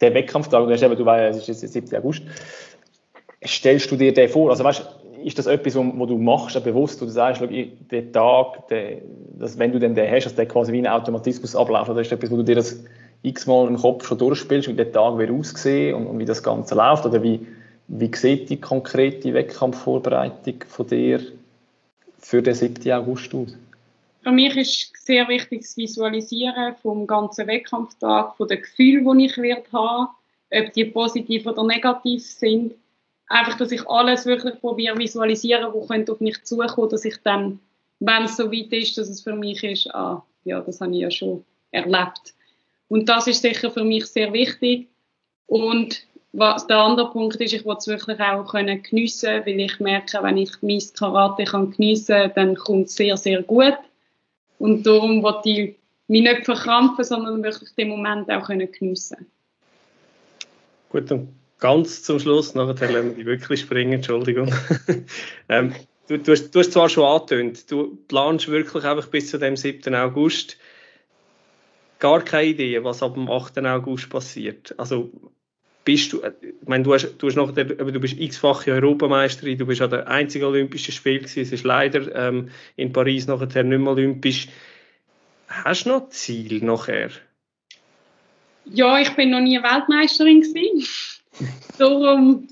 der 0.00 0.14
Wettkampftag, 0.14 0.66
du, 0.66 1.04
weißt, 1.06 1.38
es 1.38 1.48
ist 1.48 1.62
jetzt 1.62 1.72
7. 1.72 1.96
August. 1.96 2.22
Stellst 3.44 3.90
du 3.90 3.96
dir 3.96 4.12
den 4.12 4.28
vor? 4.28 4.50
Also 4.50 4.64
weißt, 4.64 4.84
ist 5.24 5.38
das 5.38 5.46
etwas, 5.46 5.74
wo, 5.76 6.06
du 6.06 6.18
machst, 6.18 6.62
bewusst, 6.62 7.00
wo 7.00 7.06
du 7.06 7.10
sagst, 7.10 7.40
schau, 7.40 7.46
der 7.46 8.12
Tag, 8.12 8.68
der, 8.68 8.98
dass, 9.38 9.58
wenn 9.58 9.72
du 9.72 9.78
den, 9.78 9.94
den 9.94 10.10
hast, 10.10 10.26
dass 10.26 10.34
der 10.34 10.46
quasi 10.46 10.72
wie 10.72 10.80
ein 10.80 10.86
Automatismus 10.86 11.56
abläuft? 11.56 11.88
Oder 11.88 12.02
ist 12.02 12.12
das 12.12 12.18
etwas, 12.18 12.30
wo 12.30 12.36
du 12.36 12.42
dir 12.42 12.56
das 12.56 12.84
x-mal 13.22 13.66
im 13.68 13.76
Kopf 13.76 14.06
schon 14.06 14.18
durchspielst, 14.18 14.68
wie 14.68 14.74
der 14.74 14.92
Tag 14.92 15.16
wird 15.16 15.30
aussehen 15.30 15.94
und, 15.94 16.06
und 16.06 16.18
wie 16.18 16.26
das 16.26 16.42
Ganze 16.42 16.74
läuft? 16.74 17.06
Oder 17.06 17.22
wie, 17.22 17.46
wie 17.88 18.14
sieht 18.14 18.50
die 18.50 18.60
konkrete 18.60 19.32
Wettkampfvorbereitung 19.32 20.64
von 20.68 20.86
dir 20.86 21.20
für 22.18 22.42
den 22.42 22.54
7. 22.54 22.92
August 22.92 23.34
aus? 23.34 23.56
Für 24.24 24.32
mich 24.32 24.56
ist 24.56 24.92
sehr 25.04 25.28
wichtig 25.28 25.60
das 25.60 25.76
Visualisieren 25.76 26.74
vom 26.76 27.06
ganzen 27.06 27.46
Wettkampftag, 27.46 28.34
von 28.36 28.48
den 28.48 28.62
Gefühlen, 28.62 29.18
die 29.18 29.26
ich 29.26 29.36
werde 29.36 29.70
haben, 29.70 30.08
ob 30.50 30.72
die 30.72 30.86
positiv 30.86 31.46
oder 31.46 31.62
negativ 31.62 32.24
sind. 32.24 32.74
Einfach, 33.28 33.58
dass 33.58 33.70
ich 33.70 33.86
alles 33.86 34.24
wirklich 34.24 34.58
probiere 34.60 34.96
visualisieren, 34.96 35.74
wo 35.74 35.86
könnte 35.86 36.12
auf 36.12 36.20
mich 36.20 36.42
zukommen, 36.42 36.88
dass 36.88 37.04
ich 37.04 37.16
dann, 37.22 37.60
wenn 38.00 38.24
es 38.24 38.38
so 38.38 38.50
weit 38.50 38.72
ist, 38.72 38.96
dass 38.96 39.10
es 39.10 39.20
für 39.20 39.34
mich 39.34 39.62
ist, 39.62 39.94
ah, 39.94 40.24
ja, 40.44 40.60
das 40.62 40.80
habe 40.80 40.92
ich 40.92 41.00
ja 41.00 41.10
schon 41.10 41.44
erlebt. 41.70 42.32
Und 42.88 43.10
das 43.10 43.26
ist 43.26 43.42
sicher 43.42 43.70
für 43.70 43.84
mich 43.84 44.06
sehr 44.06 44.32
wichtig. 44.32 44.88
Und 45.46 46.06
was 46.32 46.66
der 46.66 46.78
andere 46.78 47.10
Punkt 47.10 47.36
ist, 47.36 47.52
ich 47.52 47.66
will 47.66 47.76
es 47.76 47.86
wirklich 47.86 48.18
auch 48.20 48.46
können 48.46 48.82
geniessen, 48.82 49.44
weil 49.44 49.60
ich 49.60 49.78
merke, 49.80 50.22
wenn 50.22 50.38
ich 50.38 50.50
mein 50.62 50.82
Karate 50.98 51.44
kann 51.44 51.72
geniessen, 51.72 52.32
dann 52.34 52.54
kommt 52.54 52.86
es 52.86 52.96
sehr, 52.96 53.18
sehr 53.18 53.42
gut. 53.42 53.74
Und 54.64 54.86
darum 54.86 55.22
wollte 55.22 55.50
ich 55.50 55.76
mich 56.08 56.22
nicht 56.22 56.46
verkrampfen, 56.46 57.04
sondern 57.04 57.42
wirklich 57.42 57.74
den 57.74 57.90
Moment 57.90 58.30
auch 58.30 58.46
können 58.46 58.72
geniessen 58.72 59.26
Gut, 60.88 61.12
und 61.12 61.34
ganz 61.58 62.02
zum 62.02 62.18
Schluss, 62.18 62.54
nachher 62.54 62.90
lassen 62.90 63.08
wir 63.10 63.14
die 63.14 63.26
wirklich 63.26 63.60
springen, 63.60 63.92
Entschuldigung. 63.92 64.54
ähm, 65.50 65.74
du, 66.08 66.18
du, 66.18 66.32
hast, 66.32 66.50
du 66.52 66.60
hast 66.60 66.72
zwar 66.72 66.88
schon 66.88 67.04
angetönt, 67.04 67.70
du 67.70 67.98
planst 68.08 68.48
wirklich 68.48 68.84
einfach 68.84 69.06
bis 69.08 69.28
zu 69.28 69.36
dem 69.36 69.54
7. 69.54 69.94
August 69.94 70.56
gar 71.98 72.22
keine 72.22 72.48
Idee, 72.48 72.82
was 72.82 73.02
ab 73.02 73.12
dem 73.16 73.30
8. 73.30 73.58
August 73.58 74.08
passiert. 74.08 74.74
Also 74.78 75.10
bist 75.84 76.12
du, 76.12 76.22
ich 76.22 76.68
meine, 76.68 76.82
du, 76.82 76.94
hast, 76.94 77.16
du, 77.18 77.26
hast 77.28 77.36
noch, 77.36 77.52
du 77.52 78.00
bist 78.00 78.18
x-fache 78.18 78.72
Europameisterin, 78.72 79.58
du 79.58 79.66
bist 79.66 79.82
an 79.82 79.90
der 79.90 80.08
einzigen 80.08 80.46
Olympischen 80.46 80.92
Spiel 80.92 81.18
gewesen, 81.18 81.40
es 81.40 81.52
ist 81.52 81.64
leider 81.64 82.14
ähm, 82.14 82.50
in 82.76 82.92
Paris 82.92 83.26
nachher 83.26 83.62
nicht 83.62 83.78
mehr 83.78 83.92
olympisch. 83.92 84.48
Hast 85.48 85.84
du 85.84 85.90
noch 85.90 86.08
Ziel 86.08 86.64
nachher? 86.64 87.10
Ja, 88.64 88.98
ich 88.98 89.10
bin 89.14 89.30
noch 89.30 89.40
nie 89.40 89.62
Weltmeisterin 89.62 90.40
gewesen. 90.40 90.86
Darum, 91.78 92.48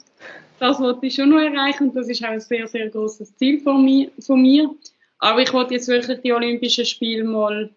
das 0.58 0.78
wollte 0.78 1.06
ich 1.06 1.14
schon 1.14 1.30
noch 1.30 1.40
erreichen 1.40 1.88
und 1.88 1.96
das 1.96 2.08
ist 2.08 2.22
auch 2.22 2.28
ein 2.28 2.40
sehr, 2.40 2.66
sehr 2.66 2.90
großes 2.90 3.36
Ziel 3.36 3.60
von 3.60 3.82
mir, 3.82 4.10
von 4.20 4.42
mir. 4.42 4.70
Aber 5.18 5.40
ich 5.40 5.52
wollte 5.52 5.74
jetzt 5.74 5.88
wirklich 5.88 6.20
die 6.20 6.32
Olympischen 6.32 6.84
Spiele 6.84 7.24
mal 7.24 7.70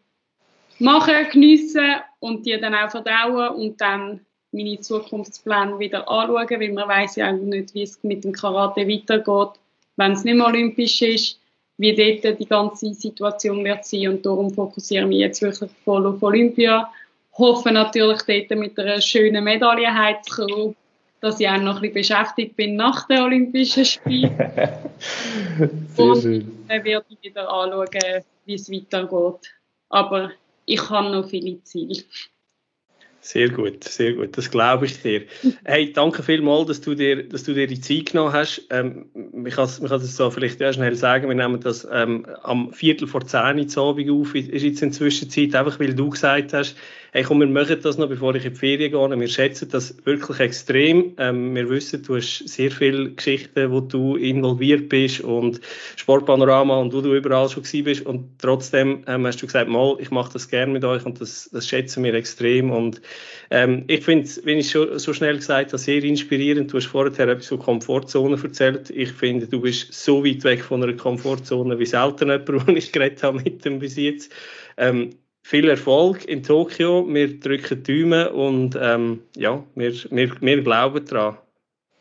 machen, 0.80 1.30
geniessen 1.32 1.95
und 2.20 2.45
die 2.45 2.60
dann 2.60 2.76
auch 2.76 2.91
verdauen 2.91 3.56
und 3.56 3.80
dann 3.80 4.20
meine 4.56 4.80
Zukunftspläne 4.80 5.78
wieder 5.80 6.10
anschauen, 6.10 6.60
weil 6.60 6.72
man 6.72 6.88
weiß 6.88 7.18
ja 7.18 7.32
nicht, 7.32 7.74
wie 7.74 7.84
es 7.84 8.03
mit 8.03 8.24
dem 8.24 8.32
Karate 8.32 8.88
weitergeht, 8.88 9.60
wenn 9.97 10.14
es 10.14 10.24
nicht 10.24 10.36
mehr 10.36 10.47
olympisch 10.47 11.01
ist, 11.01 11.39
wie 11.78 11.93
dort 11.93 12.39
die 12.39 12.45
ganze 12.45 12.93
Situation 12.93 13.64
wird 13.64 13.86
sein 13.86 14.08
und 14.10 14.26
darum 14.26 14.53
fokussiere 14.53 15.03
ich 15.03 15.10
mich 15.10 15.20
jetzt 15.20 15.41
wirklich 15.41 15.70
voll 15.84 16.06
auf 16.08 16.24
Olympia. 16.24 16.89
Hoffe 17.38 17.72
natürlich 17.72 18.22
dort 18.22 18.60
mit 18.60 18.80
einer 18.80 19.01
schönen 19.01 19.43
Medaille 19.43 19.93
heimzukommen, 19.93 20.76
dass 21.20 21.39
ich 21.39 21.49
auch 21.49 21.58
noch 21.58 21.82
ein 21.82 21.82
bisschen 21.82 21.93
beschäftigt 21.93 22.56
bin 22.56 22.78
nach 22.78 23.08
den 23.08 23.22
Olympischen 23.22 23.84
Spielen. 23.84 24.38
Sehr 25.95 26.06
und 26.06 26.22
schön. 26.22 26.66
dann 26.68 26.84
werde 26.84 27.06
ich 27.10 27.22
wieder 27.22 27.51
anschauen, 27.51 28.24
wie 28.45 28.53
es 28.53 28.72
weitergeht. 28.72 29.51
Aber 29.89 30.32
ich 30.66 30.89
habe 30.89 31.12
noch 31.12 31.28
viele 31.28 31.62
Ziele. 31.64 32.03
Sehr 33.26 33.49
gut, 33.49 33.84
sehr 33.84 34.13
gut, 34.13 34.38
das 34.38 34.51
glaube 34.51 34.86
ich 34.86 35.01
dir. 35.01 35.23
Hey, 35.65 35.91
danke 35.91 36.21
vielmals, 36.21 36.67
dass 36.67 36.82
du 36.82 36.93
dir, 36.93 37.28
dass 37.28 37.43
du 37.43 37.55
dir 37.55 37.65
die 37.65 37.82
Zeit 37.82 38.11
genommen 38.11 38.34
hast. 38.34 38.67
Ähm, 38.69 39.07
ich 39.43 39.55
kann 39.55 39.65
es 39.65 39.78
so 40.15 40.30
vielleicht 40.30 40.59
ja 40.61 40.71
schnell 40.71 40.93
sagen, 40.93 41.28
wir 41.28 41.34
nehmen 41.34 41.59
das 41.59 41.88
ähm, 41.91 42.28
am 42.43 42.71
Viertel 42.71 43.07
vor 43.07 43.26
zehn 43.26 43.67
Uhr 43.67 43.78
Abend 43.84 44.11
auf, 44.11 44.36
ist 44.36 44.61
jetzt 44.61 44.84
in 44.84 44.89
der 44.89 44.91
Zwischenzeit, 44.91 45.55
einfach 45.55 45.80
weil 45.80 45.95
du 45.95 46.11
gesagt 46.11 46.53
hast, 46.53 46.76
hey 47.12 47.24
komm, 47.24 47.39
wir 47.39 47.47
machen 47.47 47.78
das 47.82 47.97
noch, 47.97 48.10
bevor 48.10 48.36
ich 48.36 48.45
in 48.45 48.53
die 48.53 48.60
Ferien 48.60 48.91
gehe. 48.91 49.20
Wir 49.20 49.28
schätzen 49.28 49.70
das 49.70 49.95
wirklich 50.06 50.39
extrem. 50.39 51.14
Ähm, 51.18 51.56
wir 51.56 51.70
wissen, 51.70 52.03
du 52.03 52.16
hast 52.18 52.47
sehr 52.47 52.72
viele 52.72 53.12
Geschichten, 53.12 53.72
wo 53.72 53.82
du 53.82 54.16
involviert 54.16 54.89
bist 54.89 55.22
und 55.22 55.62
Sportpanorama 55.95 56.78
und 56.78 56.93
wo 56.93 57.01
du 57.01 57.16
überall 57.16 57.49
schon 57.49 57.64
gewesen 57.64 57.84
bist 57.84 58.06
und 58.06 58.39
trotzdem 58.39 59.03
ähm, 59.08 59.26
hast 59.26 59.41
du 59.41 59.45
gesagt, 59.45 59.70
mal, 59.70 59.95
ich 59.99 60.12
mache 60.12 60.34
das 60.34 60.49
gerne 60.49 60.74
mit 60.74 60.84
euch 60.84 61.06
und 61.06 61.22
das, 61.22 61.49
das 61.51 61.68
schätzen 61.68 62.03
wir 62.03 62.14
extrem 62.14 62.72
und 62.72 63.01
ähm, 63.49 63.84
ich 63.88 64.03
finde 64.03 64.30
wenn 64.43 64.58
ich 64.58 64.72
schon 64.72 64.97
so 64.99 65.14
schnell 65.14 65.36
gesagt 65.36 65.68
habe, 65.68 65.78
sehr 65.78 66.03
inspirierend. 66.03 66.72
Du 66.72 66.78
hast 66.78 66.88
vorher 66.88 67.28
etwas 67.28 67.47
von 67.47 67.60
Komfortzone 67.60 68.38
erzählt. 68.41 68.89
Ich 68.89 69.12
finde, 69.12 69.47
du 69.47 69.62
bist 69.62 69.93
so 69.93 70.26
weit 70.26 70.43
weg 70.43 70.64
von 70.64 70.84
einer 70.84 70.93
Komfortzone 70.93 71.80
wie 71.80 71.86
selten 71.86 72.30
jemand, 72.30 72.49
wo 72.68 72.72
ich 72.72 72.91
geredet 72.91 73.24
habe 73.24 73.41
mit 73.41 73.66
dem 73.66 73.80
bis 73.80 73.95
jetzt. 73.95 74.32
Ähm, 74.78 75.12
viel 75.46 75.70
Erfolg 75.70 76.26
in 76.26 76.41
Tokio. 76.41 77.06
Wir 77.08 77.39
drücken 77.39 77.84
die 77.84 78.02
Daumen 78.02 78.28
und 78.30 78.76
ähm, 78.82 79.22
ja, 79.36 79.64
wir, 79.76 79.93
wir, 80.10 80.41
wir 80.41 80.64
glauben 80.64 81.06
daran. 81.06 81.38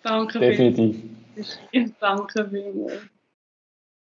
Danke 0.03 0.39
Definitiv. 0.39 0.97
Danke 2.01 2.49
vielmals. 2.49 3.03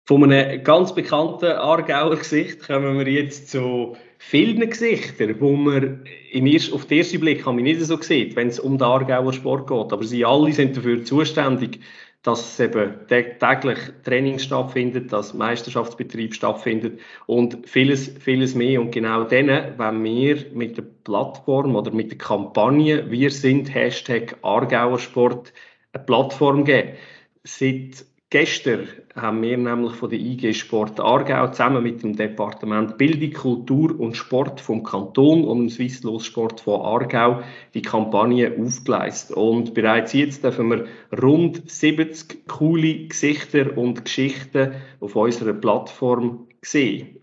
Von 0.08 0.24
einem 0.24 0.64
ganz 0.64 0.96
bekannten 0.96 1.52
Aargauer 1.52 2.16
Gesicht 2.16 2.66
kommen 2.66 2.98
wir 2.98 3.08
jetzt 3.08 3.52
zu 3.52 3.96
vielen 4.18 4.68
Gesichtern, 4.68 5.36
wo 5.40 5.52
man 5.52 6.04
im 6.32 6.48
ersten, 6.48 6.74
auf 6.74 6.86
den 6.86 7.00
ersten 7.00 7.20
Blick 7.20 7.46
man 7.46 7.58
nicht 7.58 7.82
so 7.82 8.02
sieht, 8.02 8.36
wenn 8.36 8.48
es 8.48 8.60
um 8.60 8.80
den 8.80 8.88
Aargauer 8.88 9.34
Sport 9.34 9.68
geht. 9.68 9.94
Aber 9.94 10.04
sie 10.04 10.26
alle 10.26 10.52
sind 10.52 10.76
dafür 10.76 11.04
zuständig, 11.04 11.80
dass 12.28 12.60
eben 12.60 13.08
täglich 13.08 13.80
Training 14.04 14.38
stattfindet, 14.38 15.14
dass 15.14 15.34
Meisterschaftsbetrieb 15.34 16.36
stattfindet 16.36 17.00
und 17.26 17.66
vieles, 17.66 18.10
vieles 18.20 18.54
mehr. 18.54 18.82
Und 18.82 18.92
genau 18.92 19.24
dann, 19.24 19.48
wenn 19.48 20.04
wir 20.04 20.46
mit 20.54 20.76
der 20.76 20.84
Plattform 21.06 21.74
oder 21.78 21.90
mit 21.92 22.12
der 22.12 22.18
Kampagne 22.18 23.10
Wir 23.10 23.32
sind 23.32 23.74
Hashtag 23.74 24.36
Aargauer 24.42 25.00
Sport 25.00 25.54
eine 25.94 26.04
Plattform 26.04 26.66
geben. 26.66 26.98
Seit 27.46 28.06
Gestern 28.30 28.90
haben 29.16 29.42
wir 29.42 29.58
nämlich 29.58 29.94
von 29.94 30.10
der 30.10 30.20
IG 30.20 30.54
Sport 30.54 31.00
Aargau 31.00 31.48
zusammen 31.48 31.82
mit 31.82 32.04
dem 32.04 32.14
Departement 32.14 32.98
Bildung, 32.98 33.32
Kultur 33.32 33.98
und 33.98 34.18
Sport 34.18 34.60
vom 34.60 34.84
Kanton 34.84 35.46
und 35.46 35.60
dem 35.60 35.70
Swisslos 35.70 36.26
Sport 36.26 36.60
von 36.60 36.82
Aargau 36.82 37.42
die 37.74 37.82
Kampagne 37.82 38.54
aufgeleistet. 38.60 39.38
Und 39.38 39.74
bereits 39.74 40.12
jetzt 40.12 40.44
dürfen 40.44 40.70
wir 40.70 40.88
rund 41.24 41.72
70 41.72 42.50
coole 42.50 43.08
Gesichter 43.08 43.78
und 43.78 44.04
Geschichten 44.04 44.74
auf 45.00 45.16
unserer 45.16 45.54
Plattform 45.54 46.50
sehen. 46.62 47.20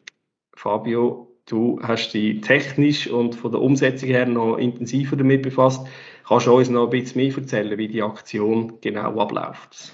Fabio, 0.56 1.36
du 1.44 1.80
hast 1.82 2.14
dich 2.14 2.40
technisch 2.40 3.08
und 3.10 3.34
von 3.34 3.50
der 3.50 3.60
Umsetzung 3.60 4.08
her 4.08 4.24
noch 4.24 4.56
intensiver 4.56 5.16
damit 5.16 5.42
befasst. 5.42 5.86
Kannst 6.26 6.46
du 6.46 6.54
uns 6.54 6.70
noch 6.70 6.84
ein 6.84 6.90
bisschen 6.98 7.20
mehr 7.20 7.36
erzählen, 7.36 7.76
wie 7.76 7.88
die 7.88 8.02
Aktion 8.02 8.80
genau 8.80 9.20
abläuft? 9.20 9.92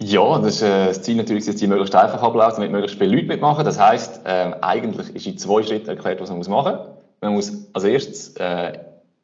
Ja, 0.00 0.38
das 0.38 0.56
ist 0.56 0.62
äh, 0.62 0.86
das 0.86 1.02
Ziel 1.02 1.16
natürlich, 1.16 1.46
dass 1.46 1.56
die 1.56 1.66
möglichst 1.66 1.96
einfach 1.96 2.22
ablaufen, 2.22 2.56
damit 2.56 2.70
möglichst 2.70 2.98
viele 2.98 3.16
Leute 3.16 3.26
mitmachen. 3.26 3.64
Das 3.64 3.80
heisst, 3.80 4.20
äh, 4.24 4.52
eigentlich 4.60 5.12
ist 5.14 5.26
in 5.26 5.38
zwei 5.38 5.62
Schritten 5.64 5.88
erklärt, 5.88 6.20
was 6.20 6.28
man 6.28 6.38
muss 6.38 6.48
machen 6.48 6.76
muss. 6.76 6.86
Man 7.20 7.34
muss 7.34 7.52
als 7.72 7.82
erstes 7.82 8.36
äh, 8.36 8.74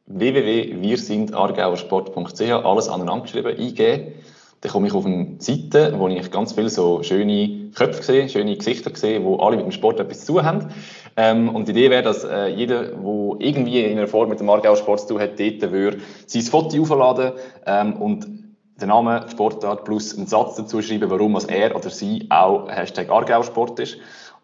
www.wirsindargauersport.ch 0.07 2.41
alles 2.41 2.89
aneinander 2.89 3.23
geschrieben 3.23 3.57
eingeben. 3.57 4.15
Dann 4.59 4.71
komme 4.71 4.87
ich 4.87 4.93
auf 4.93 5.05
eine 5.05 5.37
Seite, 5.39 5.93
wo 5.97 6.09
ich 6.09 6.31
ganz 6.31 6.51
viele 6.51 6.69
so 6.69 7.03
schöne 7.03 7.69
Köpfe 7.73 8.03
sehe, 8.03 8.27
schöne 8.27 8.57
Gesichter 8.57 8.91
sehe, 8.93 9.23
wo 9.23 9.37
alle 9.37 9.55
mit 9.55 9.63
dem 9.65 9.71
Sport 9.71 10.01
etwas 10.01 10.25
zu 10.25 10.43
haben. 10.43 10.73
Ähm, 11.15 11.55
und 11.55 11.69
die 11.69 11.71
Idee 11.71 11.89
wäre, 11.89 12.03
dass 12.03 12.25
äh, 12.25 12.47
jeder, 12.47 12.83
der 12.83 13.37
irgendwie 13.39 13.81
in 13.81 13.97
einer 13.97 14.07
Form 14.07 14.27
mit 14.27 14.41
dem 14.41 14.49
Aargauer 14.49 14.75
Sport 14.75 14.99
zu 15.01 15.07
tun 15.07 15.21
hat, 15.21 15.39
dort 15.39 15.71
würde 15.71 15.99
sein 16.25 16.41
Foto 16.41 16.81
aufladen 16.81 17.31
ähm, 17.65 17.93
und 17.93 18.44
den 18.81 18.89
Namen 18.89 19.27
Sportart 19.29 19.85
plus 19.85 20.17
einen 20.17 20.27
Satz 20.27 20.55
dazu 20.55 20.81
schreiben, 20.81 21.09
warum 21.09 21.37
er 21.47 21.75
oder 21.75 21.89
sie 21.89 22.27
auch 22.29 22.69
Hashtag 22.69 23.09
Argau-Sport 23.09 23.79
ist. 23.79 23.97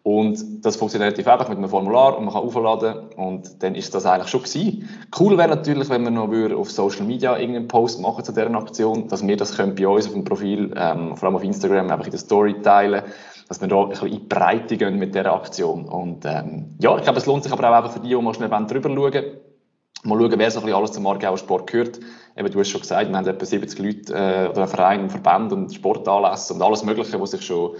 Und 0.03 0.65
das 0.65 0.77
funktioniert 0.77 1.11
relativ 1.11 1.27
einfach 1.27 1.47
mit 1.47 1.59
einem 1.59 1.69
Formular 1.69 2.17
und 2.17 2.25
man 2.25 2.33
kann 2.33 2.43
aufladen 2.43 3.09
und 3.17 3.61
dann 3.61 3.75
ist 3.75 3.93
das 3.93 4.07
eigentlich 4.07 4.29
schon 4.29 4.41
gewesen. 4.41 4.89
Cool 5.19 5.37
wäre 5.37 5.49
natürlich, 5.49 5.89
wenn 5.89 6.03
wir 6.03 6.09
noch 6.09 6.57
auf 6.57 6.71
Social 6.71 7.05
Media 7.05 7.37
irgendeinen 7.37 7.67
Post 7.67 8.01
machen 8.01 8.23
zu 8.23 8.31
dieser 8.31 8.51
Aktion, 8.55 9.07
dass 9.09 9.25
wir 9.25 9.37
das 9.37 9.55
können 9.55 9.75
bei 9.75 9.87
uns 9.87 10.07
auf 10.07 10.13
dem 10.13 10.23
Profil, 10.23 10.73
ähm, 10.75 11.15
vor 11.15 11.27
allem 11.27 11.35
auf 11.35 11.43
Instagram, 11.43 11.91
einfach 11.91 12.05
in 12.05 12.11
der 12.11 12.19
Story 12.19 12.59
teilen, 12.63 13.03
dass 13.47 13.61
wir 13.61 13.67
da 13.67 13.79
ein 13.79 13.89
bisschen 13.89 14.07
in 14.07 14.13
die 14.13 14.25
Breite 14.27 14.75
gehen 14.75 14.97
mit 14.97 15.13
dieser 15.13 15.33
Aktion. 15.33 15.85
Und 15.85 16.25
ähm, 16.25 16.69
ja, 16.79 16.97
ich 16.97 17.03
glaube, 17.03 17.19
es 17.19 17.27
lohnt 17.27 17.43
sich 17.43 17.51
aber 17.51 17.69
auch 17.69 17.75
einfach 17.75 17.91
für 17.91 17.99
die, 17.99 18.09
die 18.09 18.15
mal 18.15 18.33
schnell 18.33 18.49
drüber 18.49 18.89
schauen 18.89 19.23
Mal 20.03 20.17
schauen, 20.17 20.33
wer 20.39 20.49
so 20.49 20.59
ein 20.59 20.65
bisschen 20.65 20.77
alles 20.77 20.91
zum 20.93 21.05
Aargauer 21.05 21.37
Sport 21.37 21.67
gehört. 21.71 21.99
Eben, 22.35 22.51
du 22.51 22.59
hast 22.59 22.69
schon 22.69 22.81
gesagt, 22.81 23.09
wir 23.09 23.15
haben 23.15 23.27
etwa 23.27 23.45
70 23.45 23.79
Leute, 23.79 24.13
äh, 24.13 24.49
oder 24.49 24.61
einen 24.61 24.67
Verein, 24.67 25.09
Verband 25.09 25.53
und 25.53 25.73
Sportanlässe 25.73 26.53
und 26.55 26.61
alles 26.61 26.83
Mögliche, 26.83 27.21
was 27.21 27.31
sich 27.31 27.45
schon 27.45 27.75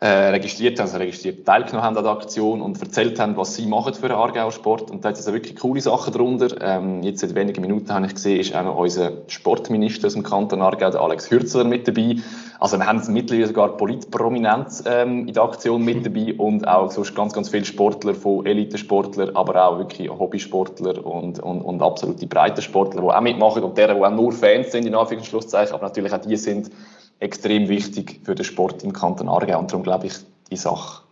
äh, 0.00 0.30
registriert 0.30 0.78
haben, 0.78 0.86
also 0.86 0.96
registriert 0.96 1.44
teilgenommen 1.44 1.84
haben 1.84 1.96
an 1.98 2.04
der 2.04 2.12
Aktion 2.12 2.62
und 2.62 2.80
erzählt 2.80 3.20
haben, 3.20 3.36
was 3.36 3.54
sie 3.54 3.66
machen 3.66 3.92
für 3.92 4.08
den 4.08 4.16
Aargauer 4.16 4.50
Sport. 4.50 4.90
Und 4.90 5.04
da 5.04 5.10
hat 5.10 5.16
es 5.16 5.26
also 5.26 5.34
wirklich 5.34 5.56
coole 5.56 5.80
Sachen 5.80 6.12
drunter. 6.12 6.56
Ähm, 6.60 7.02
jetzt 7.02 7.20
seit 7.20 7.34
wenigen 7.34 7.60
Minuten 7.60 7.92
habe 7.92 8.06
ich 8.06 8.14
gesehen, 8.14 8.40
ist 8.40 8.54
auch 8.54 8.64
noch 8.64 8.78
unser 8.78 9.12
Sportminister 9.26 10.06
aus 10.06 10.14
dem 10.14 10.22
Kanton 10.22 10.62
Aargau, 10.62 10.90
der 10.90 11.00
Alex 11.00 11.30
Hürzler, 11.30 11.64
mit 11.64 11.86
dabei. 11.86 12.16
Also 12.62 12.78
wir 12.78 12.86
haben 12.86 13.02
mittlerweile 13.12 13.48
sogar 13.48 13.76
Politprominenz 13.76 14.84
ähm, 14.86 15.26
in 15.26 15.34
der 15.34 15.42
Aktion 15.42 15.84
mit 15.84 16.06
dabei 16.06 16.32
und 16.34 16.64
auch 16.68 16.92
sonst 16.92 17.12
ganz, 17.12 17.32
ganz 17.32 17.48
viele 17.48 17.64
Sportler, 17.64 18.14
von 18.14 18.46
Elitesportler, 18.46 19.32
aber 19.34 19.66
auch 19.66 19.78
wirklich 19.78 20.08
Hobbysportler 20.08 21.04
und, 21.04 21.40
und, 21.40 21.60
und 21.60 21.82
absolute 21.82 22.24
Breitensportler, 22.28 23.02
die 23.02 23.08
auch 23.08 23.20
mitmachen 23.20 23.64
und 23.64 23.76
deren, 23.76 23.96
die 23.96 24.04
auch 24.04 24.12
nur 24.12 24.30
Fans 24.30 24.70
sind, 24.70 24.86
in 24.86 24.94
Anführungszeichen, 24.94 25.74
aber 25.74 25.88
natürlich 25.88 26.12
auch 26.12 26.20
die 26.20 26.36
sind 26.36 26.70
extrem 27.18 27.68
wichtig 27.68 28.20
für 28.22 28.36
den 28.36 28.44
Sport 28.44 28.84
im 28.84 28.92
Kanton 28.92 29.28
Aargau 29.28 29.58
und 29.58 29.72
darum 29.72 29.82
glaube 29.82 30.06
ich, 30.06 30.14
die 30.48 30.56
Sache 30.56 31.02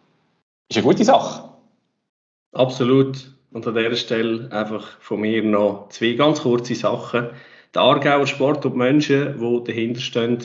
ist 0.68 0.76
eine 0.76 0.86
gute 0.86 1.03
Sache. 1.03 1.48
Absolut. 2.53 3.34
Und 3.51 3.66
an 3.66 3.74
dieser 3.74 3.96
Stelle 3.96 4.53
einfach 4.53 5.01
von 5.01 5.20
mir 5.20 5.42
noch 5.42 5.88
zwei 5.88 6.12
ganz 6.12 6.42
kurze 6.42 6.76
Sachen. 6.76 7.30
Der 7.74 7.82
Aargauer 7.82 8.28
Sport 8.28 8.64
und 8.66 8.74
die 8.74 8.78
Menschen, 8.78 9.40
die 9.40 9.64
dahinter 9.64 10.01
stehen, 10.01 10.38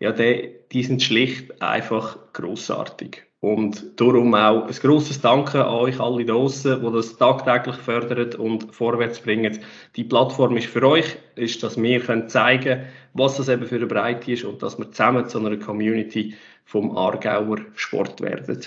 ja, 0.00 0.12
die, 0.12 0.56
die 0.72 0.82
sind 0.82 1.02
schlicht 1.02 1.62
einfach 1.62 2.18
großartig. 2.32 3.22
Und 3.40 3.98
darum 3.98 4.34
auch 4.34 4.66
ein 4.66 4.74
grosses 4.74 5.22
Danke 5.22 5.64
an 5.64 5.74
euch 5.74 5.98
alle 5.98 6.26
draußen, 6.26 6.82
die 6.82 6.92
das 6.92 7.16
tagtäglich 7.16 7.76
fördern 7.76 8.34
und 8.34 8.74
vorwärts 8.74 9.20
bringen. 9.20 9.60
Die 9.96 10.04
Plattform 10.04 10.58
ist 10.58 10.66
für 10.66 10.86
euch, 10.86 11.16
ist, 11.36 11.62
dass 11.62 11.80
wir 11.80 12.00
können 12.00 12.28
zeigen 12.28 12.84
was 13.12 13.36
das 13.36 13.48
eben 13.48 13.66
für 13.66 13.76
eine 13.76 13.86
Breite 13.86 14.32
ist 14.32 14.44
und 14.44 14.62
dass 14.62 14.78
wir 14.78 14.90
zusammen 14.90 15.28
zu 15.28 15.38
einer 15.38 15.56
Community 15.56 16.34
vom 16.64 16.96
Aargauer 16.96 17.58
Sport 17.74 18.20
werden. 18.20 18.60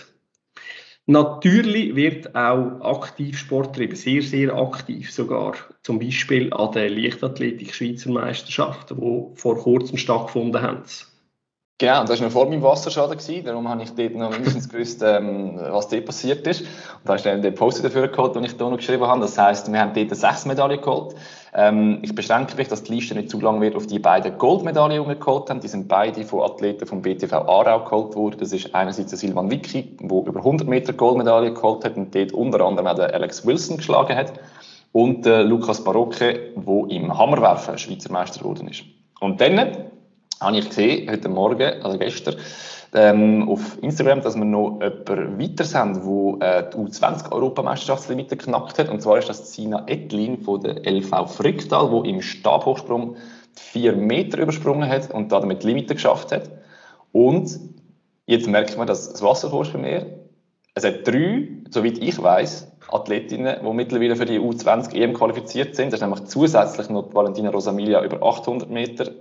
Natürlich 1.05 1.95
wird 1.95 2.33
auch 2.33 2.79
aktiv 2.81 3.37
Sport 3.37 3.73
betrieben, 3.73 3.95
sehr, 3.95 4.21
sehr 4.21 4.55
aktiv 4.55 5.11
sogar. 5.11 5.55
Zum 5.81 5.99
Beispiel 5.99 6.53
an 6.53 6.71
der 6.71 6.89
Leichtathletik-Schweizer 6.89 8.09
Meisterschaft, 8.11 8.91
die 8.91 9.25
vor 9.35 9.57
kurzem 9.57 9.97
stattgefunden 9.97 10.61
haben. 10.61 10.83
Genau, 11.79 12.03
das 12.03 12.19
war 12.19 12.27
noch 12.27 12.31
vor 12.31 12.45
meinem 12.45 12.61
Wasserschaden, 12.61 13.17
gewesen, 13.17 13.45
darum 13.45 13.67
habe 13.67 13.81
ich 13.81 13.89
dort 13.95 14.13
noch 14.13 14.29
mindestens 14.29 14.69
gewusst, 14.69 15.01
ähm, 15.03 15.57
was 15.57 15.87
dort 15.87 16.05
passiert 16.05 16.45
ist. 16.45 16.61
Und 16.61 16.69
da 17.05 17.15
ist 17.15 17.25
dann 17.25 17.41
der 17.41 17.49
Post 17.49 17.83
dafür 17.83 18.07
geholt, 18.09 18.35
den 18.35 18.43
ich 18.43 18.51
hier 18.51 18.69
noch 18.69 18.77
geschrieben 18.77 19.07
habe. 19.07 19.21
Das 19.21 19.37
heisst, 19.39 19.71
wir 19.71 19.79
haben 19.79 19.91
dort 19.93 20.15
sechs 20.15 20.45
Medaillen 20.45 20.79
geholt. 20.79 21.15
Ähm, 21.55 21.99
ich 22.03 22.13
beschränke 22.13 22.55
mich, 22.57 22.67
dass 22.67 22.83
die 22.83 22.93
Liste 22.93 23.15
nicht 23.15 23.31
zu 23.31 23.41
lang 23.41 23.59
wird 23.59 23.75
auf 23.75 23.87
die 23.87 23.97
beiden 23.97 24.37
Goldmedaillen, 24.37 25.01
die 25.01 25.07
wir 25.09 25.15
geholt 25.15 25.49
haben. 25.49 25.61
Die 25.61 25.67
sind 25.67 25.87
beide 25.87 26.23
von 26.23 26.43
Athleten 26.43 26.85
vom 26.85 27.01
BTV 27.01 27.33
Aarau 27.33 27.83
geholt 27.83 28.15
worden. 28.15 28.37
Das 28.39 28.53
ist 28.53 28.73
einerseits 28.75 29.09
der 29.09 29.17
Silvan 29.17 29.49
Vicky, 29.49 29.97
der 29.99 30.17
über 30.17 30.39
100 30.39 30.67
Meter 30.67 30.93
Goldmedaille 30.93 31.53
geholt 31.53 31.83
hat 31.83 31.97
und 31.97 32.13
dort 32.13 32.33
unter 32.33 32.61
anderem 32.61 32.87
auch 32.87 32.95
der 32.95 33.13
Alex 33.15 33.47
Wilson 33.47 33.77
geschlagen 33.77 34.15
hat. 34.15 34.31
Und 34.91 35.25
der 35.25 35.43
Lukas 35.43 35.83
Barocke, 35.83 36.51
der 36.55 36.89
im 36.89 37.17
Hammerwerfen 37.17 37.79
Schweizer 37.79 38.11
Meister 38.11 38.39
geworden 38.39 38.67
ist. 38.67 38.83
Und 39.19 39.41
dann 39.41 39.55
habe 40.39 40.57
ich 40.57 40.69
gesehen, 40.69 41.09
heute 41.09 41.29
Morgen, 41.29 41.83
also 41.83 41.97
gestern, 41.97 42.35
ähm, 42.93 43.49
auf 43.49 43.81
Instagram, 43.81 44.21
dass 44.21 44.35
wir 44.35 44.45
noch 44.45 44.79
jemanden 44.81 45.39
weiter 45.39 45.79
haben, 45.79 46.39
der 46.39 46.59
äh, 46.59 46.69
die 46.69 46.77
U20-Europameisterschaftslimite 46.77 48.37
geknackt 48.37 48.77
hat. 48.77 48.89
Und 48.89 49.01
zwar 49.01 49.17
ist 49.17 49.29
das 49.29 49.53
Sina 49.53 49.83
Etlin 49.87 50.41
von 50.41 50.61
der 50.61 50.85
LV 50.85 51.27
Fricktal, 51.27 51.89
die 51.89 52.09
im 52.09 52.21
Stabhochsprung 52.21 53.15
vier 53.55 53.93
Meter 53.93 54.39
übersprungen 54.39 54.87
hat 54.87 55.11
und 55.11 55.31
damit 55.31 55.63
die 55.63 55.67
Limite 55.67 55.95
geschafft 55.95 56.31
hat. 56.31 56.49
Und 57.11 57.59
jetzt 58.25 58.47
merkt 58.47 58.77
man, 58.77 58.87
dass 58.87 59.11
das 59.11 59.21
Wasser 59.21 59.49
bei 59.49 59.77
mir. 59.79 60.19
Es 60.75 60.83
hat 60.83 61.07
drei, 61.07 61.49
soweit 61.69 61.99
ich 61.99 62.21
weiß, 62.21 62.71
Athletinnen, 62.91 63.57
die 63.63 63.73
mittlerweile 63.73 64.15
für 64.15 64.25
die 64.25 64.39
U20 64.39 64.93
EM 64.95 65.13
qualifiziert 65.13 65.75
sind. 65.75 65.93
Das 65.93 65.99
ist 65.99 66.07
nämlich 66.07 66.25
zusätzlich 66.25 66.89
noch 66.89 67.13
Valentina 67.13 67.49
Rosamilia 67.49 68.03
über 68.03 68.21
800 68.21 68.69
Meter 68.69 69.11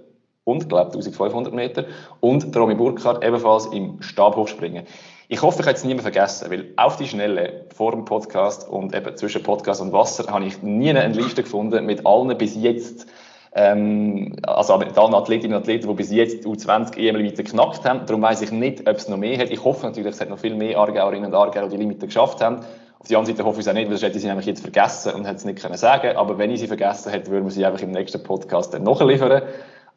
und, 0.45 0.69
glaube 0.69 0.93
1500 0.93 1.55
Meter. 1.55 1.85
Und 2.21 2.55
Romy 2.57 2.75
Burkhardt 2.75 3.25
ebenfalls 3.25 3.67
im 3.67 4.03
Stabhochspringen. 4.03 4.85
Ich 5.29 5.41
hoffe, 5.41 5.63
ich 5.63 5.67
habe 5.67 5.77
es 5.77 5.85
niemand 5.85 6.03
vergessen, 6.03 6.51
weil 6.51 6.73
auf 6.77 6.97
die 6.97 7.07
Schnelle 7.07 7.67
vor 7.75 7.93
dem 7.93 8.05
Podcast 8.05 8.69
und 8.69 8.95
eben 8.95 9.17
zwischen 9.17 9.43
Podcast 9.43 9.81
und 9.81 9.93
Wasser 9.93 10.31
habe 10.31 10.45
ich 10.45 10.63
nie 10.63 10.91
eine 10.91 11.09
Liste 11.09 11.43
gefunden 11.43 11.87
mit 11.87 12.05
allen 12.07 12.37
bis 12.37 12.55
jetzt 12.55 13.07
ähm, 13.55 14.37
also 14.45 14.79
mit 14.79 14.97
allen 14.97 15.15
Athletinnen 15.15 15.55
und 15.55 15.63
Athleten, 15.63 15.89
die 15.89 15.95
bis 15.95 16.11
jetzt 16.11 16.47
U20 16.47 16.97
EM-Limite 16.97 17.45
geknackt 17.45 17.85
haben. 17.85 18.07
Darum 18.07 18.23
weiß 18.23 18.43
ich 18.43 18.51
nicht, 18.51 18.89
ob 18.89 18.97
es 18.97 19.09
noch 19.09 19.19
mehr 19.19 19.39
hat. 19.39 19.51
Ich 19.51 19.63
hoffe 19.63 19.87
natürlich, 19.87 20.15
es 20.15 20.21
hat 20.21 20.31
noch 20.31 20.39
viel 20.39 20.55
mehr 20.55 20.79
Aargauerinnen 20.79 21.27
und 21.27 21.35
Aargauer, 21.35 21.69
die 21.69 21.77
Limite 21.77 22.07
geschafft 22.07 22.41
haben. 22.41 22.61
Auf 22.99 23.09
der 23.09 23.19
anderen 23.19 23.37
Seite 23.37 23.47
hoffe 23.47 23.61
ich 23.61 23.67
es 23.67 23.69
auch 23.69 23.75
nicht, 23.75 23.91
weil 23.91 23.97
sonst 23.97 24.05
hätte 24.05 24.17
ich 24.17 24.23
sie 24.23 24.29
nämlich 24.29 24.47
jetzt 24.47 24.63
vergessen 24.63 25.13
und 25.13 25.25
hätte 25.25 25.37
es 25.37 25.45
nicht 25.45 25.61
können 25.61 25.77
sagen 25.77 26.17
Aber 26.17 26.39
wenn 26.39 26.51
ich 26.51 26.61
sie 26.61 26.69
vergessen 26.69 27.11
hätte, 27.11 27.31
würden 27.31 27.45
wir 27.45 27.51
sie 27.51 27.67
einfach 27.67 27.83
im 27.83 27.91
nächsten 27.91 28.23
Podcast 28.23 28.73
dann 28.73 28.85
nachliefern. 28.85 29.43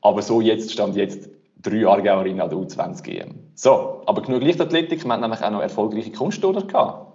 Aber 0.05 0.21
so 0.21 0.39
jetzt 0.39 0.71
stand 0.71 0.95
jetzt 0.95 1.27
drei 1.63 1.85
Aargauerinnen 1.87 2.39
an 2.39 2.51
der 2.51 2.59
U20 2.59 3.07
EM. 3.07 3.39
So, 3.55 4.03
aber 4.05 4.21
genug 4.21 4.43
Leichtathletik. 4.43 5.03
Wir 5.03 5.11
haben 5.11 5.21
nämlich 5.21 5.41
auch 5.41 5.49
noch 5.49 5.63
erfolgreiche 5.63 6.11
Kunstturner 6.11 6.61
gehabt. 6.61 7.11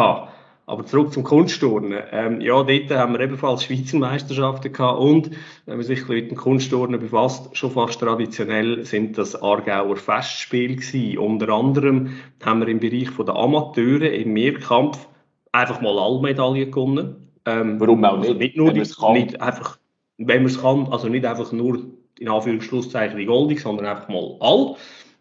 Aber 0.71 0.87
zurück 0.87 1.12
zum 1.12 1.25
Kunstturnen. 1.25 2.01
Ähm, 2.12 2.41
ja, 2.41 2.62
dort 2.62 2.91
haben 2.93 3.14
wir 3.14 3.21
ebenfalls 3.21 3.64
Schweizer 3.64 3.99
Meisterschaften 3.99 4.73
gehabt 4.73 5.01
und 5.01 5.33
wenn 5.66 5.79
man 5.79 5.85
sich 5.85 6.07
mit 6.07 6.31
dem 6.31 6.37
Kunstturnen 6.37 7.01
befasst, 7.01 7.57
schon 7.57 7.73
fast 7.73 7.99
traditionell 7.99 8.85
sind 8.85 9.18
das 9.18 9.35
Aargauer 9.43 9.97
Festspiele 9.97 10.77
gewesen. 10.77 11.18
Unter 11.18 11.49
anderem 11.49 12.11
haben 12.45 12.61
wir 12.61 12.68
im 12.68 12.79
Bereich 12.79 13.09
der 13.18 13.35
Amateure 13.35 14.12
im 14.12 14.33
Mehrkampf 14.33 15.09
einfach 15.51 15.81
mal 15.81 15.99
alle 15.99 16.21
Medaillen 16.21 16.71
gewonnen. 16.71 17.16
Ähm, 17.47 17.81
Warum 17.81 18.05
auch 18.05 18.18
also 18.18 18.35
nicht? 18.35 18.57
nur 18.57 18.73
die, 18.73 18.79
nicht 18.79 19.41
einfach, 19.41 19.77
wenn 20.18 20.45
man 20.45 20.53
es 20.53 20.61
kann, 20.61 20.87
also 20.93 21.09
nicht 21.09 21.27
einfach 21.27 21.51
nur 21.51 21.81
in 22.21 22.29
Anführungszeichen 22.29 23.18
die 23.18 23.27
Goldig, 23.27 23.61
sondern 23.61 23.87
einfach 23.87 24.09
mal 24.09 24.37
all. 24.39 24.77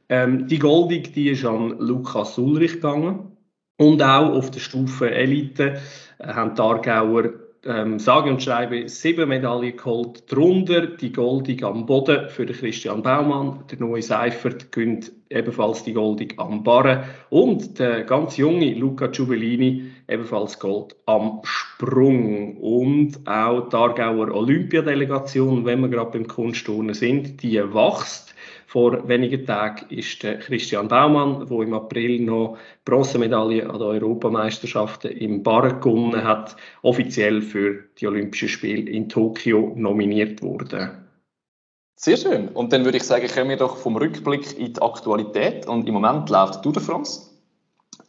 Ähm, 0.09 0.47
die 0.47 0.59
Goldig, 0.59 1.11
die 1.15 1.29
ist 1.29 1.43
an 1.43 1.75
Lukas 1.79 2.37
Ulrich 2.37 2.73
gegangen. 2.73 3.31
Und 3.79 4.03
auch 4.03 4.33
auf 4.33 4.51
der 4.51 4.59
Stufe 4.59 5.09
Elite 5.09 5.79
äh, 6.19 6.27
haben 6.27 6.53
die 6.53 6.61
Aargauer 6.61 7.29
ähm, 7.65 7.97
sage 7.97 8.29
und 8.29 8.43
schreibe 8.43 8.89
sieben 8.89 9.29
Medaillen 9.29 9.75
geholt, 9.75 10.29
darunter 10.29 10.87
die 10.87 11.13
Goldig 11.13 11.63
am 11.63 11.85
Boden 11.85 12.29
für 12.29 12.45
Christian 12.45 13.01
Baumann, 13.01 13.63
der 13.71 13.79
neue 13.79 14.01
Seifert 14.01 14.73
gönnt 14.73 15.11
ebenfalls 15.29 15.83
die 15.83 15.93
Goldig 15.93 16.35
am 16.37 16.63
Barren 16.63 17.03
und 17.29 17.79
der 17.79 18.03
ganz 18.03 18.35
junge 18.35 18.73
Luca 18.73 19.07
Giubellini 19.07 19.91
ebenfalls 20.09 20.59
Gold 20.59 20.95
am 21.05 21.39
Sprung. 21.43 22.57
Und 22.57 23.27
auch 23.27 23.69
die 23.69 23.75
Aargauer 23.75 24.31
Olympiadelegation, 24.33 25.65
wenn 25.65 25.81
wir 25.81 25.89
gerade 25.89 26.11
beim 26.11 26.27
Kunstturnen 26.27 26.95
sind, 26.95 27.41
die 27.43 27.57
wächst 27.57 28.28
vor 28.69 29.07
wenigen 29.07 29.47
Tagen 29.47 29.87
ist 29.89 30.19
Christian 30.19 30.87
Baumann, 30.87 31.47
der 31.47 31.59
im 31.61 31.73
April 31.73 32.21
noch 32.21 32.59
Bronzemedaille 32.85 33.67
an 33.67 33.79
den 33.79 33.81
Europameisterschaften 33.81 35.09
im 35.09 35.41
Barren 35.41 35.81
gewonnen 35.81 36.23
hat, 36.23 36.55
offiziell 36.83 37.41
für 37.41 37.85
die 37.97 38.05
Olympischen 38.05 38.47
Spiele 38.47 38.87
in 38.91 39.09
Tokio 39.09 39.73
nominiert 39.75 40.43
worden. 40.43 40.91
Sehr 41.95 42.17
schön. 42.17 42.49
Und 42.49 42.71
dann 42.71 42.85
würde 42.85 42.97
ich 42.97 43.03
sagen, 43.03 43.27
kommen 43.27 43.49
wir 43.49 43.57
doch 43.57 43.75
vom 43.75 43.97
Rückblick 43.97 44.55
in 44.59 44.73
die 44.73 44.81
Aktualität. 44.83 45.67
Und 45.67 45.87
im 45.87 45.95
Moment 45.95 46.29
läuft 46.29 46.61
Tour 46.61 46.73
de 46.73 46.83
France. 46.83 47.27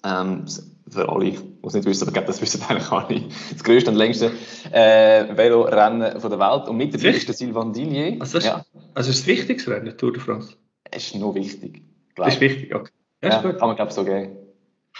Ähm, 0.04 0.44
für 0.90 1.08
alle, 1.08 1.30
die 1.32 1.38
es 1.66 1.74
nicht 1.74 1.86
wissen, 1.86 2.02
aber 2.02 2.10
ich 2.10 2.14
glaube, 2.14 2.26
das 2.26 2.40
wissen 2.42 2.62
eigentlich 2.68 2.90
alle, 2.90 3.22
das 3.52 3.64
größte 3.64 3.90
und 3.90 3.96
längste 3.96 4.32
äh, 4.72 5.36
Velorennen 5.36 6.00
der 6.00 6.22
Welt. 6.22 6.68
Und 6.68 6.76
mit 6.76 6.94
dabei 6.94 7.10
ist 7.10 7.28
der 7.28 7.34
Sylvain 7.34 7.72
Dillier. 7.72 8.16
Also, 8.20 8.38
das 8.38 8.44
ist, 8.44 8.46
ja. 8.46 8.64
also 8.94 9.10
ist 9.10 9.20
das 9.20 9.26
wichtigste 9.26 9.70
Rennen, 9.70 9.96
Tour 9.96 10.12
de 10.12 10.20
France? 10.20 10.54
Es 10.90 11.06
ist 11.06 11.16
nur 11.16 11.34
wichtig. 11.34 11.82
Das 12.16 12.34
ist 12.34 12.40
wichtig, 12.40 12.74
okay. 12.74 12.90
Ja, 13.22 13.30
ja 13.30 13.52
kann 13.52 13.68
man, 13.68 13.76
glaube 13.76 13.90
ich, 13.90 13.94
so 13.94 14.04
geben. 14.04 14.36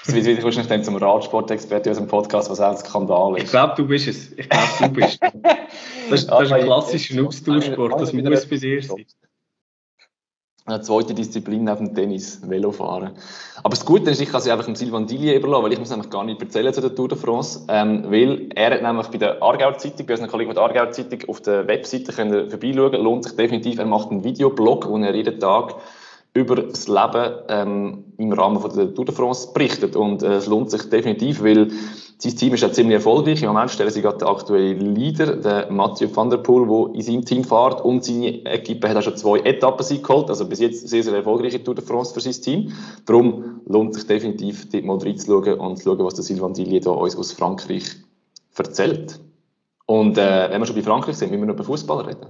Das 0.05 0.15
wird 0.15 0.25
wieder 0.25 0.43
wahrscheinlich 0.43 0.69
dann 0.69 0.85
zum 0.85 0.97
Radsportexperten 0.97 1.91
aus 1.91 1.99
dem 1.99 2.07
Podcast, 2.07 2.49
was 2.49 2.61
auch 2.61 2.71
ein 2.71 2.77
Skandal 2.77 3.37
ist. 3.37 3.45
Ich 3.45 3.51
glaube, 3.51 3.75
du 3.77 3.87
bist 3.87 4.09
es. 4.09 4.33
Ich 4.33 4.49
glaube, 4.49 4.69
du 4.81 4.89
bist 4.91 5.19
es. 5.21 5.31
Das, 6.11 6.27
das 6.27 6.43
ist 6.43 6.53
ein 6.53 6.65
klassischer 6.65 7.25
Austauschsport, 7.25 8.01
das 8.01 8.13
muss 8.13 8.47
bei 8.47 8.57
dir 8.57 8.83
sein 8.83 9.07
eine 10.71 10.83
zweite 10.83 11.15
Disziplin 11.15 11.65
neben 11.65 11.87
dem 11.87 11.95
Tennis, 11.95 12.41
Velofahren. 12.49 13.11
Aber 13.63 13.71
das 13.71 13.85
Gute 13.85 14.11
ist, 14.11 14.21
ich 14.21 14.31
kann 14.31 14.41
sie 14.41 14.51
einfach 14.51 14.65
dem 14.65 14.75
Silvan 14.75 15.07
Dillier 15.07 15.37
überlassen, 15.37 15.65
weil 15.65 15.73
ich 15.73 15.79
muss 15.79 15.91
nämlich 15.91 16.11
gar 16.11 16.25
nicht 16.25 16.41
erzählen 16.41 16.73
zu 16.73 16.81
der 16.81 16.95
Tour 16.95 17.09
de 17.09 17.19
France, 17.19 17.61
ähm, 17.69 18.05
weil 18.09 18.49
er 18.55 18.75
hat 18.75 18.83
nämlich 18.83 19.09
bei 19.09 19.19
der 19.19 19.43
Aargauer 19.43 19.77
Zeitung, 19.79 20.07
bei 20.07 20.15
unseren 20.15 20.31
Kollegen 20.31 20.55
der 20.55 20.63
Aargauer 20.63 20.93
Zeitung 20.93 21.21
auf 21.29 21.41
der 21.43 21.67
Webseite 21.67 22.13
können 22.13 22.49
vorbeischauen, 22.49 23.03
lohnt 23.03 23.25
sich 23.25 23.37
definitiv, 23.37 23.79
er 23.79 23.87
macht 23.87 24.11
einen 24.11 24.25
Videoblog, 24.25 24.89
wo 24.89 24.97
er 24.99 25.15
jeden 25.15 25.39
Tag 25.41 25.75
über 26.33 26.57
das 26.57 26.87
Leben 26.87 27.35
ähm, 27.49 28.05
im 28.17 28.33
Rahmen 28.33 28.61
von 28.61 28.75
der 28.75 28.95
Tour 28.95 29.05
de 29.05 29.15
France 29.15 29.53
berichtet. 29.53 29.97
Und 29.97 30.23
äh, 30.23 30.35
es 30.35 30.47
lohnt 30.47 30.71
sich 30.71 30.89
definitiv, 30.89 31.43
weil 31.43 31.71
sein 32.23 32.37
Team 32.37 32.55
ist 32.55 32.61
ja 32.61 32.71
ziemlich 32.71 32.97
erfolgreich. 32.97 33.43
Im 33.43 33.49
Moment 33.49 33.71
stellen 33.71 33.91
sie 33.91 34.03
gerade 34.03 34.19
den 34.19 34.29
aktuellen 34.29 34.95
Leader, 34.95 35.37
den 35.37 35.75
Mathieu 35.75 36.09
van 36.15 36.29
der 36.29 36.37
Poel, 36.37 36.67
der 36.69 36.95
in 36.95 37.03
seinem 37.03 37.25
Team 37.25 37.45
fährt. 37.45 37.81
Und 37.83 38.05
seine 38.05 38.45
Equipe 38.45 38.89
hat 38.89 38.97
auch 38.97 39.03
schon 39.03 39.17
zwei 39.17 39.39
Etappen 39.39 40.03
geholt. 40.03 40.29
Also 40.29 40.47
bis 40.47 40.61
jetzt 40.61 40.87
sehr, 40.87 41.03
sehr 41.03 41.15
erfolgreiche 41.15 41.65
Tour 41.65 41.75
de 41.75 41.85
France 41.85 42.13
für 42.13 42.21
sein 42.21 42.35
Team. 42.35 42.73
Darum 43.07 43.63
lohnt 43.67 43.95
sich 43.95 44.07
definitiv, 44.07 44.69
dort 44.71 44.85
mal 44.85 44.99
reinzuschauen 44.99 45.59
und 45.59 45.79
zu 45.79 45.85
schauen, 45.85 46.05
was 46.05 46.15
der 46.15 46.25
Sylvain 46.25 46.53
Dillier 46.53 46.81
da 46.83 46.91
uns 46.91 47.17
aus 47.17 47.33
Frankreich 47.33 47.85
erzählt. 48.57 49.19
Und 49.87 50.19
äh, 50.19 50.51
wenn 50.51 50.61
wir 50.61 50.67
schon 50.67 50.77
bei 50.77 50.83
Frankreich 50.83 51.17
sind, 51.17 51.31
müssen 51.31 51.43
wir 51.43 51.47
noch 51.47 51.55
über 51.55 51.65
Fußball 51.65 52.05
reden. 52.05 52.27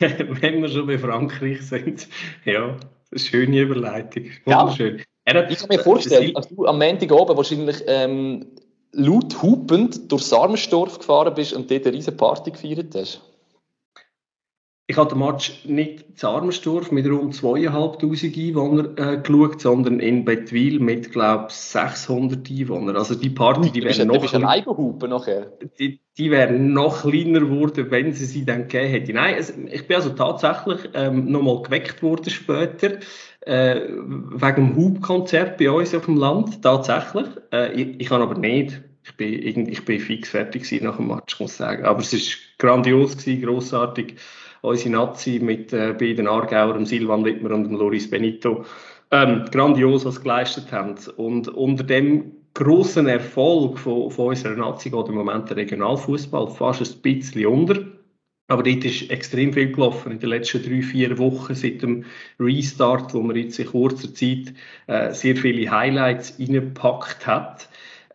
wenn 0.40 0.62
wir 0.62 0.68
schon 0.68 0.86
bei 0.86 0.98
Frankreich 0.98 1.60
sind, 1.62 2.08
ja, 2.46 2.76
schöne 3.12 3.60
Überleitung. 3.60 4.24
Wunderschön. 4.46 5.02
Ja, 5.28 5.48
ich 5.48 5.58
kann 5.58 5.68
mir 5.68 5.80
vorstellen, 5.80 6.32
dass 6.34 6.48
du 6.48 6.66
am 6.66 6.78
Montag 6.78 7.12
oben 7.12 7.36
wahrscheinlich 7.36 7.82
ähm, 7.86 8.46
laut 8.96 9.42
hupend 9.42 10.10
durch 10.10 10.22
Sarmenstorf 10.22 10.98
gefahren 10.98 11.34
bist 11.34 11.52
und 11.52 11.70
dort 11.70 11.86
eine 11.86 11.96
riesige 11.96 12.16
Party 12.16 12.50
gefeiert 12.50 12.94
hast? 12.94 13.20
Ich 14.88 14.96
habe 14.96 15.10
den 15.10 15.18
Match 15.18 15.64
nicht 15.64 16.02
in 16.02 16.14
Sarmenstorf 16.14 16.92
mit 16.92 17.06
rund 17.06 17.34
2'500 17.34 18.48
Einwohnern 18.48 18.96
äh, 18.96 19.20
geschaut, 19.20 19.60
sondern 19.60 19.98
in 19.98 20.24
Bettwil 20.24 20.78
mit, 20.78 21.10
glaube 21.10 21.46
ich, 21.48 21.56
600 21.56 22.48
Einwohnern. 22.48 22.96
Also 22.96 23.16
die 23.16 23.30
Party, 23.30 23.70
die 23.72 23.82
wäre 23.82 24.06
noch... 24.06 24.24
Du 24.24 25.06
nachher? 25.08 25.50
Die, 25.80 26.00
die 26.16 26.30
wäre 26.30 26.52
noch 26.52 27.02
kleiner 27.02 27.40
geworden, 27.40 27.90
wenn 27.90 28.12
sie 28.12 28.26
sie 28.26 28.44
dann 28.44 28.68
gegeben 28.68 28.90
hätte. 28.90 29.12
Nein, 29.12 29.34
es, 29.36 29.50
ich 29.50 29.88
bin 29.88 29.96
also 29.96 30.10
tatsächlich 30.10 30.78
ähm, 30.94 31.32
nochmal 31.32 31.62
geweckt 31.62 32.00
worden 32.04 32.30
später, 32.30 33.00
äh, 33.40 33.80
wegen 33.88 34.54
dem 34.54 34.76
Hubkonzert 34.76 35.58
bei 35.58 35.68
uns 35.68 35.96
auf 35.96 36.04
dem 36.04 36.16
Land, 36.16 36.62
tatsächlich. 36.62 37.26
Äh, 37.52 37.72
ich, 37.72 38.00
ich 38.00 38.08
kann 38.08 38.22
aber 38.22 38.38
nicht 38.38 38.80
ich 39.06 39.16
bin, 39.16 39.68
ich 39.68 39.84
bin 39.84 40.00
fix 40.00 40.30
fertig 40.30 40.70
nach 40.82 40.96
dem 40.96 41.08
Match, 41.08 41.38
muss 41.38 41.52
ich 41.52 41.56
sagen. 41.56 41.84
Aber 41.84 42.00
es 42.00 42.12
war 42.12 42.20
grandios 42.58 43.16
gewesen, 43.16 43.42
grossartig. 43.42 44.16
Unsere 44.62 44.90
Nazi 44.90 45.38
mit 45.40 45.72
äh, 45.72 45.92
beiden 45.92 46.26
Aargauern, 46.26 46.86
Silvan 46.86 47.24
Wittmer 47.24 47.52
und 47.52 47.70
Loris 47.70 48.10
Benito, 48.10 48.64
ähm, 49.12 49.44
grandios 49.52 50.04
was 50.04 50.20
geleistet 50.20 50.72
haben. 50.72 50.96
Und 51.16 51.48
unter 51.48 51.84
dem 51.84 52.32
grossen 52.54 53.06
Erfolg 53.06 53.78
von, 53.78 54.10
von 54.10 54.28
unserer 54.28 54.56
Nazi 54.56 54.90
geht 54.90 55.08
im 55.08 55.14
Moment 55.14 55.50
der 55.50 55.58
Regionalfußball 55.58 56.48
fast 56.48 56.80
ein 56.80 57.02
bisschen 57.02 57.46
unter. 57.46 57.84
Aber 58.48 58.62
dort 58.62 58.84
ist 58.84 59.10
extrem 59.10 59.52
viel 59.52 59.72
gelaufen 59.72 60.12
in 60.12 60.18
den 60.20 60.30
letzten 60.30 60.62
drei, 60.62 60.80
vier 60.80 61.18
Wochen 61.18 61.54
seit 61.54 61.82
dem 61.82 62.04
Restart, 62.38 63.12
wo 63.12 63.20
man 63.20 63.36
jetzt 63.36 63.58
in 63.58 63.66
kurzer 63.66 64.14
Zeit 64.14 64.54
äh, 64.86 65.12
sehr 65.12 65.36
viele 65.36 65.70
Highlights 65.70 66.38
reingepackt 66.38 67.26
hat. 67.26 67.68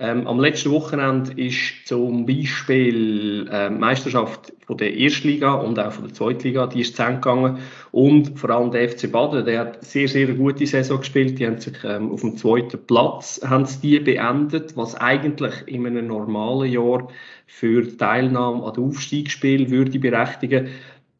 Ähm, 0.03 0.25
am 0.25 0.39
letzten 0.39 0.71
Wochenende 0.71 1.31
ist 1.39 1.85
zum 1.85 2.25
Beispiel 2.25 3.47
äh, 3.51 3.69
Meisterschaft 3.69 4.51
von 4.65 4.77
der 4.77 4.95
Erstliga 4.95 5.53
und 5.53 5.77
auch 5.77 5.91
von 5.91 6.05
der 6.05 6.13
Zweitliga, 6.15 6.65
die 6.65 6.81
ist 6.81 6.95
zu 6.95 7.03
Ende 7.03 7.17
gegangen. 7.17 7.59
Und 7.91 8.39
vor 8.39 8.49
allem 8.49 8.71
der 8.71 8.89
FC 8.89 9.11
Baden, 9.11 9.45
der 9.45 9.59
hat 9.59 9.85
sehr, 9.85 10.07
sehr 10.07 10.33
gute 10.33 10.65
Saison 10.65 10.97
gespielt. 10.97 11.37
Die 11.37 11.45
haben 11.45 11.59
sich 11.59 11.75
ähm, 11.83 12.11
auf 12.11 12.21
dem 12.21 12.35
zweiten 12.35 12.79
Platz 12.87 13.39
haben 13.47 13.67
die 13.83 13.99
beendet, 13.99 14.75
was 14.75 14.95
eigentlich 14.95 15.53
in 15.67 15.85
einem 15.85 16.07
normalen 16.07 16.71
Jahr 16.71 17.07
für 17.45 17.95
Teilnahme 17.95 18.63
an 18.63 18.73
den 18.73 18.85
Aufstiegsspielen 18.85 19.69
würde 19.69 19.99
berechtigen. 19.99 20.69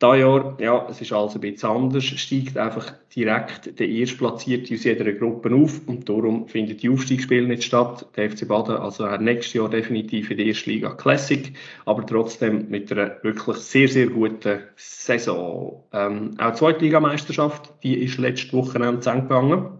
Da 0.02 0.16
Jahr, 0.16 0.58
ja, 0.60 0.88
es 0.90 1.00
ist 1.00 1.14
alles 1.14 1.36
ein 1.36 1.42
bisschen 1.42 1.70
anders, 1.70 2.04
steigt 2.04 2.58
einfach 2.58 2.92
direkt 3.16 3.80
der 3.80 3.88
Erstplatzierte 3.88 4.74
aus 4.74 4.84
jeder 4.84 5.12
Gruppe 5.14 5.54
auf 5.54 5.80
und 5.86 6.10
darum 6.10 6.48
findet 6.48 6.82
die 6.82 6.90
Aufstiegsspiele 6.90 7.48
nicht 7.48 7.64
statt. 7.64 8.08
Der 8.16 8.32
FC 8.32 8.48
Baden 8.48 8.78
also 8.78 9.06
nächstes 9.18 9.54
Jahr 9.54 9.70
definitiv 9.70 10.32
in 10.32 10.38
der 10.38 10.48
Erstliga 10.48 10.96
Classic, 10.96 11.54
aber 11.86 12.04
trotzdem 12.04 12.68
mit 12.70 12.92
einer 12.92 13.18
wirklich 13.22 13.58
sehr, 13.58 13.88
sehr 13.88 14.08
guten 14.08 14.64
Saison. 14.76 15.84
Ähm, 15.94 16.32
auch 16.40 16.50
die 16.50 16.58
Zweitligameisterschaft, 16.58 17.72
die 17.84 18.04
ist 18.04 18.18
letzte 18.18 18.54
Woche 18.54 18.80
zu 19.02 19.10
Ende 19.10 19.22
gegangen. 19.22 19.78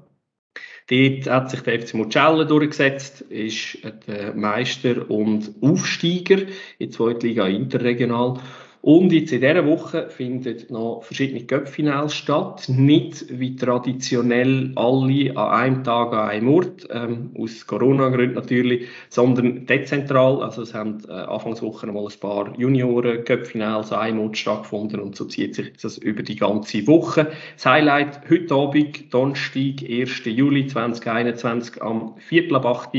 Dort 0.88 1.30
hat 1.30 1.50
sich 1.50 1.62
der 1.62 1.80
FC 1.80 1.96
Mugello 1.96 2.44
durchgesetzt, 2.44 3.22
ist 3.22 3.78
der 4.08 4.36
Meister 4.36 5.10
und 5.10 5.52
Aufsteiger 5.62 6.42
in 6.42 6.48
die 6.80 6.90
Zweitliga 6.90 7.48
Interregional. 7.48 8.40
Und 8.84 9.14
jetzt 9.14 9.32
in 9.32 9.42
dieser 9.42 9.68
Woche 9.68 10.10
finden 10.10 10.58
noch 10.70 11.04
verschiedene 11.04 11.46
Cup-Finals 11.46 12.16
statt. 12.16 12.68
Nicht 12.68 13.26
wie 13.30 13.56
traditionell 13.56 14.72
alle 14.76 15.38
an 15.38 15.50
einem 15.52 15.84
Tag 15.84 16.14
an 16.14 16.30
einem 16.30 16.48
Ort, 16.50 16.88
ähm, 16.90 17.30
aus 17.38 17.68
Corona-Gründen 17.68 18.34
natürlich, 18.34 18.88
sondern 19.10 19.68
dezentral. 19.68 20.42
Also 20.42 20.64
es 20.64 20.74
haben 20.74 20.98
äh, 21.08 21.12
Anfangswoche 21.12 21.86
mal 21.92 22.08
ein 22.08 22.20
paar 22.20 22.58
Junioren-Cup-Finals 22.58 23.92
an 23.92 24.00
einem 24.00 24.20
Ort 24.22 24.38
stattgefunden 24.40 25.00
und 25.00 25.16
so 25.16 25.26
zieht 25.26 25.54
sich 25.54 25.74
das 25.80 26.00
über 26.00 26.24
die 26.24 26.38
ganze 26.38 26.88
Woche. 26.88 27.32
Das 27.54 27.68
Highlight 27.68 28.22
heute 28.32 28.56
Abend, 28.56 29.14
Donnerstag, 29.14 29.84
1. 29.88 30.24
Juli 30.26 30.66
2021 30.66 31.84
am 31.84 32.16
Viertel 32.18 32.56
ab 32.56 32.66
8 32.66 32.90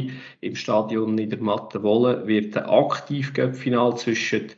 im 0.42 0.54
Stadion 0.54 1.16
Niedermatten-Wolle 1.16 2.24
wird 2.28 2.56
ein 2.56 2.66
Aktiv-Cup-Final 2.66 3.96
zwischen 3.96 4.52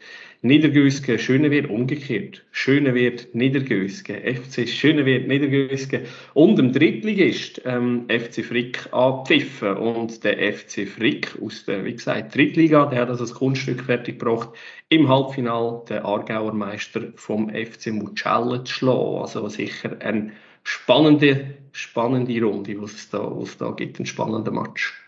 Niedergösgen, 0.45 1.19
Schönewirt, 1.19 1.71
umgekehrt. 1.71 2.45
Schönewirt, 2.53 3.35
Niedergösgen, 3.35 4.17
FC 4.17 4.69
Schönewirt, 4.69 5.27
Niedergösgen 5.27 6.03
und 6.35 6.59
dem 6.59 6.71
Drittligist 6.71 7.63
ähm, 7.65 8.05
FC 8.11 8.45
Frick 8.45 8.93
angepfiffen. 8.93 9.75
Und 9.79 10.23
der 10.23 10.53
FC 10.53 10.87
Frick 10.87 11.35
aus 11.41 11.65
der, 11.65 11.87
wie 11.87 11.95
gesagt, 11.95 12.35
Drittliga, 12.35 12.85
der 12.85 13.01
hat 13.01 13.09
also 13.09 13.25
das 13.25 13.33
Kunststück 13.33 13.85
fertiggebracht, 13.85 14.51
im 14.91 15.09
Halbfinal 15.09 15.83
den 15.89 16.01
Aargauer 16.01 16.53
Meister 16.53 17.05
vom 17.17 17.49
FC 17.49 17.87
Mucella 17.87 18.63
zu 18.67 18.75
schlagen. 18.75 19.23
Also 19.23 19.49
sicher 19.49 19.97
eine 20.01 20.33
spannende, 20.63 21.55
spannende 21.73 22.39
Runde, 22.43 22.83
was 22.83 22.93
es 22.93 23.09
da, 23.09 23.35
was 23.35 23.49
es 23.49 23.57
da 23.57 23.71
gibt, 23.71 23.99
ein 23.99 24.05
spannender 24.05 24.53
Match 24.53 25.04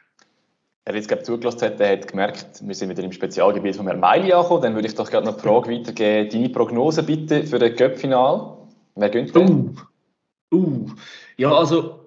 er 0.86 0.94
jetzt 0.94 1.08
gerade 1.08 1.24
zugelassen 1.24 1.62
hat, 1.62 1.80
der 1.80 1.92
hat 1.92 2.08
gemerkt, 2.08 2.46
wir 2.62 2.74
sind 2.74 2.90
wieder 2.90 3.02
im 3.02 3.10
Spezialgebiet 3.10 3.74
von 3.74 3.86
Herrn 3.86 3.98
Meili 3.98 4.32
angekommen. 4.32 4.62
Dann 4.62 4.74
würde 4.74 4.86
ich 4.86 4.94
doch 4.94 5.10
gerade 5.10 5.26
noch 5.26 5.36
die 5.36 5.42
Frage 5.42 5.70
weitergeben. 5.70 6.30
Deine 6.30 6.48
Prognose 6.48 7.02
bitte 7.02 7.42
für 7.42 7.58
das 7.58 7.74
Cup-Final. 7.74 8.56
Wer 8.94 9.10
gönnt 9.10 9.34
denn? 9.34 9.76
Uh, 10.54 10.56
uh. 10.56 10.86
Ja, 11.36 11.52
also 11.52 12.06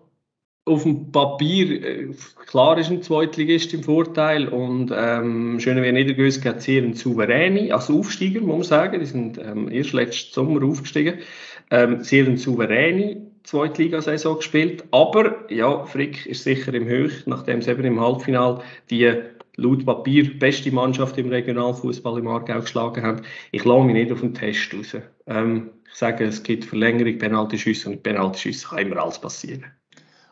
auf 0.64 0.84
dem 0.84 1.12
Papier, 1.12 1.84
äh, 1.84 2.10
klar 2.46 2.78
ist 2.78 2.90
ein 2.90 3.02
Zweitligist 3.02 3.74
im 3.74 3.84
Vorteil 3.84 4.48
und 4.48 4.94
ähm, 4.96 5.60
Schönewehr 5.60 5.92
Niedergös 5.92 6.44
hat 6.46 6.62
sehr 6.62 6.82
einen 6.82 6.94
souveräne, 6.94 7.74
also 7.74 8.00
Aufsteiger, 8.00 8.40
muss 8.40 8.58
man 8.58 8.64
sagen, 8.64 9.00
die 9.00 9.06
sind 9.06 9.38
ähm, 9.40 9.70
erst 9.70 9.94
letzten 9.94 10.34
Sommer 10.34 10.66
aufgestiegen, 10.66 11.20
ähm, 11.72 12.04
sehr 12.04 12.26
einen 12.26 12.38
souveräne 12.38 13.29
Zweitligasaison 13.44 14.38
gespielt. 14.38 14.84
Aber 14.92 15.52
ja, 15.52 15.84
Frick 15.86 16.26
ist 16.26 16.44
sicher 16.44 16.74
im 16.74 16.86
Höch, 16.86 17.26
nachdem 17.26 17.62
sie 17.62 17.72
eben 17.72 17.84
im 17.84 18.00
Halbfinal 18.00 18.62
die 18.90 19.14
laut 19.56 19.86
Papier 19.86 20.38
beste 20.40 20.72
Mannschaft 20.72 21.18
im 21.18 21.30
Regionalfußball 21.30 22.20
im 22.20 22.28
Aargau 22.28 22.62
geschlagen 22.62 23.04
haben. 23.04 23.22
Ich 23.52 23.66
lasse 23.66 23.84
mich 23.84 23.94
nicht 23.94 24.12
auf 24.12 24.22
den 24.22 24.34
Test 24.34 24.74
raus. 24.74 24.96
Ähm, 25.28 25.72
ich 25.92 25.96
sage, 25.96 26.26
es 26.26 26.44
gibt 26.44 26.66
Verlängerung, 26.66 27.18
Penaltyschüsse 27.18 27.90
und 27.90 28.04
Penaltyschüsse 28.04 28.68
kann 28.68 28.80
immer 28.80 28.98
alles 28.98 29.20
passieren. 29.20 29.66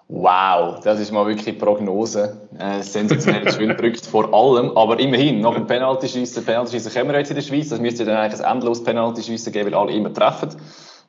Wow, 0.09 0.79
das 0.81 1.01
ist 1.01 1.11
mal 1.11 1.27
wirklich 1.27 1.59
Prognose. 1.59 2.47
Äh, 2.57 2.81
sensationell 2.81 3.51
schön 3.51 3.67
gedrückt 3.67 4.05
vor 4.05 4.33
allem. 4.33 4.71
Aber 4.77 4.97
immerhin, 4.99 5.41
nach 5.41 5.55
dem 5.55 5.67
Penaltyschiessen, 5.67 6.45
Penaltyschiessen 6.45 6.93
kommen 6.93 7.09
wir 7.09 7.19
jetzt 7.19 7.29
in 7.29 7.35
der 7.35 7.43
Schweiz. 7.43 7.69
Das 7.69 7.81
müsste 7.81 8.05
dann 8.05 8.15
eigentlich 8.15 8.41
ein 8.41 8.53
endloses 8.53 8.83
Penaltyschiessen 8.85 9.51
geben, 9.51 9.71
weil 9.71 9.77
alle 9.77 9.91
immer 9.91 10.13
treffen 10.13 10.55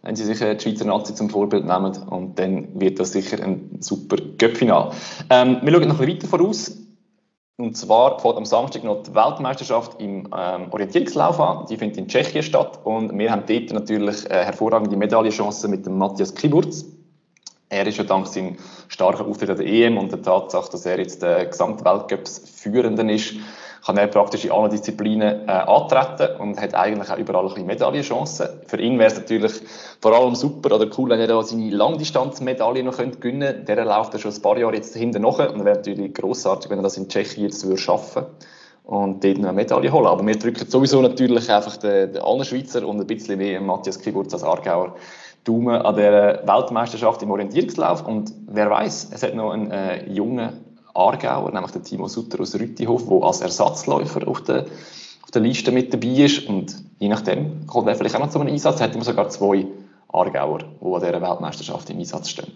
wenn 0.03 0.17
sie 0.17 0.25
sich 0.25 0.39
die 0.39 0.61
Schweizer 0.61 0.85
Nazi 0.85 1.15
zum 1.15 1.31
Vorbild 1.31 1.65
nehmen. 1.67 1.97
Und 2.09 2.39
dann 2.39 2.81
wird 2.81 3.01
das 3.01 3.13
sicher 3.13 3.43
ein 3.43 3.79
super 3.81 4.17
Göppfinal. 4.39 4.93
Ähm, 5.31 5.59
wir 5.63 5.73
schauen 5.73 5.89
noch 5.89 6.01
ein 6.01 6.07
bisschen 6.07 6.15
weiter 6.15 6.29
voraus. 6.29 6.77
Und 7.57 7.77
zwar 7.77 8.21
fährt 8.21 8.37
am 8.37 8.45
Samstag 8.45 8.85
noch 8.85 9.03
die 9.03 9.15
Weltmeisterschaft 9.15 10.01
im 10.01 10.29
ähm, 10.37 10.69
Orientierungslauf 10.71 11.41
an. 11.41 11.67
Die 11.67 11.77
findet 11.77 11.99
in 11.99 12.07
Tschechien 12.07 12.45
statt. 12.45 12.79
Und 12.85 13.19
wir 13.19 13.33
haben 13.33 13.43
dort 13.47 13.73
natürlich 13.73 14.31
äh, 14.31 14.45
hervorragende 14.45 14.97
Medaillenchancen 14.97 15.71
mit 15.71 15.85
dem 15.85 15.99
Matthias 15.99 16.35
Kiburz. 16.35 16.85
Er 17.69 17.87
ist 17.87 17.99
ja 17.99 18.05
dank 18.05 18.27
seinem 18.29 18.57
starken 18.87 19.27
Auftritt 19.27 19.51
an 19.51 19.57
der 19.57 19.67
EM 19.67 19.99
und 19.99 20.11
der 20.11 20.23
Tatsache, 20.23 20.71
dass 20.71 20.87
er 20.87 20.99
jetzt 20.99 21.21
der 21.21 21.47
Gesamtweltcups 21.47 22.39
Führenden 22.49 23.11
ist, 23.11 23.35
kann 23.85 23.97
er 23.97 24.07
praktisch 24.07 24.45
in 24.45 24.53
allen 24.53 24.71
Disziplinen 24.71 25.49
äh, 25.49 25.51
antreten 25.51 26.41
und 26.41 26.61
hat 26.61 26.75
eigentlich 26.75 27.11
auch 27.11 27.19
überall 27.19 27.53
ein 27.55 27.67
Medaillenchancen. 27.67 28.49
Für 28.67 28.81
ihn 28.81 28.99
wäre 28.99 29.11
es 29.11 29.17
natürlich 29.17 29.53
vor 30.01 30.15
allem 30.15 30.35
super 30.35 30.75
oder 30.75 30.87
cool, 30.99 31.11
wenn 31.11 31.21
er 31.21 31.27
da 31.27 31.43
seine 31.43 31.71
Langdistanzmedaille 31.71 32.83
noch 32.83 32.97
könnte 32.97 33.19
gewinnen 33.19 33.55
könnte. 33.55 33.75
Der 33.75 33.85
läuft 33.85 34.15
ja 34.15 34.19
schon 34.19 34.33
ein 34.33 34.43
paar 34.43 34.59
Jahre 34.59 34.75
jetzt 34.75 34.97
hinten 34.97 35.23
nach 35.23 35.39
und 35.39 35.65
wäre 35.65 35.77
natürlich 35.77 36.15
grossartig, 36.15 36.71
wenn 36.71 36.79
er 36.79 36.83
das 36.83 36.97
in 36.97 37.09
Tschechien 37.09 37.45
jetzt 37.45 37.65
würde 37.65 37.79
schaffen 37.79 38.27
und 38.85 39.23
dort 39.23 39.39
noch 39.39 39.49
eine 39.49 39.53
Medaille 39.53 39.93
holen. 39.93 40.07
Aber 40.07 40.27
wir 40.27 40.39
drücken 40.39 40.69
sowieso 40.69 41.01
natürlich 41.03 41.51
einfach 41.51 41.77
den, 41.77 42.13
den 42.13 42.23
allen 42.23 42.45
Schweizer 42.45 42.87
und 42.87 43.01
ein 43.01 43.07
bisschen 43.07 43.39
mehr 43.39 43.61
Matthias 43.61 44.01
Kiburz 44.01 44.33
als 44.33 44.43
Aargauer 44.43 44.95
Daumen 45.45 45.81
an 45.81 45.97
der 45.97 46.43
Weltmeisterschaft 46.47 47.23
im 47.23 47.31
Orientierungslauf 47.31 48.07
und 48.07 48.33
wer 48.49 48.69
weiß, 48.69 49.11
es 49.13 49.23
hat 49.23 49.35
noch 49.35 49.53
einen 49.53 49.71
äh, 49.71 50.05
jungen 50.11 50.68
Aargauer, 50.99 51.53
nämlich 51.53 51.71
der 51.71 51.83
Timo 51.83 52.09
Sutter 52.09 52.41
aus 52.41 52.55
Rüttihof, 52.55 53.09
der 53.09 53.23
als 53.23 53.41
Ersatzläufer 53.41 54.27
auf 54.27 54.43
der, 54.43 54.67
auf 55.23 55.31
der 55.33 55.43
Liste 55.43 55.71
mit 55.71 55.93
dabei 55.95 56.25
ist. 56.25 56.47
Und 56.49 56.75
je 56.99 57.09
nachdem 57.09 57.67
kommt 57.67 57.89
er 57.89 57.95
vielleicht 57.95 58.17
auch 58.17 58.21
noch 58.21 58.31
zu 58.31 58.41
einem 58.41 58.53
Einsatz. 58.53 58.81
Hätten 58.81 58.97
wir 58.97 59.05
sogar 59.05 59.29
zwei 59.29 59.67
Aargauer, 60.13 60.59
die 60.59 60.85
an 60.85 61.01
dieser 61.01 61.23
Weltmeisterschaft 61.23 61.91
im 61.91 61.99
Einsatz 61.99 62.31
stehen. 62.31 62.53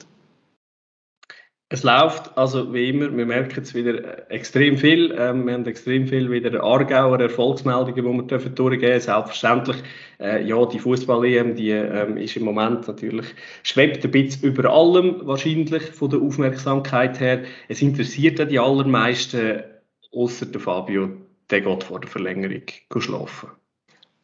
Es 1.73 1.85
läuft, 1.85 2.37
also 2.37 2.75
wie 2.75 2.91
immer, 2.91 3.17
wir 3.17 3.25
merken 3.25 3.55
jetzt 3.57 3.75
wieder 3.75 4.31
extrem 4.31 4.77
viel. 4.77 5.11
Ähm, 5.19 5.47
wir 5.47 5.55
haben 5.55 5.65
extrem 5.65 6.07
viel 6.07 6.31
wieder 6.31 6.63
Aargauer 6.63 7.19
Erfolgsmeldungen, 7.19 7.95
die 7.95 8.03
wir 8.05 8.23
dürfen 8.25 8.55
durchgeben 8.55 9.01
Selbstverständlich, 9.01 9.79
äh, 10.21 10.45
ja, 10.45 10.67
die 10.67 10.79
Fußball-EM, 10.79 11.57
die 11.57 11.71
ähm, 11.71 12.19
ist 12.19 12.37
im 12.37 12.45
Moment 12.45 12.87
natürlich, 12.87 13.25
schwebt 13.63 14.05
ein 14.05 14.11
bisschen 14.11 14.51
über 14.51 14.69
allem 14.71 15.27
wahrscheinlich 15.27 15.85
von 15.85 16.11
der 16.11 16.21
Aufmerksamkeit 16.21 17.19
her. 17.21 17.45
Es 17.69 17.81
interessiert 17.81 18.39
ja 18.39 18.45
die 18.45 18.59
allermeisten, 18.59 19.63
außer 20.15 20.45
der 20.45 20.61
Fabio, 20.61 21.09
der 21.49 21.63
geht 21.63 21.85
vor 21.85 22.01
der 22.01 22.11
Verlängerung 22.11 22.65
schlafen. 22.99 23.49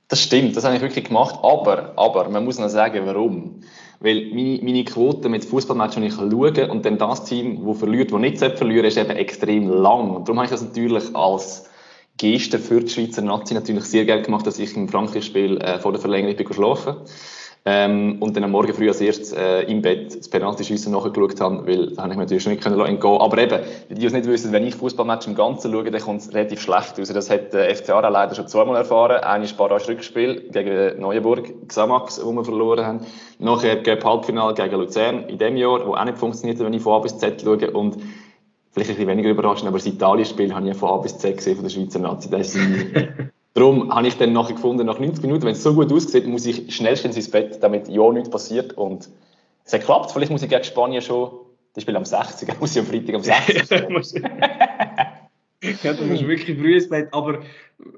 Das 0.08 0.22
stimmt, 0.22 0.54
das 0.54 0.64
habe 0.64 0.76
ich 0.76 0.82
wirklich 0.82 1.06
gemacht, 1.06 1.36
aber, 1.42 1.94
aber 1.96 2.28
man 2.28 2.44
muss 2.44 2.58
noch 2.58 2.68
sagen, 2.68 3.06
warum. 3.06 3.62
Weil 4.00 4.30
meine, 4.32 4.60
meine 4.62 4.84
Quote 4.84 5.28
mit 5.28 5.44
Fußballmatchen, 5.44 6.02
die 6.02 6.08
ich 6.08 6.14
schaue, 6.14 6.70
und 6.70 6.84
dann 6.84 6.98
das 6.98 7.24
Team, 7.24 7.66
das 7.66 7.78
verliert, 7.78 8.12
das 8.12 8.20
nicht 8.20 8.38
verlieren 8.38 8.86
ist 8.86 8.96
eben 8.96 9.10
extrem 9.10 9.68
lang. 9.68 10.10
Und 10.10 10.28
darum 10.28 10.38
habe 10.38 10.44
ich 10.44 10.52
das 10.52 10.62
natürlich 10.62 11.14
als 11.16 11.68
Geste 12.16 12.58
für 12.58 12.80
die 12.80 12.88
Schweizer 12.88 13.22
Nazi 13.22 13.54
natürlich 13.54 13.84
sehr 13.84 14.04
gerne 14.04 14.22
gemacht, 14.22 14.46
dass 14.46 14.58
ich 14.58 14.76
im 14.76 14.88
Frankreich-Spiel 14.88 15.58
äh, 15.58 15.78
vor 15.78 15.92
der 15.92 16.00
Verlängerung 16.00 16.36
bin 16.36 16.52
schlafen 16.52 16.96
ähm, 17.70 18.16
und 18.20 18.34
dann 18.34 18.44
am 18.44 18.52
Morgen 18.52 18.72
früh 18.72 18.88
als 18.88 18.98
erstes 19.02 19.32
äh, 19.32 19.60
im 19.70 19.82
Bett 19.82 20.18
das 20.18 20.26
Penalty-Schiessen 20.30 20.90
nachgeschaut 20.90 21.38
habe, 21.38 21.66
weil 21.66 21.90
da 21.90 22.04
habe 22.04 22.12
ich 22.12 22.16
mir 22.16 22.22
natürlich 22.22 22.46
nicht 22.46 22.64
entgehen 22.64 23.20
Aber 23.20 23.36
eben, 23.36 23.60
die, 23.90 23.94
die 23.94 24.06
es 24.06 24.14
nicht 24.14 24.26
wissen, 24.26 24.52
wenn 24.52 24.66
ich 24.66 24.74
Fußballmatch 24.74 25.26
im 25.26 25.34
Ganzen 25.34 25.70
schaue, 25.70 25.90
dann 25.90 26.00
kommt 26.00 26.22
es 26.22 26.32
relativ 26.32 26.62
schlecht 26.62 26.98
aus. 26.98 27.12
Das 27.12 27.28
hat 27.28 27.52
der 27.52 27.76
FCA 27.76 28.08
leider 28.08 28.34
schon 28.34 28.48
zweimal 28.48 28.76
erfahren. 28.76 29.22
Einmal 29.22 29.50
Barrage 29.58 29.86
Rückspiel 29.88 30.48
gegen 30.50 30.98
Neuenburg, 30.98 31.68
Xamax, 31.68 32.24
wo 32.24 32.32
wir 32.32 32.42
verloren 32.42 32.86
haben. 32.86 33.00
Nachher 33.38 33.76
gegen 33.76 34.02
Halbfinale 34.02 34.54
gegen 34.54 34.76
Luzern 34.76 35.24
in 35.24 35.36
dem 35.36 35.58
Jahr, 35.58 35.86
wo 35.86 35.92
auch 35.92 36.04
nicht 36.06 36.16
funktioniert, 36.16 36.58
wenn 36.60 36.72
ich 36.72 36.80
von 36.80 36.94
A 36.94 36.98
bis 37.00 37.18
Z 37.18 37.42
schaue. 37.42 37.70
Und 37.72 37.98
vielleicht 38.70 38.88
ein 38.90 38.96
bisschen 38.96 39.08
weniger 39.08 39.28
überraschend, 39.28 39.68
aber 39.68 39.76
das 39.76 39.86
Italien-Spiel 39.86 40.54
habe 40.54 40.70
ich 40.70 40.74
von 40.74 40.88
A 40.88 40.96
bis 40.96 41.18
Z 41.18 41.36
gesehen 41.36 41.56
von 41.56 41.64
der 41.64 41.70
Schweizer 41.70 41.98
Nazi. 41.98 42.30
Das 42.30 42.54
ist 42.54 42.58
Darum 43.54 43.92
habe 43.92 44.06
ich 44.06 44.16
dann 44.16 44.32
nachher 44.32 44.54
gefunden, 44.54 44.86
nach 44.86 44.98
90 44.98 45.22
Minuten, 45.24 45.44
wenn 45.44 45.52
es 45.52 45.62
so 45.62 45.74
gut 45.74 45.92
aussieht, 45.92 46.26
muss 46.26 46.46
ich 46.46 46.74
schnellstens 46.74 47.16
ins 47.16 47.30
Bett, 47.30 47.62
damit 47.62 47.88
ja 47.88 48.12
nichts 48.12 48.30
passiert. 48.30 48.74
Und 48.74 49.08
es 49.64 49.72
hat 49.72 49.80
geklappt. 49.80 50.12
Vielleicht 50.12 50.30
muss 50.30 50.42
ich 50.42 50.48
gegen 50.48 50.64
Spanien 50.64 51.02
schon, 51.02 51.30
das 51.74 51.82
Spiel 51.82 51.96
am 51.96 52.04
60, 52.04 52.48
muss 52.60 52.76
ich 52.76 52.80
am 52.80 52.86
Freitag 52.86 53.14
am 53.14 53.22
60. 53.22 54.24
ja, 55.62 55.92
das 55.92 56.00
ist 56.00 56.26
wirklich 56.26 56.88
Bett. 56.88 57.08
Aber 57.12 57.40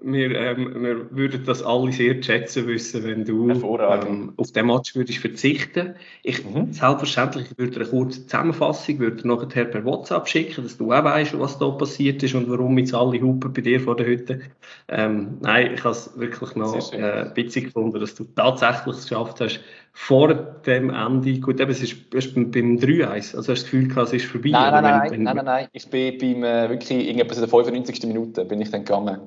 wir, 0.02 0.30
ähm, 0.34 0.82
wir 0.82 1.10
würden 1.10 1.44
das 1.44 1.62
alle 1.62 1.90
sehr 1.92 2.22
schätzen 2.22 2.66
wissen, 2.66 3.02
wenn 3.02 3.24
du 3.24 3.50
ähm, 3.50 4.32
auf 4.36 4.52
den 4.52 4.66
Match 4.66 4.94
würdest 4.94 5.18
verzichten. 5.18 5.94
Ich, 6.22 6.44
mhm. 6.44 6.72
Selbstverständlich 6.72 7.46
würde 7.56 7.76
eine 7.76 7.88
kurze 7.88 8.26
Zusammenfassung 8.26 8.98
würde 8.98 9.26
nachher 9.26 9.64
per 9.64 9.84
WhatsApp 9.84 10.28
schicken, 10.28 10.64
dass 10.64 10.76
du 10.76 10.92
auch 10.92 11.04
weißt, 11.04 11.38
was 11.38 11.58
da 11.58 11.70
passiert 11.70 12.22
ist 12.22 12.34
und 12.34 12.50
warum 12.50 12.76
jetzt 12.76 12.94
alle 12.94 13.20
Hupen 13.20 13.52
bei 13.52 13.62
dir 13.62 13.80
vor 13.80 13.96
der 13.96 14.06
Hütte. 14.06 14.40
Ähm, 14.88 15.38
nein, 15.40 15.72
ich 15.74 15.84
habe 15.84 15.94
es 15.94 16.18
wirklich 16.18 16.54
noch 16.56 16.92
äh, 16.92 17.30
witzig 17.34 17.66
gefunden, 17.66 17.98
dass 18.00 18.14
du 18.14 18.24
tatsächlich 18.36 18.96
es 18.96 19.08
geschafft 19.08 19.40
hast, 19.40 19.60
vor 19.92 20.32
dem 20.34 20.90
Ende, 20.90 21.40
gut, 21.40 21.60
eben, 21.60 21.70
es 21.70 21.82
ist, 21.82 22.10
beim, 22.10 22.50
beim 22.50 22.76
3-1, 22.76 23.36
also 23.36 23.38
hast 23.38 23.46
du 23.46 23.52
das 23.52 23.64
Gefühl 23.64 23.88
gehabt, 23.88 24.08
es 24.08 24.14
ist 24.14 24.26
vorbei? 24.26 24.50
Nein, 24.50 24.72
nein, 24.72 24.82
nein, 24.82 25.02
wenn, 25.02 25.10
wenn, 25.10 25.22
nein, 25.22 25.36
nein, 25.36 25.44
nein, 25.44 25.68
ich 25.72 25.88
bin 25.88 26.18
beim, 26.18 26.44
äh, 26.44 26.68
wirklich 26.70 27.08
in 27.08 27.16
der 27.16 27.26
95. 27.26 28.06
Minute 28.06 28.44
bin 28.44 28.60
ich 28.60 28.70
dann 28.70 28.84
gegangen. 28.84 29.20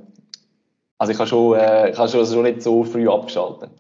Also 0.98 1.12
ich 1.12 1.20
habe 1.20 1.28
schon, 1.28 1.60
äh, 1.60 1.92
ich 1.92 1.98
habe 1.98 2.10
schon, 2.10 2.26
schon 2.26 2.44
nicht 2.44 2.62
so 2.62 2.84
früh 2.84 3.10
abgeschaltet. 3.10 3.72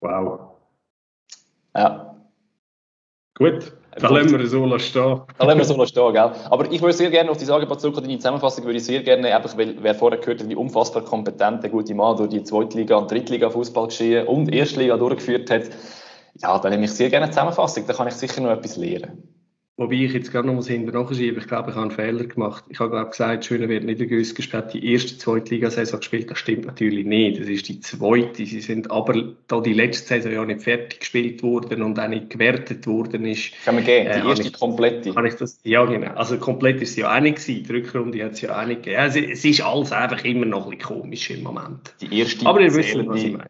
Wow. 0.00 0.52
Ja. 1.74 2.16
Gut, 3.34 3.72
dann 4.00 4.14
lassen 4.14 4.38
wir 4.38 4.46
so 4.46 4.78
stehen. 4.78 5.20
Dann 5.38 5.46
lassen 5.46 5.58
wir 5.58 5.64
so 5.64 5.86
stehen, 5.86 6.12
gell? 6.12 6.30
Aber 6.50 6.70
ich 6.70 6.80
würde 6.80 6.94
sehr 6.94 7.10
gerne 7.10 7.30
auf 7.30 7.36
die 7.36 7.50
Angebot 7.50 7.80
zurück, 7.80 7.96
deine 7.96 8.18
Zusammenfassung 8.18 8.64
würde 8.64 8.78
ich 8.78 8.84
sehr 8.84 9.02
gerne, 9.02 9.34
einfach, 9.34 9.56
weil 9.56 9.76
wer 9.80 9.94
vorher 9.94 10.18
gehört 10.18 10.40
hat, 10.40 10.48
wie 10.48 10.54
unfassbar 10.54 11.02
kompetent 11.02 11.62
der 11.62 11.70
gute 11.70 11.94
Mann 11.94 12.16
durch 12.16 12.30
die 12.30 12.42
Zweitliga- 12.42 12.96
und 12.96 13.10
Drittliga-Fußball 13.10 13.88
geschehen 13.88 14.26
und 14.26 14.52
Erstliga 14.52 14.96
durchgeführt 14.96 15.50
hat, 15.50 15.62
ja, 16.40 16.58
dann 16.58 16.70
nehme 16.72 16.84
ich 16.84 16.92
sehr 16.92 17.10
gerne 17.10 17.26
eine 17.26 17.32
Zusammenfassung, 17.32 17.84
da 17.86 17.92
kann 17.92 18.08
ich 18.08 18.14
sicher 18.14 18.40
noch 18.40 18.50
etwas 18.50 18.76
lernen. 18.76 19.37
Wobei 19.78 19.94
ich 19.94 20.12
jetzt 20.12 20.32
gerade 20.32 20.48
noch 20.48 20.56
was 20.56 20.66
hinten 20.66 20.90
nachschiebe. 20.90 21.38
Ich 21.38 21.46
glaube, 21.46 21.70
ich 21.70 21.76
habe 21.76 21.82
einen 21.82 21.92
Fehler 21.92 22.24
gemacht. 22.24 22.64
Ich 22.68 22.80
habe 22.80 22.90
glaube 22.90 23.10
gesagt, 23.10 23.44
Schöne 23.44 23.68
wird 23.68 23.84
nicht 23.84 24.00
Niedergös 24.00 24.34
hat 24.52 24.74
die 24.74 24.92
erste 24.92 25.16
Zweitligasaison 25.16 26.00
gespielt. 26.00 26.28
Das 26.28 26.38
stimmt 26.40 26.66
natürlich 26.66 27.06
nicht. 27.06 27.40
Das 27.40 27.46
ist 27.46 27.68
die 27.68 27.78
zweite. 27.78 28.44
Sie 28.44 28.60
sind 28.60 28.90
aber 28.90 29.34
da 29.46 29.60
die 29.60 29.74
letzte 29.74 30.08
Saison 30.08 30.32
ja 30.32 30.44
nicht 30.44 30.62
fertig 30.62 30.98
gespielt 30.98 31.44
worden 31.44 31.82
und 31.82 31.96
auch 32.00 32.08
nicht 32.08 32.28
gewertet 32.28 32.88
worden 32.88 33.24
ist. 33.24 33.52
Kann 33.64 33.76
man 33.76 33.84
gehen. 33.84 34.06
Die 34.06 34.18
äh, 34.18 34.28
erste 34.28 34.48
ich, 34.48 34.52
komplette. 34.52 35.14
Kann 35.14 35.26
ich 35.26 35.34
das? 35.34 35.60
Ja, 35.62 35.84
genau. 35.84 36.10
Also 36.14 36.38
komplett 36.38 36.82
ist 36.82 36.94
sie 36.94 37.02
ja 37.02 37.16
auch 37.16 37.20
nicht 37.20 37.36
gewesen. 37.36 37.62
Die 37.62 37.72
Rückrunde 37.72 38.24
hat 38.24 38.32
es 38.32 38.40
ja 38.40 38.60
auch 38.60 38.66
nicht 38.66 38.82
gegeben. 38.82 39.00
Also, 39.00 39.20
es 39.20 39.44
ist 39.44 39.60
alles 39.60 39.92
einfach 39.92 40.24
immer 40.24 40.46
noch 40.46 40.64
ein 40.64 40.76
bisschen 40.76 41.00
komisch 41.00 41.30
im 41.30 41.44
Moment. 41.44 41.94
Die 42.00 42.18
erste 42.18 42.44
aber 42.46 42.60
ihr 42.62 42.74
wisst, 42.74 42.96
was 42.96 43.22
ich 43.22 43.30
meine. 43.30 43.46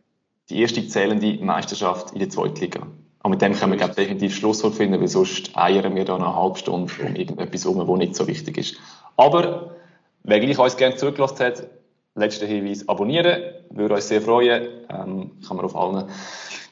Die 0.51 0.61
erste 0.61 0.87
zählende 0.87 1.43
Meisterschaft 1.43 2.13
in 2.13 2.19
der 2.19 2.29
Zweitliga. 2.29 2.87
Und 3.23 3.33
mit 3.33 3.43
dem 3.43 3.55
können 3.55 3.73
wir 3.73 3.79
glaube 3.79 3.95
definitiv 3.95 4.37
Schlusswort 4.37 4.75
finden, 4.75 5.01
weil 5.01 5.09
sonst 5.09 5.57
eiern 5.57 5.95
wir 5.95 6.05
da 6.05 6.17
eine 6.17 6.35
halbe 6.35 6.59
Stunde 6.59 6.93
um 7.03 7.17
irgendetwas 7.17 7.65
herum, 7.65 7.87
was 7.87 7.99
nicht 7.99 8.15
so 8.15 8.29
wichtig 8.29 8.59
ist. 8.59 8.77
Aber, 9.17 9.77
wer 10.23 10.41
gleich 10.41 10.59
uns 10.59 10.77
gerne 10.77 10.97
zugelassen 10.97 11.39
hat, 11.41 11.67
letzter 12.15 12.47
Hinweis, 12.47 12.89
abonnieren, 12.89 13.55
würde 13.71 13.95
uns 13.95 14.09
sehr 14.09 14.21
freuen. 14.23 14.69
Ähm, 14.89 15.33
kann 15.47 15.57
man 15.57 15.65
auf 15.65 15.75
allen 15.75 16.09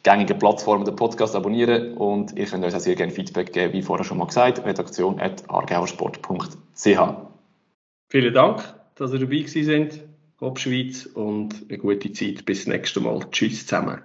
gängigen 0.03 0.39
Plattformen 0.39 0.85
den 0.85 0.95
Podcast 0.95 1.35
abonnieren 1.35 1.97
und 1.97 2.37
ihr 2.37 2.45
könnt 2.47 2.65
uns 2.65 2.75
auch 2.75 2.81
sehr 2.81 2.95
gerne 2.95 3.11
Feedback 3.11 3.53
geben, 3.53 3.73
wie 3.73 3.83
vorher 3.83 4.05
schon 4.05 4.19
mal 4.19 4.27
gesagt, 4.27 4.65
redaktion.argauersport.ch 4.65 6.99
Vielen 8.09 8.35
Dank, 8.35 8.63
dass 8.95 9.13
ihr 9.13 9.19
dabei 9.19 9.39
gewesen 9.39 9.65
sind. 9.65 10.01
Hop 10.41 10.61
Schweiz 10.61 11.07
und 11.07 11.65
eine 11.69 11.79
gute 11.79 12.13
Zeit. 12.13 12.45
Bis 12.45 12.63
zum 12.65 12.73
nächsten 12.73 13.03
Mal. 13.03 13.27
Tschüss 13.33 13.67
zusammen 13.67 14.01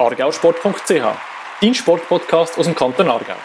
argausport.ch, 0.00 1.04
dein 1.60 1.74
Sportpodcast 1.74 2.58
aus 2.58 2.64
dem 2.64 2.74
Kanton 2.74 3.08
Aargau. 3.08 3.36